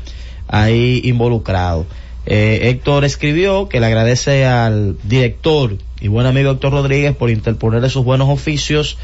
ahí 0.48 1.00
involucrado. 1.04 1.86
Eh, 2.26 2.70
Héctor 2.70 3.04
escribió 3.04 3.68
que 3.68 3.78
le 3.78 3.86
agradece 3.86 4.46
al 4.46 4.96
director 5.04 5.76
y 6.00 6.08
buen 6.08 6.26
amigo 6.26 6.50
Héctor 6.50 6.72
Rodríguez 6.72 7.14
por 7.14 7.30
interponerle 7.30 7.88
sus 7.88 8.04
buenos 8.04 8.28
oficios 8.28 8.98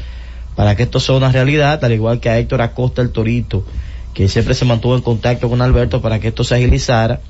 para 0.55 0.75
que 0.75 0.83
esto 0.83 0.99
sea 0.99 1.15
una 1.15 1.31
realidad, 1.31 1.83
al 1.83 1.93
igual 1.93 2.19
que 2.19 2.29
a 2.29 2.37
Héctor 2.37 2.61
Acosta 2.61 3.01
el 3.01 3.11
Torito, 3.11 3.65
que 4.13 4.27
siempre 4.27 4.53
se 4.53 4.65
mantuvo 4.65 4.95
en 4.95 5.01
contacto 5.01 5.49
con 5.49 5.61
Alberto 5.61 6.01
para 6.01 6.19
que 6.19 6.27
esto 6.27 6.43
se 6.43 6.55
agilizara 6.55 7.21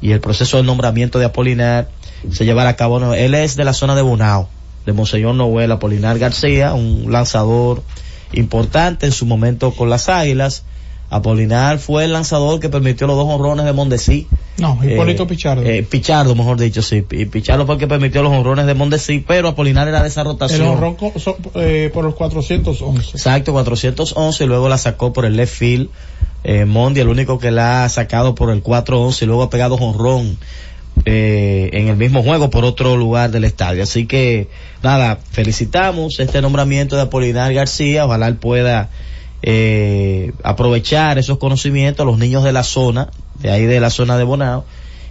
y 0.00 0.12
el 0.12 0.20
proceso 0.20 0.58
de 0.58 0.62
nombramiento 0.62 1.18
de 1.18 1.26
Apolinar 1.26 1.88
se 2.30 2.44
llevara 2.44 2.70
a 2.70 2.76
cabo. 2.76 3.14
Él 3.14 3.34
es 3.34 3.56
de 3.56 3.64
la 3.64 3.72
zona 3.72 3.94
de 3.94 4.02
Bonao, 4.02 4.48
de 4.84 4.92
Monseñor 4.92 5.34
Noel 5.34 5.72
Apolinar 5.72 6.18
García, 6.18 6.74
un 6.74 7.10
lanzador 7.10 7.82
importante 8.32 9.06
en 9.06 9.12
su 9.12 9.26
momento 9.26 9.72
con 9.72 9.90
las 9.90 10.08
Águilas. 10.08 10.64
Apolinar 11.08 11.78
fue 11.78 12.04
el 12.04 12.12
lanzador 12.12 12.58
que 12.58 12.68
permitió 12.68 13.06
los 13.06 13.16
dos 13.16 13.26
honrones 13.28 13.64
de 13.64 13.72
Mondesí. 13.72 14.26
No, 14.58 14.78
Hipólito 14.82 15.22
eh, 15.22 15.26
Pichardo. 15.26 15.62
Eh, 15.64 15.82
Pichardo, 15.82 16.34
mejor 16.34 16.58
dicho, 16.58 16.82
sí. 16.82 17.04
Y 17.12 17.26
Pichardo 17.26 17.64
fue 17.66 17.76
el 17.76 17.78
que 17.78 17.86
permitió 17.86 18.22
los 18.22 18.32
honrones 18.32 18.66
de 18.66 18.74
Mondesí, 18.74 19.24
pero 19.26 19.48
Apolinar 19.48 19.86
era 19.86 20.02
de 20.02 20.08
esa 20.08 20.24
rotación. 20.24 20.62
El 20.62 20.68
honrón 20.68 20.96
so, 21.16 21.36
eh, 21.54 21.90
por 21.94 22.04
los 22.04 22.14
411. 22.14 23.10
Exacto, 23.12 23.52
411 23.52 24.44
y 24.44 24.46
luego 24.46 24.68
la 24.68 24.78
sacó 24.78 25.12
por 25.12 25.24
el 25.24 25.36
left 25.36 25.54
field. 25.54 25.88
Eh, 26.42 26.64
Mondi, 26.64 27.00
el 27.00 27.08
único 27.08 27.38
que 27.38 27.50
la 27.50 27.84
ha 27.84 27.88
sacado 27.88 28.34
por 28.34 28.50
el 28.50 28.62
411 28.62 29.24
y 29.24 29.28
luego 29.28 29.42
ha 29.42 29.50
pegado 29.50 29.74
honrón 29.76 30.38
eh, 31.04 31.70
en 31.72 31.88
el 31.88 31.96
mismo 31.96 32.22
juego 32.22 32.50
por 32.50 32.64
otro 32.64 32.96
lugar 32.96 33.30
del 33.30 33.44
estadio. 33.44 33.82
Así 33.82 34.06
que, 34.06 34.48
nada, 34.82 35.18
felicitamos 35.30 36.18
este 36.18 36.40
nombramiento 36.40 36.96
de 36.96 37.02
Apolinar 37.02 37.52
García. 37.52 38.06
Ojalá 38.06 38.28
él 38.28 38.36
pueda 38.36 38.90
eh, 39.48 40.32
aprovechar 40.42 41.18
esos 41.18 41.38
conocimientos 41.38 42.02
a 42.02 42.06
los 42.06 42.18
niños 42.18 42.42
de 42.42 42.52
la 42.52 42.64
zona, 42.64 43.10
de 43.38 43.52
ahí 43.52 43.64
de 43.64 43.78
la 43.78 43.90
zona 43.90 44.18
de 44.18 44.24
Bonao, 44.24 44.64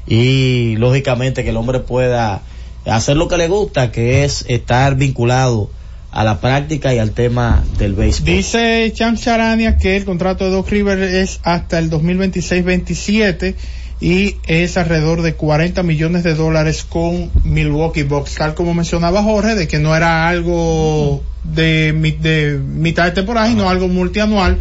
y 0.06 0.76
lógicamente 0.76 1.46
que 1.46 1.52
el 1.52 1.58
hombre 1.58 1.80
pueda 1.80 2.42
hacer 2.86 3.16
lo 3.16 3.30
que 3.30 3.38
le 3.38 3.48
gusta, 3.48 3.94
que 3.94 4.26
es 4.26 4.44
estar 4.50 4.96
vinculado 4.96 5.70
a 6.12 6.26
la 6.26 6.42
práctica 6.42 6.94
y 6.94 7.00
al 7.00 7.12
tema 7.12 7.64
del 7.78 7.94
béisbol. 7.94 8.26
Dice 8.26 8.92
Cham 8.94 9.16
Charania 9.16 9.78
que 9.78 9.96
el 9.96 10.04
contrato 10.04 10.44
de 10.44 10.52
Doc 10.52 10.70
River 10.70 11.00
es 11.00 11.40
hasta 11.44 11.80
el 11.80 11.90
2026-27 11.90 13.56
y 14.02 14.38
es 14.46 14.78
alrededor 14.78 15.22
de 15.22 15.36
40 15.36 15.82
millones 15.84 16.24
de 16.24 16.36
dólares 16.36 16.86
con 16.88 17.32
Milwaukee 17.44 18.04
Bucks, 18.04 18.36
tal 18.36 18.54
como 18.54 18.74
mencionaba 18.74 19.24
Jorge, 19.24 19.56
de 19.56 19.68
que 19.68 19.80
no 19.80 19.96
era 19.96 20.28
algo 20.28 21.24
de, 21.44 21.94
de 22.22 22.60
mitad 22.60 23.06
de 23.06 23.12
temporada, 23.12 23.48
sino 23.48 23.70
algo 23.70 23.88
multianual. 23.88 24.60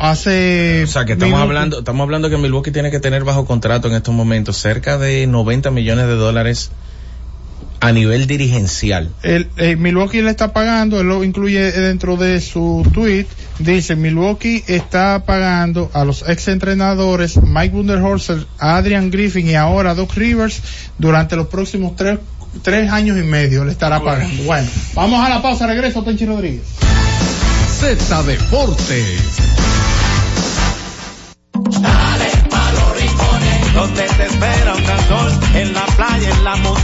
Hace 0.00 0.84
o 0.84 0.86
sea 0.86 1.04
que 1.04 1.12
estamos 1.12 1.40
hablando, 1.40 1.78
estamos 1.80 2.02
hablando 2.02 2.30
que 2.30 2.36
Milwaukee 2.36 2.70
tiene 2.70 2.90
que 2.90 3.00
tener 3.00 3.24
bajo 3.24 3.46
contrato 3.46 3.88
en 3.88 3.94
estos 3.94 4.14
momentos 4.14 4.56
cerca 4.56 4.98
de 4.98 5.26
90 5.26 5.70
millones 5.70 6.06
de 6.06 6.14
dólares 6.14 6.70
a 7.80 7.92
nivel 7.92 8.26
dirigencial. 8.26 9.10
El, 9.22 9.48
eh, 9.56 9.76
Milwaukee 9.76 10.22
le 10.22 10.30
está 10.30 10.52
pagando, 10.52 11.00
él 11.00 11.08
lo 11.08 11.24
incluye 11.24 11.70
dentro 11.72 12.16
de 12.16 12.40
su 12.40 12.86
tweet, 12.92 13.26
dice 13.58 13.96
Milwaukee 13.96 14.64
está 14.66 15.24
pagando 15.24 15.90
a 15.94 16.04
los 16.04 16.28
ex 16.28 16.48
entrenadores 16.48 17.36
Mike 17.36 17.74
Wunderhorser, 17.74 18.46
Adrian 18.58 19.10
Griffin 19.10 19.48
y 19.48 19.54
ahora 19.54 19.94
Doc 19.94 20.14
Rivers 20.14 20.60
durante 20.98 21.36
los 21.36 21.48
próximos 21.48 21.94
tres, 21.96 22.18
tres 22.62 22.90
años 22.90 23.16
y 23.18 23.22
medio 23.22 23.64
le 23.64 23.72
estará 23.72 24.02
pagando. 24.02 24.42
Bueno, 24.44 24.68
vamos 24.94 25.24
a 25.24 25.28
la 25.28 25.42
pausa, 25.42 25.66
regreso 25.66 26.02
Tenchi 26.02 26.26
Rodríguez. 26.26 26.62
Z 27.78 28.22
Deportes. 28.24 29.48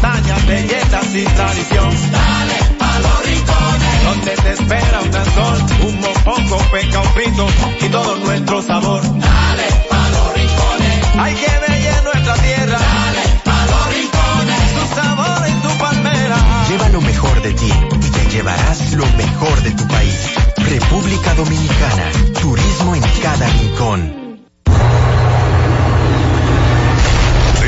En 0.04 0.10
la 0.10 0.10
montaña, 0.10 0.36
belletas 0.46 1.14
y 1.14 1.24
tradición. 1.24 1.90
Dale 2.12 2.76
pa 2.78 2.98
los 2.98 3.26
rincones, 3.26 4.04
donde 4.04 4.30
te 4.36 4.50
espera 4.52 5.00
un 5.00 5.12
sol, 5.12 5.58
un 5.86 6.00
mopongo, 6.00 6.58
peca, 6.70 7.00
un 7.00 7.08
frito 7.14 7.46
y 7.80 7.88
todo 7.88 8.16
nuestro 8.16 8.62
sabor. 8.62 9.02
Dale 9.02 9.68
pa 9.88 10.08
los 10.10 10.34
rincones, 10.34 11.18
hay 11.18 11.34
que 11.34 11.52
bella 11.68 12.02
nuestra 12.02 12.34
tierra. 12.34 12.78
Dale 12.78 13.24
pa 13.44 13.66
los 13.66 13.86
rincones, 13.94 14.74
tu 14.74 14.94
sabor 14.94 15.46
en 15.46 15.60
tu 15.62 15.78
palmera. 15.78 16.36
Lleva 16.68 16.88
lo 16.90 17.00
mejor 17.00 17.42
de 17.42 17.52
ti 17.54 17.72
y 18.02 18.10
te 18.10 18.30
llevarás 18.30 18.92
lo 18.92 19.06
mejor 19.16 19.62
de 19.62 19.70
tu 19.70 19.86
país. 19.88 20.30
República 20.56 21.34
Dominicana, 21.34 22.10
turismo 22.40 22.94
en 22.94 23.02
cada 23.22 23.46
rincón. 23.48 24.23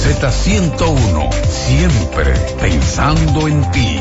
Z101, 0.00 1.30
siempre 1.68 2.32
pensando 2.58 3.46
en 3.46 3.70
ti. 3.70 4.00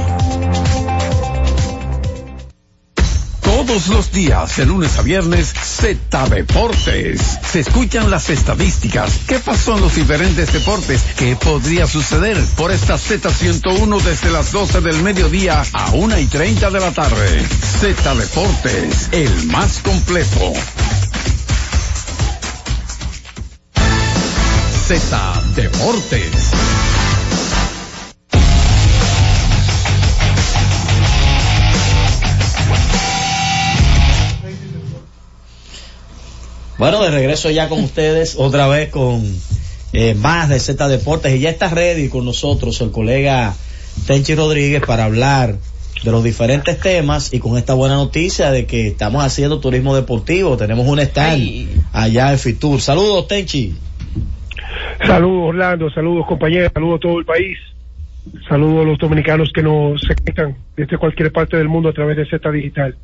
Todos 3.42 3.88
los 3.90 4.12
días, 4.14 4.56
de 4.56 4.66
lunes 4.66 4.98
a 4.98 5.02
viernes, 5.02 5.54
Z 5.54 6.28
Deportes. 6.30 7.38
Se 7.52 7.60
escuchan 7.60 8.10
las 8.10 8.30
estadísticas. 8.30 9.20
¿Qué 9.28 9.40
pasó 9.40 9.76
en 9.76 9.82
los 9.82 9.96
diferentes 9.96 10.54
deportes? 10.54 11.02
¿Qué 11.18 11.36
podría 11.36 11.86
suceder 11.86 12.38
por 12.56 12.72
esta 12.72 12.96
Z101 12.96 14.02
desde 14.02 14.32
las 14.32 14.54
12 14.54 14.80
del 14.80 15.04
mediodía 15.04 15.64
a 15.74 15.92
1 15.92 16.18
y 16.18 16.26
30 16.28 16.72
de 16.72 16.80
la 16.80 16.92
tarde? 16.92 17.46
Z 17.82 18.16
Deportes, 18.16 19.10
el 19.12 19.48
más 19.48 19.80
completo. 19.80 20.54
Z 24.90 25.44
Deportes. 25.56 26.52
Bueno, 36.80 37.04
de 37.04 37.12
regreso 37.12 37.52
ya 37.52 37.70
con 37.70 37.84
ustedes, 37.84 38.34
otra 38.36 38.66
vez 38.68 38.90
con 38.90 39.24
eh, 39.94 40.16
más 40.16 40.50
de 40.50 40.60
Z 40.60 40.88
Deportes. 40.88 41.36
Y 41.36 41.42
ya 41.42 41.52
está 41.52 41.70
ready 41.70 42.10
con 42.10 42.26
nosotros 42.26 42.82
el 42.82 42.90
colega 42.90 43.56
Tenchi 44.08 44.34
Rodríguez 44.34 44.82
para 44.84 45.06
hablar 45.06 45.56
de 46.04 46.10
los 46.10 46.24
diferentes 46.24 46.80
temas 46.80 47.32
y 47.32 47.38
con 47.38 47.60
esta 47.60 47.76
buena 47.76 47.94
noticia 47.94 48.50
de 48.50 48.66
que 48.66 48.88
estamos 48.88 49.24
haciendo 49.24 49.60
turismo 49.60 49.96
deportivo. 49.96 50.58
Tenemos 50.58 50.88
un 50.88 51.00
stand 51.00 51.86
allá 51.94 52.32
en 52.32 52.40
Fitur. 52.40 52.82
Saludos, 52.82 53.28
Tenchi. 53.28 53.76
Saludos, 55.06 55.50
Orlando. 55.50 55.90
Saludos, 55.92 56.26
compañeros. 56.26 56.72
Saludos 56.74 56.98
a 56.98 57.00
todo 57.00 57.20
el 57.20 57.26
país. 57.26 57.58
Saludos 58.48 58.86
a 58.86 58.90
los 58.90 58.98
dominicanos 58.98 59.52
que 59.54 59.64
nos 59.64 60.02
conectan 60.02 60.58
desde 60.76 60.98
cualquier 60.98 61.32
parte 61.32 61.58
del 61.58 61.70
mundo 61.70 61.90
a 61.90 61.94
través 61.94 62.18
de 62.18 62.26
Z 62.26 62.52
Digital. 62.52 62.96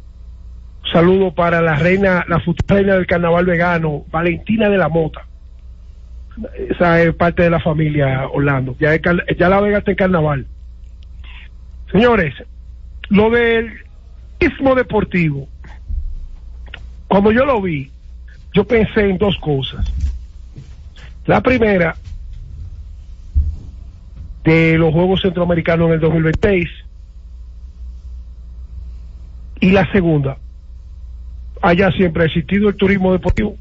Saludo 0.91 1.33
para 1.33 1.61
la 1.61 1.75
reina, 1.75 2.25
la 2.27 2.39
futura 2.39 2.75
reina 2.75 2.95
del 2.95 3.07
carnaval 3.07 3.45
vegano, 3.45 4.05
Valentina 4.11 4.69
de 4.69 4.77
la 4.77 4.89
Mota. 4.89 5.25
Esa 6.69 7.01
es 7.01 7.15
parte 7.15 7.43
de 7.43 7.49
la 7.49 7.59
familia 7.59 8.27
Orlando. 8.27 8.75
Ya, 8.79 8.99
la 9.49 9.61
Vega 9.61 9.83
en 9.85 9.95
carnaval. 9.95 10.45
Señores, 11.91 12.33
lo 13.09 13.29
del 13.29 13.71
turismo 14.37 14.75
deportivo, 14.75 15.47
cuando 17.07 17.31
yo 17.31 17.45
lo 17.45 17.61
vi, 17.61 17.89
yo 18.53 18.65
pensé 18.65 19.09
en 19.09 19.17
dos 19.17 19.37
cosas. 19.39 19.85
La 21.25 21.41
primera, 21.41 21.95
de 24.45 24.77
los 24.77 24.93
Juegos 24.93 25.21
Centroamericanos 25.21 25.87
en 25.87 25.93
el 25.93 25.99
2026. 25.99 26.69
Y 29.59 29.71
la 29.71 29.91
segunda, 29.91 30.37
allá 31.61 31.91
siempre 31.91 32.23
ha 32.23 32.25
existido 32.27 32.69
el 32.69 32.75
turismo 32.75 33.11
deportivo. 33.11 33.55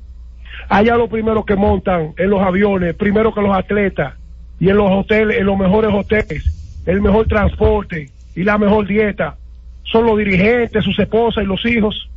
Allá 0.68 0.96
lo 0.96 1.08
primero 1.08 1.44
que 1.44 1.56
montan 1.56 2.12
en 2.18 2.30
los 2.30 2.42
aviones, 2.42 2.94
primero 2.94 3.32
que 3.32 3.40
los 3.40 3.56
atletas, 3.56 4.14
y 4.60 4.68
en 4.68 4.76
los 4.76 4.90
hoteles, 4.90 5.38
en 5.38 5.46
los 5.46 5.58
mejores 5.58 5.90
hoteles, 5.92 6.82
el 6.86 7.00
mejor 7.00 7.26
transporte 7.26 8.10
y 8.36 8.44
la 8.44 8.58
mejor 8.58 8.86
dieta, 8.86 9.36
son 9.84 10.06
los 10.06 10.18
dirigentes, 10.18 10.84
sus 10.84 10.98
esposas 10.98 11.44
y 11.44 11.46
los 11.46 11.64
hijos. 11.64 12.10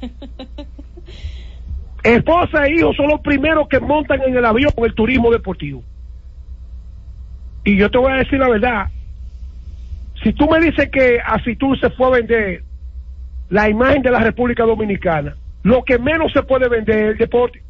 Esposa 2.04 2.66
e 2.66 2.74
hijos 2.74 2.94
son 2.96 3.08
los 3.08 3.20
primeros 3.20 3.66
que 3.66 3.80
montan 3.80 4.20
en 4.22 4.36
el 4.36 4.44
avión 4.44 4.70
el 4.76 4.94
turismo 4.94 5.32
deportivo. 5.32 5.82
Y 7.64 7.78
yo 7.78 7.90
te 7.90 7.96
voy 7.96 8.12
a 8.12 8.16
decir 8.16 8.38
la 8.38 8.50
verdad. 8.50 8.86
Si 10.22 10.34
tú 10.34 10.46
me 10.48 10.60
dices 10.60 10.90
que 10.90 11.18
Fitur 11.42 11.80
se 11.80 11.88
fue 11.90 12.06
a 12.06 12.10
vender 12.10 12.62
la 13.48 13.70
imagen 13.70 14.02
de 14.02 14.10
la 14.10 14.18
República 14.18 14.64
Dominicana, 14.64 15.34
lo 15.62 15.82
que 15.82 15.98
menos 15.98 16.30
se 16.32 16.42
puede 16.42 16.68
vender 16.68 16.96
es 16.98 17.12
el 17.12 17.18
deporte. 17.18 17.62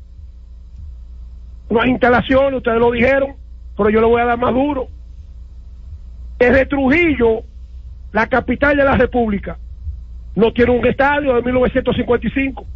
Unas 1.68 1.86
instalaciones, 1.86 2.54
ustedes 2.54 2.80
lo 2.80 2.90
dijeron, 2.90 3.36
pero 3.76 3.88
yo 3.88 4.00
le 4.00 4.06
voy 4.06 4.20
a 4.20 4.24
dar 4.26 4.38
más 4.38 4.52
duro. 4.52 4.88
Desde 6.40 6.66
Trujillo, 6.66 7.44
la 8.10 8.26
capital 8.26 8.76
de 8.76 8.84
la 8.84 8.96
República, 8.96 9.58
no 10.34 10.52
tiene 10.52 10.72
un 10.72 10.84
estadio 10.84 11.34
de 11.34 11.42
1955. 11.42 12.66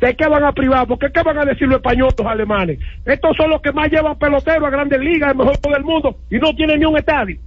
¿De 0.00 0.16
qué 0.16 0.26
van 0.26 0.44
a 0.44 0.52
privar? 0.52 0.86
¿Por 0.86 0.98
qué, 0.98 1.22
van 1.22 1.38
a 1.38 1.44
decir 1.44 1.68
los 1.68 1.76
españoles, 1.76 2.14
los 2.18 2.26
alemanes? 2.26 2.78
Estos 3.04 3.36
son 3.36 3.50
los 3.50 3.60
que 3.60 3.70
más 3.72 3.90
llevan 3.90 4.18
peloteros 4.18 4.66
a 4.66 4.70
grandes 4.70 4.98
ligas, 4.98 5.30
el 5.32 5.36
mejor 5.36 5.58
del 5.60 5.84
mundo, 5.84 6.16
y 6.30 6.38
no 6.38 6.54
tienen 6.54 6.80
ni 6.80 6.86
un 6.86 6.96
estadio. 6.96 7.38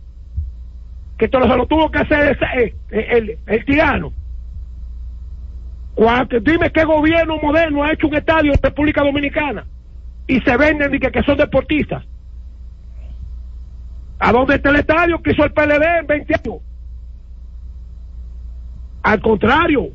Que 1.17 1.25
esto 1.25 1.41
se 1.41 1.57
lo 1.57 1.65
tuvo 1.65 1.89
que 1.89 1.99
hacer 1.99 2.37
ese- 2.37 2.75
eh, 2.91 3.37
el, 3.47 3.65
tirano. 3.65 4.13
Dime 6.41 6.71
qué 6.71 6.83
gobierno 6.85 7.37
moderno 7.37 7.83
ha 7.83 7.91
hecho 7.91 8.07
un 8.07 8.15
estadio 8.15 8.51
en 8.53 8.59
República 8.61 9.01
Dominicana 9.03 9.65
y 10.27 10.39
se 10.41 10.55
venden 10.57 10.93
y 10.93 10.99
que 10.99 11.23
son 11.23 11.37
deportistas. 11.37 12.03
¿A 14.19 14.31
dónde 14.31 14.55
está 14.55 14.69
el 14.69 14.77
estadio 14.77 15.21
que 15.21 15.31
hizo 15.31 15.43
el 15.43 15.53
PLD 15.53 15.99
en 15.99 16.07
20 16.07 16.33
años? 16.35 16.61
Al 19.03 19.21
contrario, 19.21 19.89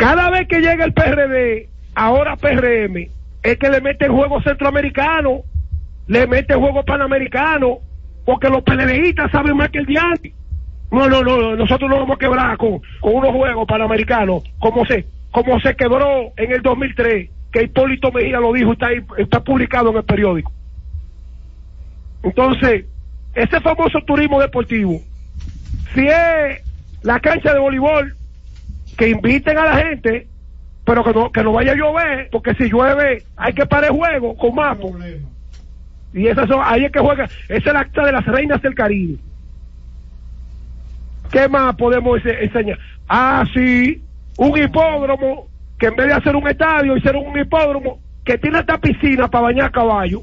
cada 0.00 0.30
vez 0.30 0.48
que 0.48 0.60
llega 0.60 0.86
el 0.86 0.94
PRD, 0.94 1.68
ahora 1.94 2.34
PRM, 2.34 3.10
es 3.42 3.58
que 3.58 3.68
le 3.68 3.82
mete 3.82 4.06
el 4.06 4.12
juego 4.12 4.40
centroamericano, 4.40 5.42
le 6.06 6.26
mete 6.26 6.54
el 6.54 6.58
juego 6.58 6.82
panamericano, 6.82 7.80
porque 8.24 8.48
los 8.48 8.62
PLDistas 8.62 9.30
saben 9.30 9.58
más 9.58 9.68
que 9.68 9.80
el 9.80 9.84
diante. 9.84 10.32
No, 10.90 11.06
no, 11.06 11.22
no, 11.22 11.54
nosotros 11.54 11.90
no 11.90 11.98
vamos 11.98 12.16
a 12.16 12.18
quebrar 12.18 12.56
con, 12.56 12.80
con 13.00 13.14
unos 13.14 13.30
juegos 13.30 13.68
panamericanos, 13.68 14.42
como 14.58 14.86
se, 14.86 15.04
como 15.30 15.60
se 15.60 15.76
quebró 15.76 16.32
en 16.38 16.50
el 16.50 16.62
2003, 16.62 17.28
que 17.52 17.64
Hipólito 17.64 18.10
Mejía 18.10 18.40
lo 18.40 18.54
dijo, 18.54 18.72
está, 18.72 18.86
ahí, 18.86 19.04
está 19.18 19.44
publicado 19.44 19.90
en 19.90 19.98
el 19.98 20.04
periódico. 20.04 20.50
Entonces, 22.22 22.86
ese 23.34 23.60
famoso 23.60 24.00
turismo 24.06 24.40
deportivo, 24.40 24.98
si 25.94 26.06
es 26.06 26.62
la 27.02 27.20
cancha 27.20 27.52
de 27.52 27.60
voleibol, 27.60 28.16
que 29.00 29.08
inviten 29.08 29.56
a 29.56 29.64
la 29.64 29.76
gente, 29.78 30.26
pero 30.84 31.02
que 31.02 31.14
no, 31.14 31.32
que 31.32 31.42
no 31.42 31.52
vaya 31.54 31.72
a 31.72 31.74
llover, 31.74 32.28
porque 32.30 32.52
si 32.56 32.68
llueve 32.68 33.22
hay 33.34 33.54
que 33.54 33.64
parar 33.64 33.90
el 33.90 33.96
juego 33.96 34.36
con 34.36 34.54
mapo. 34.54 34.94
Y 36.12 36.26
esas 36.26 36.46
son, 36.46 36.60
ahí 36.62 36.84
es 36.84 36.92
que 36.92 37.00
juega, 37.00 37.26
es 37.48 37.64
la 37.64 37.80
acta 37.80 38.04
de 38.04 38.12
las 38.12 38.26
reinas 38.26 38.60
del 38.60 38.74
Caribe. 38.74 39.16
¿Qué 41.32 41.48
más 41.48 41.74
podemos 41.76 42.20
ense- 42.20 42.42
enseñar? 42.42 42.78
Ah, 43.08 43.42
sí, 43.54 44.04
un 44.36 44.58
hipódromo, 44.58 45.46
que 45.78 45.86
en 45.86 45.96
vez 45.96 46.08
de 46.08 46.12
hacer 46.12 46.36
un 46.36 46.46
estadio, 46.46 46.94
hicieron 46.94 47.26
un 47.26 47.38
hipódromo 47.38 48.00
que 48.22 48.36
tiene 48.36 48.58
esta 48.58 48.76
piscina 48.76 49.28
para 49.28 49.44
bañar 49.44 49.72
caballo. 49.72 50.20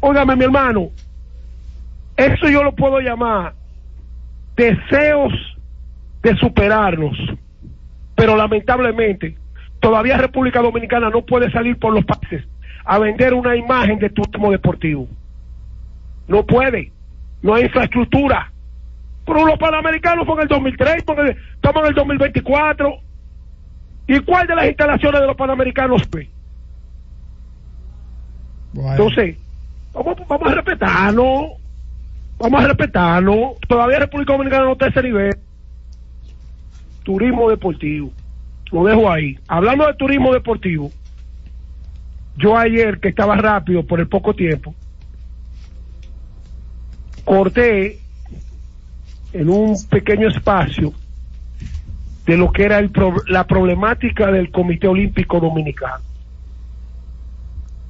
Óigame, 0.00 0.34
mi 0.34 0.44
hermano, 0.44 0.90
eso 2.16 2.48
yo 2.48 2.64
lo 2.64 2.74
puedo 2.74 2.98
llamar 2.98 3.54
deseos 4.56 5.32
de 6.22 6.36
superarnos, 6.36 7.16
pero 8.14 8.36
lamentablemente 8.36 9.36
todavía 9.80 10.16
República 10.16 10.60
Dominicana 10.60 11.10
no 11.10 11.22
puede 11.22 11.50
salir 11.50 11.76
por 11.78 11.92
los 11.92 12.04
países 12.04 12.44
a 12.84 12.98
vender 12.98 13.34
una 13.34 13.56
imagen 13.56 13.98
de 13.98 14.10
turismo 14.10 14.50
deportivo. 14.50 15.08
No 16.28 16.44
puede, 16.46 16.92
no 17.42 17.54
hay 17.54 17.64
infraestructura. 17.64 18.50
Pero 19.24 19.46
los 19.46 19.58
panamericanos 19.58 20.26
fue 20.26 20.34
en 20.36 20.42
el 20.42 20.48
2003, 20.48 21.04
porque 21.04 21.36
estamos 21.54 21.82
en 21.82 21.88
el 21.88 21.94
2024. 21.94 22.94
¿Y 24.08 24.18
cuál 24.20 24.46
de 24.46 24.54
las 24.56 24.66
instalaciones 24.66 25.20
de 25.20 25.26
los 25.26 25.36
panamericanos 25.36 26.02
fue? 26.10 26.28
Entonces, 28.74 29.36
vamos, 29.92 30.16
vamos 30.26 30.50
a 30.50 30.54
respetarnos, 30.54 31.52
vamos 32.38 32.64
a 32.64 32.66
respetarnos. 32.66 33.60
Todavía 33.68 34.00
República 34.00 34.32
Dominicana 34.32 34.64
no 34.64 34.72
está 34.72 34.86
a 34.86 34.88
ese 34.88 35.02
nivel. 35.02 35.36
Turismo 37.02 37.50
deportivo. 37.50 38.10
Lo 38.70 38.84
dejo 38.84 39.10
ahí. 39.10 39.38
Hablando 39.48 39.86
de 39.86 39.94
turismo 39.94 40.32
deportivo, 40.32 40.90
yo 42.36 42.56
ayer, 42.56 42.98
que 43.00 43.08
estaba 43.08 43.36
rápido 43.36 43.84
por 43.84 44.00
el 44.00 44.08
poco 44.08 44.34
tiempo, 44.34 44.74
corté 47.24 47.98
en 49.32 49.48
un 49.48 49.74
pequeño 49.88 50.28
espacio 50.28 50.92
de 52.26 52.36
lo 52.36 52.52
que 52.52 52.64
era 52.64 52.78
el 52.78 52.90
pro- 52.90 53.22
la 53.28 53.46
problemática 53.46 54.30
del 54.30 54.50
Comité 54.50 54.86
Olímpico 54.88 55.40
Dominicano. 55.40 56.02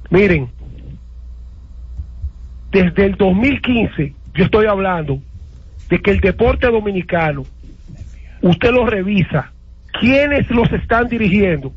Miren, 0.09 0.49
desde 2.71 3.05
el 3.05 3.15
2015 3.15 4.13
yo 4.33 4.43
estoy 4.45 4.65
hablando 4.65 5.19
de 5.89 5.99
que 6.01 6.11
el 6.11 6.19
deporte 6.19 6.67
dominicano, 6.67 7.43
usted 8.43 8.71
lo 8.71 8.85
revisa, 8.85 9.51
quiénes 9.99 10.49
los 10.51 10.71
están 10.71 11.07
dirigiendo. 11.07 11.73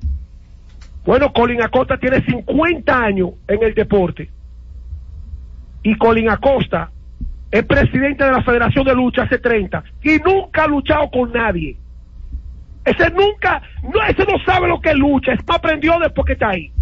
Bueno, 1.04 1.32
Colin 1.32 1.62
Acosta 1.62 1.96
tiene 1.96 2.20
50 2.22 3.04
años 3.04 3.30
en 3.46 3.62
el 3.62 3.72
deporte 3.74 4.28
y 5.84 5.96
Colin 5.96 6.28
Acosta 6.28 6.90
es 7.52 7.64
presidente 7.64 8.24
de 8.24 8.32
la 8.32 8.42
Federación 8.42 8.84
de 8.84 8.94
Lucha 8.94 9.22
hace 9.22 9.38
30 9.38 9.84
y 10.02 10.18
nunca 10.18 10.64
ha 10.64 10.66
luchado 10.66 11.08
con 11.10 11.32
nadie. 11.32 11.76
Ese 12.84 13.10
nunca, 13.10 13.62
no, 13.82 14.02
ese 14.02 14.24
no 14.24 14.38
sabe 14.44 14.66
lo 14.66 14.80
que 14.80 14.94
lucha, 14.94 15.32
es 15.32 15.40
aprendió 15.46 15.98
después 16.00 16.26
que 16.26 16.32
está 16.32 16.48
ahí. 16.50 16.72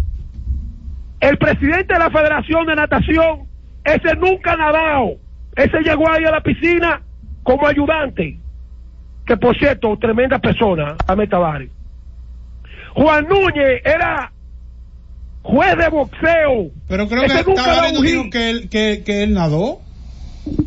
El 1.19 1.37
presidente 1.37 1.93
de 1.93 1.99
la 1.99 2.09
Federación 2.09 2.65
de 2.65 2.75
Natación, 2.75 3.47
ese 3.83 4.15
nunca 4.15 4.53
ha 4.53 4.57
nadado. 4.57 5.11
Ese 5.55 5.79
llegó 5.81 6.09
ahí 6.11 6.25
a 6.25 6.31
la 6.31 6.41
piscina 6.41 7.01
como 7.43 7.67
ayudante. 7.67 8.39
Que 9.25 9.37
por 9.37 9.57
cierto, 9.57 9.97
tremenda 9.99 10.39
persona, 10.39 10.95
Ahmed 11.07 11.29
Tavares. 11.29 11.69
Juan 12.93 13.25
Núñez 13.27 13.81
era 13.83 14.31
juez 15.41 15.77
de 15.77 15.89
boxeo. 15.89 16.71
Pero 16.87 17.07
creo 17.07 17.23
Ese 17.23 17.37
que 17.39 17.43
nunca 17.49 17.65
Tavares 17.65 17.93
no 17.93 18.01
dijo 18.01 18.29
que 18.29 18.49
él, 18.49 18.69
que, 18.69 19.03
que 19.05 19.23
él 19.23 19.33
nadó 19.33 19.81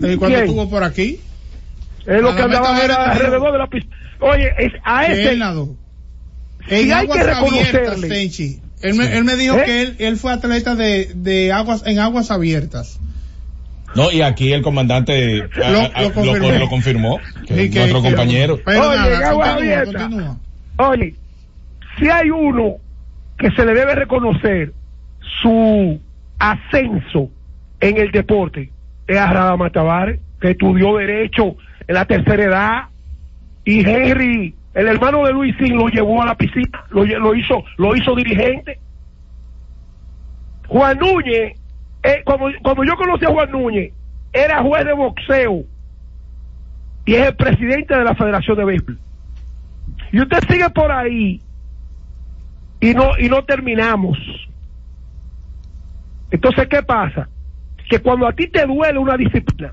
eh, 0.03 0.17
cuando 0.19 0.27
¿Quién? 0.27 0.41
estuvo 0.45 0.69
por 0.69 0.83
aquí. 0.85 1.21
Es 2.07 2.23
lo 2.23 2.35
que 2.35 2.43
andaba 2.43 2.83
era 2.83 3.13
alrededor 3.13 3.53
de 3.53 3.59
la 3.59 3.67
piscina. 3.67 3.97
Oye, 4.21 4.51
es, 4.59 4.73
a 4.85 5.07
ese 5.07 5.31
él 5.33 5.39
nadó. 5.39 5.77
si 6.69 6.75
En 6.75 6.93
hay 6.93 7.07
que 7.07 7.21
aguas 7.21 7.37
abiertas. 7.37 8.03
Él 8.81 8.95
me, 8.95 9.17
él 9.17 9.25
me 9.25 9.37
dijo 9.37 9.57
¿Eh? 9.57 9.65
que 9.65 9.83
él, 9.83 9.97
él 9.99 10.17
fue 10.17 10.33
atleta 10.33 10.75
de, 10.75 11.11
de 11.15 11.53
aguas, 11.53 11.83
en 11.87 11.99
aguas 11.99 12.31
abiertas. 12.31 12.99
No, 13.99 14.11
y 14.13 14.23
aquí 14.23 14.53
el 14.53 14.63
comandante 14.63 15.49
a- 15.63 15.71
Lo- 15.71 15.81
a- 15.81 16.03
lo 16.03 16.09
lo, 16.09 16.15
confirmó. 16.15 16.59
lo 16.59 16.69
confirmó, 16.69 17.19
que 17.47 17.55
Sí, 17.55 17.61
es 17.63 17.71
que- 17.71 17.79
nuestro 17.81 18.03
que- 18.03 18.09
compañero. 18.09 18.59
Pero 18.65 18.89
Oye, 18.89 18.97
nada, 18.97 19.33
continúa, 19.33 19.85
continúa. 19.85 20.37
Oye, 20.89 21.15
si 21.99 22.09
hay 22.09 22.31
uno 22.31 22.77
que 23.39 23.51
se 23.53 23.65
le 23.67 23.75
debe 23.75 23.95
reconocer 23.95 24.73
su 25.43 26.01
ascenso 26.39 27.31
en 27.81 27.99
el 27.99 28.11
deporte, 28.11 28.71
es 29.07 29.17
a 29.19 29.33
Radama 29.33 29.71
Tavares, 29.71 30.21
que 30.41 30.51
estudió 30.51 30.97
Derecho 30.97 31.57
en 31.87 31.95
la 31.95 32.05
tercera 32.05 32.45
edad, 32.45 32.83
y 33.65 33.81
Henry, 33.89 34.55
el 34.75 34.87
hermano 34.89 35.25
de 35.27 35.33
Luisín, 35.33 35.77
lo 35.77 35.89
llevó 35.89 36.23
a 36.23 36.27
la 36.27 36.35
piscina, 36.37 36.85
lo 36.91 37.35
hizo, 37.35 37.65
lo 37.77 37.97
hizo 37.97 38.15
dirigente. 38.15 38.79
Juan 40.69 40.99
Núñez, 40.99 41.55
eh, 42.03 42.23
como, 42.25 42.51
yo 42.85 42.97
conocí 42.97 43.25
a 43.25 43.31
Juan 43.31 43.51
Núñez, 43.51 43.93
era 44.33 44.63
juez 44.63 44.85
de 44.85 44.93
boxeo 44.93 45.65
y 47.05 47.15
es 47.15 47.27
el 47.27 47.37
presidente 47.37 47.97
de 47.97 48.05
la 48.05 48.15
Federación 48.15 48.57
de 48.57 48.65
Béisbol. 48.65 48.99
Y 50.13 50.21
usted 50.21 50.39
sigue 50.49 50.69
por 50.71 50.93
ahí 50.93 51.41
y 52.81 52.95
no 52.95 53.19
y 53.19 53.29
no 53.29 53.45
terminamos. 53.45 54.19
Entonces, 56.31 56.69
¿qué 56.69 56.83
pasa? 56.83 57.29
Que 57.89 58.01
cuando 58.01 58.27
a 58.27 58.33
ti 58.33 58.47
te 58.49 58.67
duele 58.67 58.99
una 58.99 59.17
disciplina, 59.17 59.73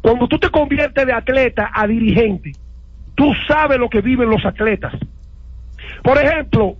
cuando 0.00 0.28
tú 0.28 0.38
te 0.38 0.48
conviertes 0.50 1.04
de 1.04 1.12
atleta 1.12 1.70
a 1.74 1.86
dirigente, 1.86 2.52
tú 3.16 3.32
sabes 3.48 3.78
lo 3.78 3.90
que 3.90 4.00
viven 4.00 4.30
los 4.30 4.44
atletas. 4.44 4.94
Por 6.02 6.16
ejemplo, 6.18 6.76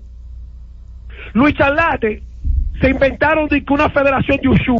Luis 1.33 1.55
Charlate 1.57 2.23
se 2.81 2.91
inventaron 2.91 3.49
de 3.49 3.64
que 3.64 3.72
una 3.72 3.91
federación 3.91 4.39
de 4.43 4.49
Ushu, 4.49 4.77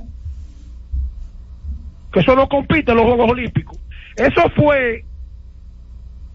que 2.13 2.21
eso 2.21 2.35
no 2.35 2.49
compite 2.49 2.93
en 2.93 2.97
los 2.99 3.07
Juegos 3.07 3.31
Olímpicos. 3.31 3.79
Eso 4.17 4.43
fue 4.55 5.05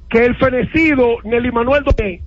que 0.10 0.26
el 0.26 0.36
fenecido 0.36 1.18
Nelly 1.24 1.52
Manuel 1.52 1.84
Domé 1.84 2.22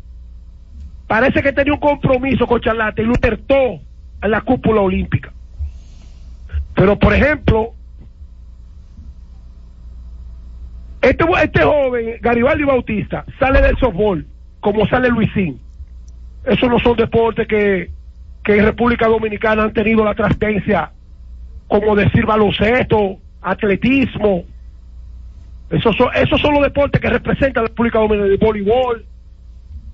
parece 1.06 1.42
que 1.42 1.52
tenía 1.52 1.74
un 1.74 1.80
compromiso 1.80 2.46
con 2.46 2.60
Charlate 2.60 3.02
y 3.02 3.06
lo 3.06 3.12
acertó 3.12 3.80
en 4.22 4.30
la 4.30 4.40
cúpula 4.40 4.80
olímpica. 4.80 5.32
Pero, 6.74 6.98
por 6.98 7.14
ejemplo, 7.14 7.74
este, 11.02 11.24
este 11.42 11.62
joven, 11.62 12.16
Garibaldi 12.20 12.64
Bautista, 12.64 13.24
sale 13.38 13.60
del 13.60 13.76
softball, 13.78 14.26
como 14.60 14.86
sale 14.86 15.08
Luisín. 15.08 15.60
Esos 16.44 16.68
no 16.68 16.78
son 16.78 16.96
deportes 16.96 17.46
que, 17.46 17.90
que 18.44 18.58
en 18.58 18.64
República 18.66 19.08
Dominicana 19.08 19.64
han 19.64 19.72
tenido 19.72 20.04
la 20.04 20.14
trascendencia, 20.14 20.90
como 21.66 21.96
decir 21.96 22.26
baloncesto, 22.26 23.18
atletismo. 23.40 24.44
Esos 25.70 25.96
son, 25.96 26.08
esos 26.14 26.40
son 26.40 26.52
los 26.52 26.62
deportes 26.62 27.00
que 27.00 27.08
representan 27.08 27.64
la 27.64 27.68
República 27.68 27.98
Dominicana, 27.98 28.32
el 28.32 28.38
voleibol, 28.38 29.06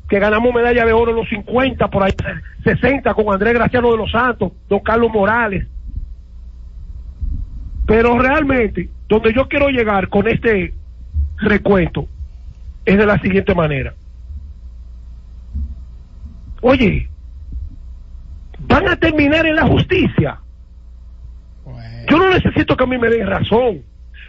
que 0.09 0.19
ganamos 0.19 0.53
medalla 0.53 0.85
de 0.85 0.93
oro 0.93 1.13
en 1.13 1.19
los 1.19 1.29
50, 1.29 1.89
por 1.89 2.03
ahí 2.03 2.13
60 2.65 3.15
con 3.15 3.33
Andrés 3.33 3.55
Graciano 3.55 3.93
de 3.93 3.97
los 3.97 4.11
Santos, 4.11 4.53
don 4.69 4.81
Carlos 4.81 5.13
Morales. 5.13 5.67
Pero 7.87 8.19
realmente, 8.19 8.89
donde 9.09 9.33
yo 9.33 9.49
quiero 9.49 9.69
llegar 9.69 10.09
con 10.09 10.27
este 10.27 10.75
recuento 11.39 12.09
es 12.85 12.99
de 12.99 13.07
la 13.07 13.19
siguiente 13.21 13.55
manera. 13.55 13.95
Oye, 16.63 17.10
van 18.71 18.89
a 18.89 18.97
terminar 18.97 19.45
en 19.45 19.57
la 19.57 19.67
justicia. 19.67 20.39
Yo 22.09 22.17
no 22.17 22.31
necesito 22.31 22.77
que 22.77 22.85
a 22.85 22.87
mí 22.87 22.97
me 22.97 23.09
den 23.09 23.27
razón. 23.27 23.83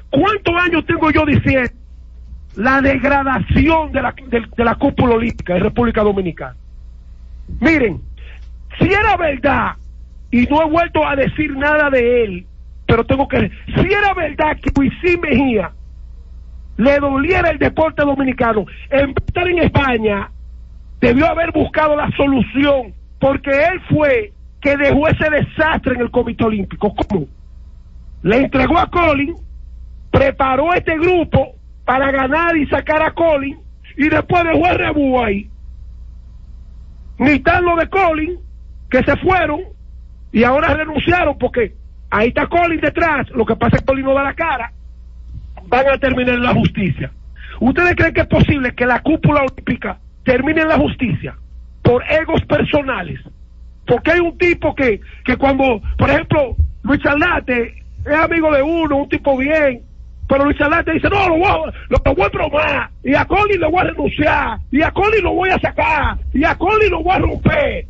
¿Cuántos 0.09 0.53
años 0.55 0.85
tengo 0.85 1.09
yo 1.11 1.25
diciendo 1.25 1.71
la 2.55 2.81
degradación 2.81 3.91
de 3.93 4.01
la, 4.01 4.13
de, 4.27 4.45
de 4.57 4.63
la 4.65 4.75
cúpula 4.75 5.15
olímpica 5.15 5.53
de 5.53 5.61
República 5.61 6.03
Dominicana? 6.03 6.55
Miren, 7.59 8.01
si 8.77 8.91
era 8.91 9.15
verdad, 9.15 9.75
y 10.31 10.45
no 10.47 10.61
he 10.61 10.65
vuelto 10.65 11.05
a 11.05 11.15
decir 11.15 11.55
nada 11.55 11.89
de 11.89 12.23
él, 12.23 12.45
pero 12.85 13.05
tengo 13.05 13.27
que... 13.27 13.49
Si 13.67 13.93
era 13.93 14.13
verdad 14.13 14.57
que 14.61 14.71
Luisín 14.75 15.21
Mejía 15.21 15.71
le 16.77 16.99
doliera 16.99 17.49
el 17.51 17.59
deporte 17.59 18.01
dominicano, 18.03 18.65
en 18.89 19.13
vez 19.13 19.15
de 19.15 19.25
estar 19.27 19.47
en 19.47 19.59
España, 19.59 20.31
debió 20.99 21.27
haber 21.27 21.51
buscado 21.51 21.95
la 21.95 22.09
solución, 22.17 22.93
porque 23.21 23.51
él 23.51 23.79
fue 23.87 24.33
que 24.59 24.75
dejó 24.75 25.07
ese 25.07 25.29
desastre 25.29 25.93
en 25.93 26.01
el 26.01 26.11
Comité 26.11 26.43
Olímpico. 26.43 26.93
¿Cómo? 26.93 27.27
Le 28.23 28.37
entregó 28.37 28.79
a 28.79 28.89
Colin, 28.89 29.35
preparó 30.09 30.73
este 30.73 30.97
grupo 30.97 31.55
para 31.85 32.11
ganar 32.11 32.57
y 32.57 32.67
sacar 32.67 33.01
a 33.03 33.11
Colin, 33.11 33.57
y 33.95 34.09
después 34.09 34.43
dejó 34.43 34.67
el 34.67 34.77
rebú 34.77 35.19
ahí. 35.19 35.49
Ni 37.19 37.39
tan 37.39 37.63
lo 37.63 37.75
de 37.75 37.87
Colin, 37.89 38.39
que 38.89 39.03
se 39.03 39.15
fueron, 39.17 39.61
y 40.31 40.43
ahora 40.43 40.73
renunciaron 40.73 41.37
porque 41.37 41.75
ahí 42.09 42.29
está 42.29 42.47
Colin 42.47 42.81
detrás, 42.81 43.29
lo 43.29 43.45
que 43.45 43.55
pasa 43.55 43.75
es 43.75 43.81
que 43.81 43.85
Colin 43.85 44.05
no 44.05 44.15
da 44.15 44.23
la 44.23 44.33
cara, 44.33 44.73
van 45.67 45.87
a 45.87 45.97
terminar 45.99 46.35
en 46.35 46.43
la 46.43 46.55
justicia. 46.55 47.11
¿Ustedes 47.59 47.95
creen 47.95 48.13
que 48.15 48.21
es 48.21 48.27
posible 48.27 48.73
que 48.73 48.87
la 48.87 49.01
cúpula 49.01 49.41
olímpica 49.41 49.99
termine 50.23 50.61
en 50.61 50.69
la 50.69 50.77
justicia 50.77 51.35
por 51.81 52.03
egos 52.09 52.41
personales? 52.45 53.19
Porque 53.85 54.11
hay 54.11 54.19
un 54.19 54.37
tipo 54.37 54.73
que, 54.75 55.01
que 55.25 55.35
cuando, 55.37 55.81
por 55.97 56.09
ejemplo, 56.09 56.55
Luis 56.83 57.01
Charlate 57.01 57.75
es 58.05 58.13
amigo 58.13 58.53
de 58.53 58.61
uno, 58.61 58.97
un 58.97 59.09
tipo 59.09 59.37
bien, 59.37 59.81
pero 60.27 60.45
Luis 60.45 60.57
Charlate 60.57 60.93
dice, 60.93 61.09
no, 61.09 61.27
lo 61.27 61.37
voy, 61.37 61.47
a, 61.47 61.57
lo, 61.89 62.15
voy 62.15 62.25
a 62.25 62.29
bromar, 62.29 62.89
y 63.03 63.15
a 63.15 63.25
Colin 63.25 63.59
lo 63.59 63.71
voy 63.71 63.81
a 63.81 63.83
renunciar, 63.85 64.59
y 64.71 64.81
a 64.81 64.91
Colin 64.91 65.23
lo 65.23 65.33
voy 65.33 65.49
a 65.49 65.59
sacar, 65.59 66.17
y 66.33 66.43
a 66.43 66.55
Colin 66.55 66.89
lo 66.89 67.03
voy 67.03 67.15
a 67.15 67.19
romper. 67.19 67.85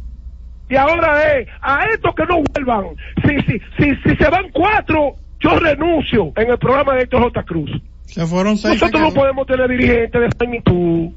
Y 0.70 0.76
ahora 0.76 1.34
es, 1.34 1.48
a 1.62 1.86
estos 1.94 2.16
que 2.16 2.26
no 2.26 2.42
vuelvan, 2.42 2.96
si, 3.24 3.36
si, 3.42 3.60
si, 3.78 3.96
si 4.04 4.16
se 4.16 4.30
van 4.30 4.50
cuatro, 4.52 5.16
yo 5.40 5.60
renuncio 5.60 6.32
en 6.36 6.50
el 6.50 6.58
programa 6.58 6.96
de 6.96 7.04
Héctor 7.04 7.24
J. 7.24 7.44
Cruz. 7.44 7.72
Se 8.06 8.26
fueron 8.26 8.58
seis. 8.58 8.82
Nosotros 8.82 9.02
no 9.02 9.14
podemos 9.14 9.48
tener 9.48 9.70
dirigentes 9.70 10.22
de 10.22 10.30
magnitud. 10.40 11.10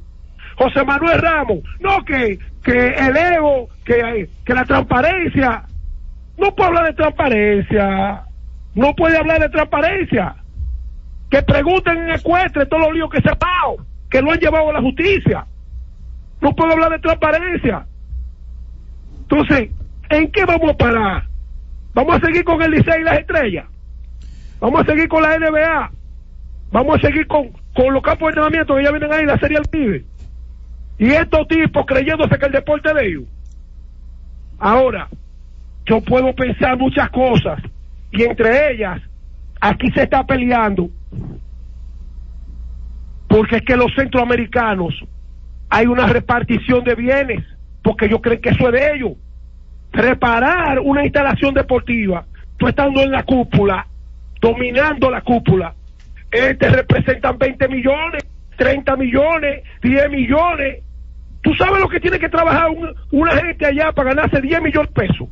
José 0.56 0.84
Manuel 0.84 1.20
Ramos, 1.20 1.58
no 1.80 2.04
que, 2.04 2.38
que 2.62 2.88
el 2.88 3.16
ego, 3.16 3.68
que, 3.84 4.28
que 4.44 4.54
la 4.54 4.64
transparencia, 4.64 5.64
no 6.38 6.54
puede 6.54 6.68
hablar 6.68 6.86
de 6.86 6.94
transparencia, 6.94 8.22
no 8.74 8.94
puede 8.94 9.16
hablar 9.16 9.40
de 9.40 9.48
transparencia. 9.48 10.36
Que 11.30 11.42
pregunten 11.42 11.96
en 11.98 12.10
Ecuestre 12.10 12.66
todos 12.66 12.82
los 12.82 12.92
líos 12.94 13.10
que 13.10 13.20
se 13.20 13.28
han 13.28 13.38
dado, 13.38 13.84
que 14.10 14.20
lo 14.20 14.30
han 14.30 14.38
llevado 14.38 14.70
a 14.70 14.74
la 14.74 14.80
justicia. 14.80 15.46
No 16.40 16.54
puedo 16.54 16.72
hablar 16.72 16.90
de 16.92 16.98
transparencia. 16.98 17.86
Entonces, 19.22 19.70
¿en 20.10 20.30
qué 20.30 20.44
vamos 20.44 20.70
a 20.70 20.76
parar? 20.76 21.24
¿Vamos 21.94 22.16
a 22.16 22.26
seguir 22.26 22.44
con 22.44 22.60
el 22.62 22.70
Licey 22.72 23.00
y 23.00 23.04
las 23.04 23.18
estrellas? 23.18 23.66
Vamos 24.60 24.82
a 24.82 24.84
seguir 24.84 25.08
con 25.08 25.22
la 25.22 25.38
NBA. 25.38 25.90
Vamos 26.70 26.96
a 26.96 27.00
seguir 27.00 27.26
con, 27.26 27.50
con 27.74 27.92
los 27.94 28.02
campos 28.02 28.26
de 28.26 28.40
entrenamiento 28.40 28.76
que 28.76 28.84
ya 28.84 28.90
vienen 28.90 29.12
ahí, 29.12 29.24
la 29.24 29.38
Serie 29.38 29.60
Pibe. 29.70 30.04
Y 30.98 31.10
estos 31.10 31.46
tipos 31.48 31.84
creyéndose 31.86 32.38
que 32.38 32.46
el 32.46 32.52
deporte 32.52 32.94
de 32.94 33.06
ellos. 33.06 33.24
Ahora, 34.58 35.08
yo 35.86 36.00
puedo 36.00 36.34
pensar 36.34 36.78
muchas 36.78 37.10
cosas. 37.10 37.60
Y 38.12 38.22
entre 38.22 38.72
ellas, 38.72 39.00
aquí 39.60 39.90
se 39.90 40.04
está 40.04 40.24
peleando. 40.24 40.88
Porque 43.28 43.56
es 43.56 43.62
que 43.62 43.76
los 43.76 43.92
centroamericanos 43.94 44.94
hay 45.68 45.86
una 45.86 46.06
repartición 46.06 46.84
de 46.84 46.94
bienes. 46.94 47.44
Porque 47.82 48.06
ellos 48.06 48.20
creen 48.22 48.40
que 48.40 48.50
eso 48.50 48.68
es 48.68 48.72
de 48.72 48.94
ellos. 48.94 49.12
Preparar 49.90 50.78
una 50.80 51.04
instalación 51.04 51.54
deportiva, 51.54 52.24
tú 52.56 52.66
estando 52.66 53.00
en 53.00 53.12
la 53.12 53.22
cúpula, 53.22 53.86
dominando 54.40 55.10
la 55.10 55.20
cúpula, 55.20 55.74
eh, 56.32 56.54
te 56.54 56.68
representan 56.68 57.38
20 57.38 57.68
millones, 57.68 58.24
30 58.56 58.96
millones, 58.96 59.62
10 59.82 60.10
millones. 60.10 60.82
Tú 61.42 61.54
sabes 61.54 61.80
lo 61.80 61.88
que 61.88 62.00
tiene 62.00 62.18
que 62.18 62.28
trabajar 62.28 62.70
un- 62.70 62.94
una 63.12 63.32
gente 63.36 63.66
allá 63.66 63.92
para 63.92 64.14
ganarse 64.14 64.40
10 64.40 64.60
millones 64.62 64.92
de 64.94 65.06
pesos. 65.06 65.28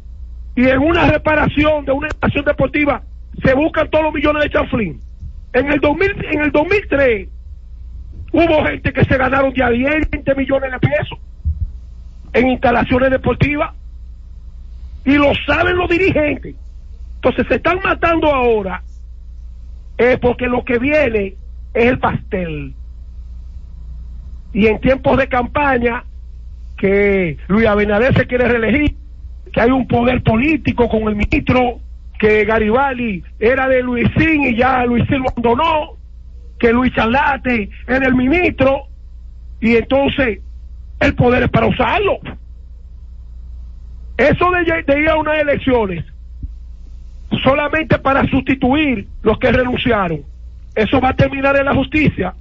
Y 0.54 0.68
en 0.68 0.78
una 0.80 1.10
reparación 1.10 1.84
de 1.86 1.92
una 1.92 2.08
estación 2.08 2.44
deportiva 2.44 3.02
se 3.42 3.54
buscan 3.54 3.88
todos 3.88 4.04
los 4.04 4.14
millones 4.14 4.42
de 4.44 4.50
chanflín. 4.50 5.00
En 5.54 5.72
el 5.72 5.80
2000, 5.80 6.24
en 6.30 6.40
el 6.42 6.50
2003 6.52 7.28
hubo 8.32 8.64
gente 8.66 8.92
que 8.92 9.04
se 9.04 9.16
ganaron 9.16 9.52
ya 9.54 9.70
10, 9.70 10.10
20 10.10 10.34
millones 10.34 10.72
de 10.72 10.78
pesos 10.78 11.18
en 12.34 12.48
instalaciones 12.48 13.10
deportivas. 13.10 13.74
Y 15.04 15.14
lo 15.16 15.32
saben 15.46 15.76
los 15.76 15.88
dirigentes. 15.88 16.54
Entonces 17.16 17.46
se 17.48 17.54
están 17.56 17.78
matando 17.82 18.32
ahora 18.34 18.82
es 19.98 20.18
porque 20.18 20.46
lo 20.46 20.64
que 20.64 20.78
viene 20.78 21.34
es 21.74 21.84
el 21.84 21.98
pastel. 21.98 22.74
Y 24.53 24.66
en 24.66 24.80
tiempos 24.80 25.16
de 25.16 25.28
campaña, 25.28 26.05
que 26.76 27.38
Luis 27.48 27.66
Abinader 27.66 28.14
se 28.14 28.26
quiere 28.26 28.48
reelegir, 28.48 28.94
que 29.53 29.61
hay 29.61 29.70
un 29.70 29.86
poder 29.86 30.22
político 30.22 30.88
con 30.88 31.03
el 31.09 31.16
ministro, 31.16 31.80
que 32.18 32.44
Garibaldi 32.44 33.22
era 33.38 33.68
de 33.68 33.82
Luisín 33.82 34.44
y 34.44 34.57
ya 34.57 34.84
Luisín 34.84 35.20
lo 35.20 35.30
abandonó, 35.30 35.96
que 36.59 36.72
Luis 36.72 36.92
Charlate 36.94 37.70
era 37.86 38.07
el 38.07 38.14
ministro, 38.14 38.84
y 39.61 39.76
entonces 39.76 40.40
el 41.00 41.14
poder 41.14 41.44
es 41.44 41.50
para 41.50 41.66
usarlo. 41.66 42.18
Eso 44.16 44.50
de, 44.50 44.82
de 44.82 45.00
ir 45.00 45.09
a 45.09 45.16
unas 45.16 45.38
elecciones 45.38 46.05
solamente 47.42 47.98
para 47.98 48.26
sustituir 48.28 49.07
los 49.22 49.38
que 49.38 49.53
renunciaron. 49.53 50.22
Eso 50.74 51.00
va 51.00 51.11
a 51.11 51.16
terminar 51.16 51.57
en 51.57 51.66
la 51.66 51.74
justicia. 51.74 52.34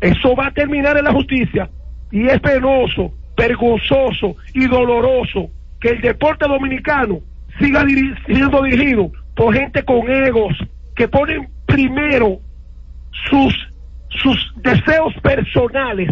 Eso 0.00 0.34
va 0.36 0.48
a 0.48 0.52
terminar 0.52 0.96
en 0.96 1.04
la 1.04 1.12
justicia. 1.12 1.68
Y 2.10 2.26
es 2.26 2.40
penoso, 2.40 3.12
vergonzoso 3.36 4.36
y 4.54 4.66
doloroso 4.66 5.50
que 5.80 5.90
el 5.90 6.00
deporte 6.00 6.46
dominicano 6.46 7.20
siga 7.58 7.84
siendo 8.26 8.62
dirigido 8.62 9.10
por 9.34 9.54
gente 9.54 9.84
con 9.84 10.10
egos 10.10 10.56
que 10.94 11.08
ponen 11.08 11.48
primero 11.66 12.40
sus, 13.30 13.54
sus 14.08 14.52
deseos 14.56 15.14
personales 15.22 16.10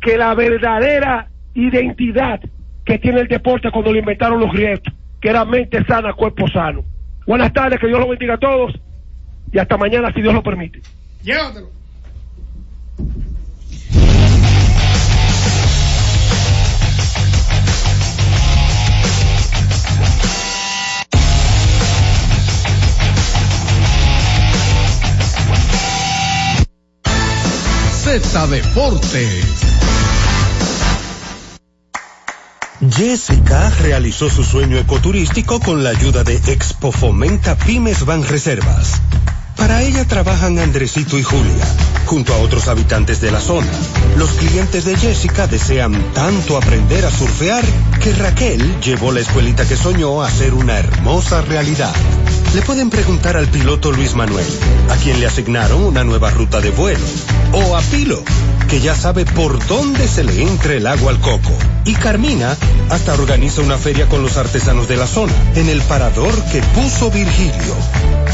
que 0.00 0.16
la 0.16 0.34
verdadera 0.34 1.28
identidad 1.54 2.40
que 2.84 2.98
tiene 2.98 3.20
el 3.20 3.28
deporte 3.28 3.70
cuando 3.70 3.92
lo 3.92 3.98
inventaron 3.98 4.40
los 4.40 4.52
griegos, 4.52 4.82
que 5.20 5.28
era 5.28 5.44
mente 5.44 5.84
sana, 5.84 6.12
cuerpo 6.12 6.48
sano. 6.48 6.84
Buenas 7.26 7.52
tardes, 7.52 7.78
que 7.78 7.86
Dios 7.86 8.00
los 8.00 8.08
bendiga 8.08 8.34
a 8.34 8.38
todos 8.38 8.74
y 9.52 9.58
hasta 9.58 9.76
mañana 9.76 10.12
si 10.12 10.20
Dios 10.20 10.34
lo 10.34 10.42
permite. 10.42 10.80
Llévatelo. 11.22 11.81
Deportes. 28.12 29.46
Jessica 32.90 33.70
realizó 33.80 34.28
su 34.28 34.44
sueño 34.44 34.76
ecoturístico 34.76 35.58
con 35.60 35.82
la 35.82 35.90
ayuda 35.90 36.22
de 36.22 36.36
Expo 36.36 36.92
Fomenta 36.92 37.56
Pymes 37.56 38.04
Ban 38.04 38.22
Reservas. 38.22 39.00
Para 39.56 39.82
ella 39.82 40.04
trabajan 40.06 40.58
Andresito 40.58 41.18
y 41.18 41.22
Julia, 41.22 41.64
junto 42.06 42.34
a 42.34 42.38
otros 42.38 42.68
habitantes 42.68 43.20
de 43.20 43.30
la 43.30 43.40
zona. 43.40 43.70
Los 44.16 44.30
clientes 44.30 44.84
de 44.84 44.96
Jessica 44.96 45.46
desean 45.46 45.92
tanto 46.14 46.56
aprender 46.56 47.04
a 47.04 47.10
surfear 47.10 47.64
que 48.02 48.12
Raquel 48.12 48.80
llevó 48.80 49.12
la 49.12 49.20
escuelita 49.20 49.66
que 49.66 49.76
soñó 49.76 50.22
a 50.22 50.30
ser 50.30 50.54
una 50.54 50.78
hermosa 50.78 51.42
realidad. 51.42 51.94
Le 52.54 52.62
pueden 52.62 52.90
preguntar 52.90 53.36
al 53.36 53.48
piloto 53.48 53.92
Luis 53.92 54.14
Manuel, 54.14 54.46
a 54.90 54.96
quien 54.96 55.20
le 55.20 55.26
asignaron 55.26 55.82
una 55.84 56.04
nueva 56.04 56.30
ruta 56.30 56.60
de 56.60 56.70
vuelo, 56.70 57.04
o 57.52 57.76
a 57.76 57.80
Pilo, 57.80 58.22
que 58.68 58.80
ya 58.80 58.94
sabe 58.94 59.24
por 59.24 59.64
dónde 59.66 60.06
se 60.06 60.24
le 60.24 60.42
entra 60.42 60.74
el 60.74 60.86
agua 60.86 61.12
al 61.12 61.20
coco. 61.20 61.52
Y 61.84 61.94
Carmina 61.94 62.56
hasta 62.90 63.14
organiza 63.14 63.62
una 63.62 63.78
feria 63.78 64.06
con 64.06 64.22
los 64.22 64.36
artesanos 64.36 64.86
de 64.86 64.96
la 64.96 65.06
zona, 65.06 65.32
en 65.54 65.68
el 65.68 65.80
parador 65.82 66.34
que 66.52 66.60
puso 66.74 67.10
Virgilio. 67.10 67.74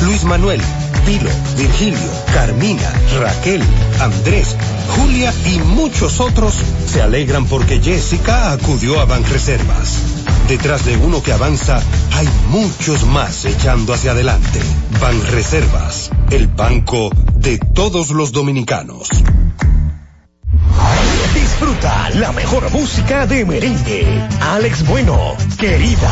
Luis 0.03 0.25
Manuel, 0.25 0.61
Pilo, 1.09 1.31
Virgilio, 1.57 2.11
Carmina, 2.35 2.93
Raquel, 3.19 3.63
Andrés, 3.99 4.55
Julia 4.89 5.33
y 5.47 5.59
muchos 5.61 6.21
otros 6.21 6.53
se 6.85 7.01
alegran 7.01 7.47
porque 7.47 7.81
Jessica 7.81 8.53
acudió 8.53 9.01
a 9.01 9.07
Banreservas. 9.07 10.03
Detrás 10.49 10.85
de 10.85 10.99
uno 10.99 11.23
que 11.23 11.33
avanza, 11.33 11.81
hay 12.13 12.29
muchos 12.51 13.07
más 13.07 13.47
echando 13.47 13.95
hacia 13.95 14.11
adelante. 14.11 14.61
Banreservas, 15.01 16.11
el 16.31 16.47
banco 16.47 17.09
de 17.37 17.57
todos 17.57 18.11
los 18.11 18.31
dominicanos. 18.31 19.09
Disfruta 21.33 22.11
la 22.17 22.33
mejor 22.33 22.71
música 22.71 23.27
de 23.27 23.47
merengue. 23.47 24.29
Alex 24.43 24.87
Bueno, 24.87 25.37
querida. 25.59 26.11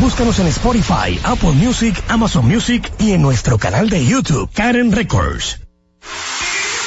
Búscanos 0.00 0.38
en 0.38 0.46
Spotify, 0.48 1.18
Apple 1.22 1.52
Music, 1.52 2.02
Amazon 2.08 2.46
Music 2.46 2.92
y 2.98 3.12
en 3.12 3.22
nuestro 3.22 3.58
canal 3.58 3.88
de 3.88 4.04
YouTube, 4.04 4.50
Karen 4.52 4.92
Records. 4.92 5.60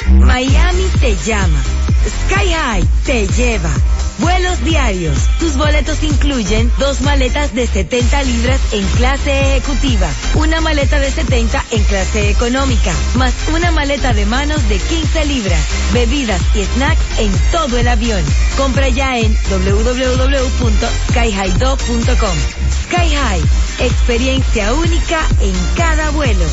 Miami 0.08 0.84
te 1.00 1.16
llama. 1.24 1.60
Sky 2.06 2.52
High 2.52 2.84
te 3.04 3.26
lleva. 3.28 3.70
Vuelos 4.18 4.62
diarios. 4.64 5.16
Tus 5.38 5.56
boletos 5.56 6.02
incluyen 6.02 6.70
dos 6.78 7.00
maletas 7.02 7.54
de 7.54 7.66
70 7.66 8.22
libras 8.24 8.60
en 8.72 8.84
clase 8.96 9.56
ejecutiva, 9.56 10.10
una 10.34 10.60
maleta 10.60 11.00
de 11.00 11.10
70 11.10 11.64
en 11.70 11.82
clase 11.84 12.28
económica, 12.30 12.92
más 13.14 13.32
una 13.54 13.70
maleta 13.70 14.12
de 14.12 14.26
manos 14.26 14.68
de 14.68 14.78
15 14.78 15.24
libras, 15.26 15.64
bebidas 15.92 16.42
y 16.54 16.64
snacks 16.64 17.18
en 17.18 17.32
todo 17.52 17.78
el 17.78 17.86
avión. 17.88 18.22
Compra 18.56 18.88
ya 18.88 19.18
en 19.18 19.36
www.skyhighdog.com. 19.50 22.36
Sky 22.84 23.14
High, 23.14 23.42
experiencia 23.80 24.72
única 24.74 25.20
en 25.40 25.54
cada 25.76 26.10
vuelo. 26.10 26.44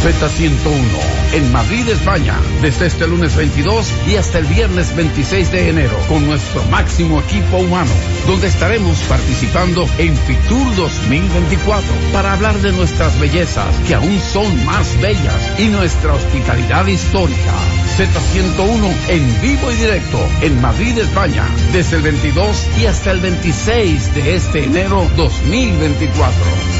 Z101 0.00 1.34
en 1.34 1.52
Madrid, 1.52 1.86
España, 1.90 2.34
desde 2.62 2.86
este 2.86 3.06
lunes 3.06 3.36
22 3.36 3.86
y 4.08 4.16
hasta 4.16 4.38
el 4.38 4.46
viernes 4.46 4.96
26 4.96 5.52
de 5.52 5.68
enero 5.68 5.96
con 6.08 6.26
nuestro 6.26 6.62
máximo 6.64 7.20
equipo 7.20 7.58
humano, 7.58 7.90
donde 8.26 8.46
estaremos 8.46 8.96
participando 9.00 9.86
en 9.98 10.16
Fitur 10.16 10.74
2024 10.74 11.92
para 12.14 12.32
hablar 12.32 12.56
de 12.60 12.72
nuestras 12.72 13.20
bellezas 13.20 13.76
que 13.86 13.94
aún 13.94 14.18
son 14.20 14.64
más 14.64 14.98
bellas 15.02 15.52
y 15.58 15.68
nuestra 15.68 16.14
hospitalidad 16.14 16.86
histórica. 16.86 17.52
Z101 17.98 18.92
en 19.08 19.40
vivo 19.42 19.70
y 19.70 19.74
directo 19.74 20.18
en 20.40 20.62
Madrid, 20.62 20.96
España, 20.96 21.44
desde 21.74 21.96
el 21.96 22.02
22 22.02 22.66
y 22.80 22.86
hasta 22.86 23.10
el 23.10 23.20
26 23.20 24.14
de 24.14 24.34
este 24.36 24.64
enero 24.64 25.06
2024. 25.16 26.79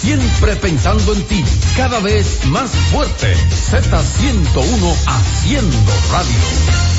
Siempre 0.00 0.56
pensando 0.56 1.12
en 1.12 1.22
ti, 1.24 1.44
cada 1.76 2.00
vez 2.00 2.46
más 2.46 2.70
fuerte. 2.90 3.34
Z101 3.34 4.94
haciendo 5.06 5.92
radio. 6.10 6.90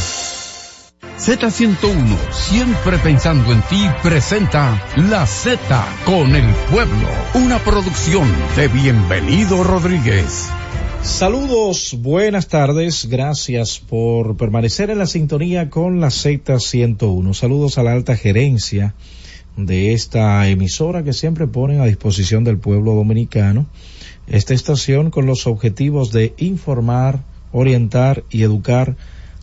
Z101, 1.18 2.32
siempre 2.32 3.00
pensando 3.00 3.52
en 3.54 3.64
ti, 3.64 3.88
presenta 4.04 4.80
La 5.10 5.26
Z 5.26 5.60
con 6.06 6.36
el 6.36 6.48
pueblo, 6.70 7.08
una 7.34 7.58
producción 7.58 8.32
de 8.56 8.68
Bienvenido 8.68 9.64
Rodríguez. 9.64 10.50
Saludos, 11.02 11.98
buenas 11.98 12.50
tardes, 12.50 13.08
gracias 13.10 13.80
por 13.80 14.38
permanecer 14.38 14.92
en 14.92 15.00
la 15.00 15.08
sintonía 15.08 15.72
con 15.72 16.02
la 16.02 16.10
Z101. 16.10 17.34
Saludos 17.34 17.80
a 17.80 17.84
la 17.84 17.94
alta 17.94 18.16
gerencia 18.16 18.94
de 19.58 19.94
esta 19.94 20.48
emisora 20.48 21.04
que 21.04 21.14
siempre 21.14 21.48
ponen 21.48 21.82
a 21.82 21.86
disposición 21.86 22.44
del 22.44 22.58
pueblo 22.58 22.94
dominicano 22.96 23.68
esta 24.28 24.54
estación 24.54 25.12
con 25.12 25.26
los 25.26 25.46
objetivos 25.46 26.12
de 26.12 26.34
informar, 26.38 27.24
orientar 27.52 28.24
y 28.30 28.44
educar 28.44 28.96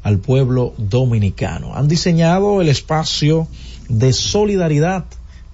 al 0.03 0.19
pueblo 0.19 0.73
dominicano. 0.79 1.75
Han 1.75 1.89
diseñado 1.89 2.63
el 2.63 2.69
espacio 2.69 3.49
de 3.89 4.13
solidaridad 4.13 5.05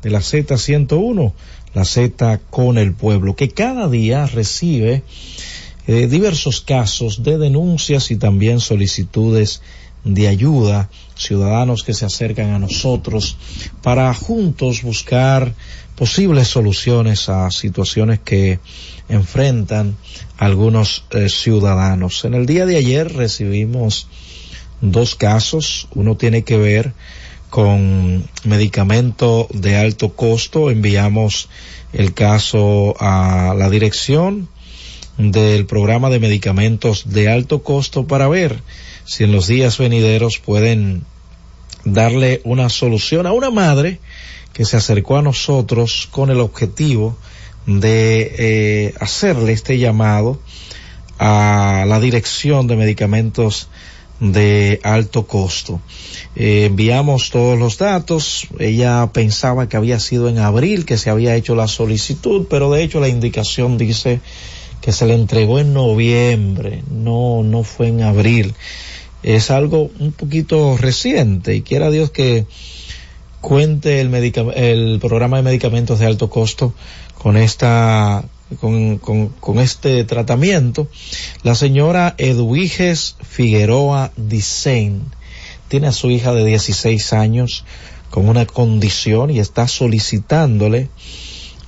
de 0.03 0.11
la 0.11 0.21
Z101, 0.21 1.33
la 1.73 1.85
Z 1.85 2.41
con 2.51 2.79
el 2.79 2.93
pueblo, 2.93 3.35
que 3.35 3.49
cada 3.49 3.89
día 3.89 4.27
recibe 4.27 5.03
eh, 5.87 6.07
diversos 6.07 6.61
casos 6.61 7.23
de 7.23 7.37
denuncias 7.39 8.11
y 8.11 8.17
también 8.17 8.61
solicitudes 8.61 9.63
de 10.05 10.29
ayuda, 10.29 10.91
ciudadanos 11.17 11.83
que 11.83 11.95
se 11.95 12.05
acercan 12.05 12.51
a 12.51 12.59
nosotros 12.59 13.37
para 13.83 14.13
juntos 14.15 14.83
buscar 14.83 15.55
posibles 15.97 16.49
soluciones 16.49 17.29
a 17.29 17.51
situaciones 17.51 18.21
que 18.21 18.59
enfrentan 19.09 19.97
algunos 20.37 21.05
eh, 21.11 21.29
ciudadanos. 21.29 22.25
En 22.25 22.35
el 22.35 22.47
día 22.47 22.67
de 22.67 22.77
ayer 22.77 23.13
recibimos 23.13 24.09
dos 24.81 25.15
casos. 25.15 25.89
Uno 25.95 26.17
tiene 26.17 26.43
que 26.43 26.59
ver 26.59 26.93
con 27.51 28.29
medicamento 28.45 29.47
de 29.53 29.77
alto 29.77 30.15
costo. 30.15 30.71
Enviamos 30.71 31.49
el 31.93 32.13
caso 32.13 32.97
a 32.99 33.55
la 33.57 33.71
dirección 33.71 34.49
del 35.17 35.65
programa 35.65 36.11
de 36.11 36.19
medicamentos 36.19 37.05
de 37.11 37.29
alto 37.29 37.63
costo 37.63 38.07
para 38.07 38.27
ver 38.27 38.61
si 39.05 39.25
en 39.25 39.33
los 39.33 39.47
días 39.47 39.79
venideros 39.79 40.39
pueden 40.39 41.05
darle 41.85 42.41
una 42.45 42.69
solución 42.69 43.27
a 43.27 43.33
una 43.33 43.51
madre 43.51 44.01
que 44.53 44.65
se 44.65 44.77
acercó 44.77 45.17
a 45.17 45.23
nosotros 45.23 46.09
con 46.11 46.31
el 46.31 46.41
objetivo 46.41 47.17
de 47.67 48.35
eh, 48.39 48.95
hacerle 49.01 49.53
este 49.53 49.79
llamado 49.79 50.41
a 51.19 51.85
la 51.87 52.01
dirección 52.01 52.67
de 52.67 52.77
medicamentos 52.77 53.69
de 54.21 54.81
alto 54.85 55.27
costo. 55.27 55.81
Eh, 56.37 56.67
enviamos 56.67 57.31
todos 57.31 57.59
los 57.59 57.79
datos, 57.79 58.47
ella 58.59 59.11
pensaba 59.13 59.69
que 59.69 59.77
había 59.77 59.99
sido 60.01 60.29
en 60.29 60.39
abril 60.39 60.85
que 60.85 60.99
se 60.99 61.11
había 61.11 61.35
hecho 61.35 61.55
la 61.55 61.69
solicitud, 61.69 62.47
pero 62.49 62.71
de 62.71 62.83
hecho 62.83 63.01
la 63.01 63.09
indicación 63.09 63.77
dice 63.77 64.21
que 64.81 64.93
se 64.93 65.07
le 65.07 65.15
entregó 65.15 65.59
en 65.59 65.73
noviembre, 65.73 66.83
no, 66.91 67.43
no 67.43 67.65
fue 67.65 67.89
en 67.89 68.03
abril. 68.03 68.55
Es 69.25 69.51
algo 69.51 69.91
un 69.99 70.13
poquito 70.13 70.77
reciente 70.77 71.57
y 71.57 71.63
quiera 71.63 71.91
Dios 71.91 72.11
que 72.11 72.47
cuente 73.41 74.01
el, 74.01 74.99
programa 75.01 75.39
de 75.39 75.43
medicamentos 75.43 75.99
de 75.99 76.07
alto 76.07 76.29
costo 76.31 76.75
con 77.21 77.37
esta 77.37 78.25
con, 78.61 78.99
con, 78.99 79.59
este 79.59 80.05
tratamiento. 80.05 80.89
La 81.43 81.55
señora 81.55 82.15
Eduiges 82.19 83.17
Figueroa 83.23 84.13
Dicen 84.17 85.03
tiene 85.69 85.87
a 85.87 85.93
su 85.93 86.11
hija 86.11 86.35
de 86.35 86.45
16 86.45 87.13
años 87.15 87.65
con 88.11 88.29
una 88.29 88.45
condición 88.45 89.31
y 89.31 89.41
está 89.41 89.67
solicitándole 89.67 90.91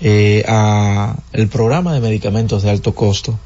eh, 0.00 0.44
a 0.46 1.16
el 1.32 1.48
programa 1.48 1.94
de 1.94 2.00
medicamentos 2.00 2.62
de 2.62 2.70
alto 2.70 2.94
costo 2.94 3.38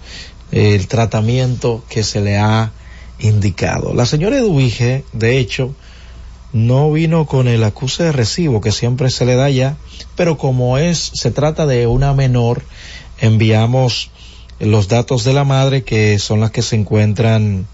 el 0.52 0.88
tratamiento 0.88 1.84
que 1.88 2.02
se 2.02 2.20
le 2.20 2.36
ha 2.36 2.72
indicado. 3.20 3.94
La 3.94 4.06
señora 4.06 4.38
Eduige, 4.38 5.04
de 5.12 5.38
hecho, 5.38 5.74
no 6.52 6.90
vino 6.90 7.26
con 7.26 7.46
el 7.46 7.62
acuse 7.62 8.04
de 8.04 8.12
recibo 8.12 8.60
que 8.60 8.72
siempre 8.72 9.10
se 9.10 9.24
le 9.24 9.36
da 9.36 9.48
ya, 9.50 9.76
pero 10.16 10.36
como 10.36 10.78
es, 10.78 10.98
se 11.14 11.30
trata 11.30 11.66
de 11.66 11.86
una 11.86 12.12
menor, 12.12 12.62
enviamos 13.20 14.10
los 14.58 14.88
datos 14.88 15.24
de 15.24 15.32
la 15.32 15.44
madre 15.44 15.84
que 15.84 16.18
son 16.18 16.40
las 16.40 16.50
que 16.50 16.62
se 16.62 16.76
encuentran 16.76 17.66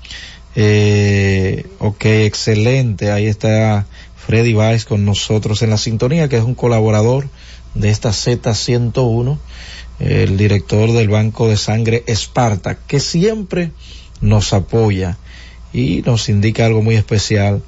eh, 0.54 1.66
ok 1.80 2.04
excelente 2.04 3.10
ahí 3.10 3.26
está 3.26 3.86
Freddy 4.16 4.54
Weiss 4.54 4.84
con 4.84 5.04
nosotros 5.04 5.62
en 5.62 5.70
la 5.70 5.78
sintonía 5.78 6.28
que 6.28 6.36
es 6.36 6.44
un 6.44 6.54
colaborador 6.54 7.28
de 7.74 7.90
esta 7.90 8.10
Z101 8.10 9.36
el 9.98 10.36
director 10.36 10.92
del 10.92 11.08
banco 11.08 11.48
de 11.48 11.56
sangre 11.56 12.04
Esparta 12.06 12.76
que 12.76 13.00
siempre 13.00 13.72
nos 14.20 14.52
apoya 14.52 15.18
y 15.76 16.02
nos 16.06 16.30
indica 16.30 16.64
algo 16.64 16.80
muy 16.80 16.94
especial 16.94 17.62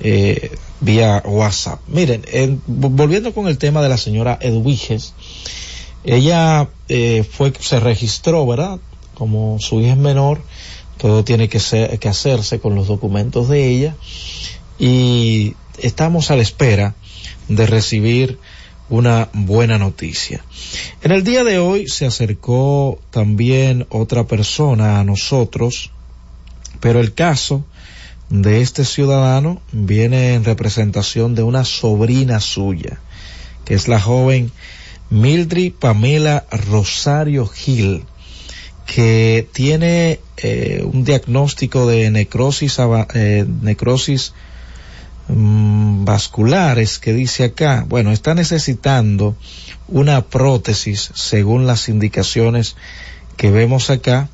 eh, 0.00 0.50
vía 0.80 1.22
WhatsApp. 1.24 1.78
Miren, 1.86 2.24
volviendo 2.66 3.32
con 3.32 3.46
el 3.46 3.56
tema 3.56 3.82
de 3.82 3.88
la 3.88 3.96
señora 3.96 4.36
Edwiges, 4.40 5.14
ella 6.02 6.68
eh, 6.88 7.24
fue, 7.30 7.52
se 7.60 7.78
registró, 7.78 8.44
¿verdad? 8.48 8.80
Como 9.14 9.60
su 9.60 9.80
hija 9.80 9.92
es 9.92 9.96
menor, 9.96 10.42
todo 10.98 11.22
tiene 11.22 11.48
que, 11.48 11.60
ser, 11.60 12.00
que 12.00 12.08
hacerse 12.08 12.58
con 12.58 12.74
los 12.74 12.88
documentos 12.88 13.48
de 13.48 13.68
ella 13.68 13.94
y 14.76 15.54
estamos 15.78 16.32
a 16.32 16.36
la 16.36 16.42
espera 16.42 16.96
de 17.46 17.66
recibir 17.68 18.40
una 18.90 19.28
buena 19.32 19.78
noticia. 19.78 20.44
En 21.02 21.12
el 21.12 21.22
día 21.22 21.44
de 21.44 21.60
hoy 21.60 21.86
se 21.86 22.06
acercó 22.06 22.98
también 23.12 23.86
otra 23.88 24.26
persona 24.26 24.98
a 24.98 25.04
nosotros, 25.04 25.92
pero 26.82 27.00
el 27.00 27.14
caso 27.14 27.64
de 28.28 28.60
este 28.60 28.84
ciudadano 28.84 29.62
viene 29.70 30.34
en 30.34 30.44
representación 30.44 31.36
de 31.36 31.44
una 31.44 31.64
sobrina 31.64 32.40
suya, 32.40 32.98
que 33.64 33.74
es 33.74 33.86
la 33.86 34.00
joven 34.00 34.50
Mildred 35.08 35.72
Pamela 35.74 36.44
Rosario 36.50 37.46
Gil, 37.46 38.04
que 38.84 39.46
tiene 39.52 40.18
eh, 40.38 40.82
un 40.84 41.04
diagnóstico 41.04 41.86
de 41.86 42.10
necrosis, 42.10 42.78
eh, 43.14 43.46
necrosis 43.60 44.32
mm, 45.28 46.04
vasculares 46.04 46.98
que 46.98 47.12
dice 47.12 47.44
acá, 47.44 47.84
bueno, 47.88 48.10
está 48.10 48.34
necesitando 48.34 49.36
una 49.86 50.20
prótesis 50.22 51.12
según 51.14 51.64
las 51.68 51.88
indicaciones 51.88 52.74
que 53.36 53.52
vemos 53.52 53.88
acá. 53.90 54.28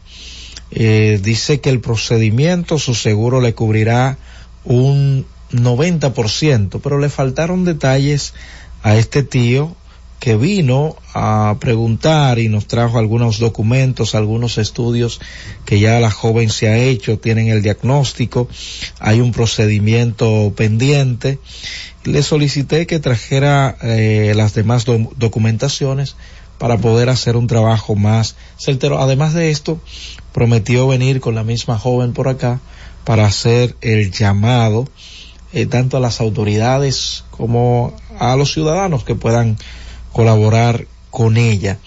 Eh, 0.70 1.19
dice 1.23 1.61
que 1.61 1.70
el 1.70 1.81
procedimiento 1.81 2.78
su 2.78 2.95
seguro 2.95 3.40
le 3.40 3.55
cubrirá 3.55 4.19
un 4.65 5.24
90%, 5.53 6.81
pero 6.82 6.99
le 6.99 7.09
faltaron 7.09 7.65
detalles 7.65 8.35
a 8.82 8.97
este 8.97 9.23
tío 9.23 9.74
que 10.20 10.36
vino 10.36 10.97
a 11.15 11.57
preguntar 11.61 12.39
y 12.40 12.49
nos 12.49 12.66
trajo 12.66 12.99
algunos 12.99 13.39
documentos, 13.39 14.15
algunos 14.16 14.59
estudios 14.59 15.20
que 15.65 15.78
ya 15.78 16.01
la 16.01 16.11
joven 16.11 16.51
se 16.51 16.69
ha 16.69 16.77
hecho, 16.77 17.19
tienen 17.20 17.49
el 17.49 17.62
diagnóstico, 17.62 18.49
hay 18.99 19.20
un 19.20 19.31
procedimiento 19.31 20.53
pendiente. 20.57 21.39
Le 22.05 22.23
solicité 22.24 22.86
que 22.86 22.99
trajera 22.99 23.77
eh, 23.81 24.32
las 24.35 24.55
demás 24.55 24.85
do- 24.85 25.12
documentaciones 25.16 26.16
para 26.59 26.78
poder 26.78 27.09
hacer 27.11 27.36
un 27.36 27.47
trabajo 27.47 27.95
más 27.95 28.35
certero. 28.57 28.99
Además 29.01 29.35
de 29.35 29.51
esto, 29.53 29.81
prometió 30.33 30.87
venir 30.87 31.21
con 31.21 31.35
la 31.35 31.45
misma 31.45 31.79
joven 31.79 32.13
por 32.13 32.29
acá 32.29 32.61
para 33.05 33.27
hacer 33.27 33.77
el 33.81 34.11
llamado 34.11 34.87
eh, 35.53 35.67
tanto 35.67 35.97
a 35.97 36.01
las 36.01 36.21
autoridades 36.21 37.25
como 37.31 37.97
a 38.19 38.37
los 38.37 38.53
ciudadanos 38.53 39.05
que 39.05 39.15
puedan 39.15 39.57
colaborar 40.13 40.87
con 41.11 41.37
ella, 41.37 41.79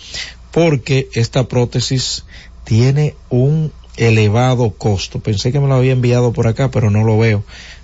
porque 0.51 1.09
esta 1.13 1.47
prótesis 1.47 2.25
tiene 2.63 3.15
un 3.29 3.71
elevado 3.97 4.71
costo. 4.71 5.19
Pensé 5.19 5.51
que 5.51 5.59
me 5.59 5.67
lo 5.67 5.75
había 5.75 5.91
enviado 5.91 6.33
por 6.33 6.47
acá, 6.47 6.71
pero 6.71 6.89
no 6.89 7.03
lo 7.03 7.17
veo. 7.17 7.43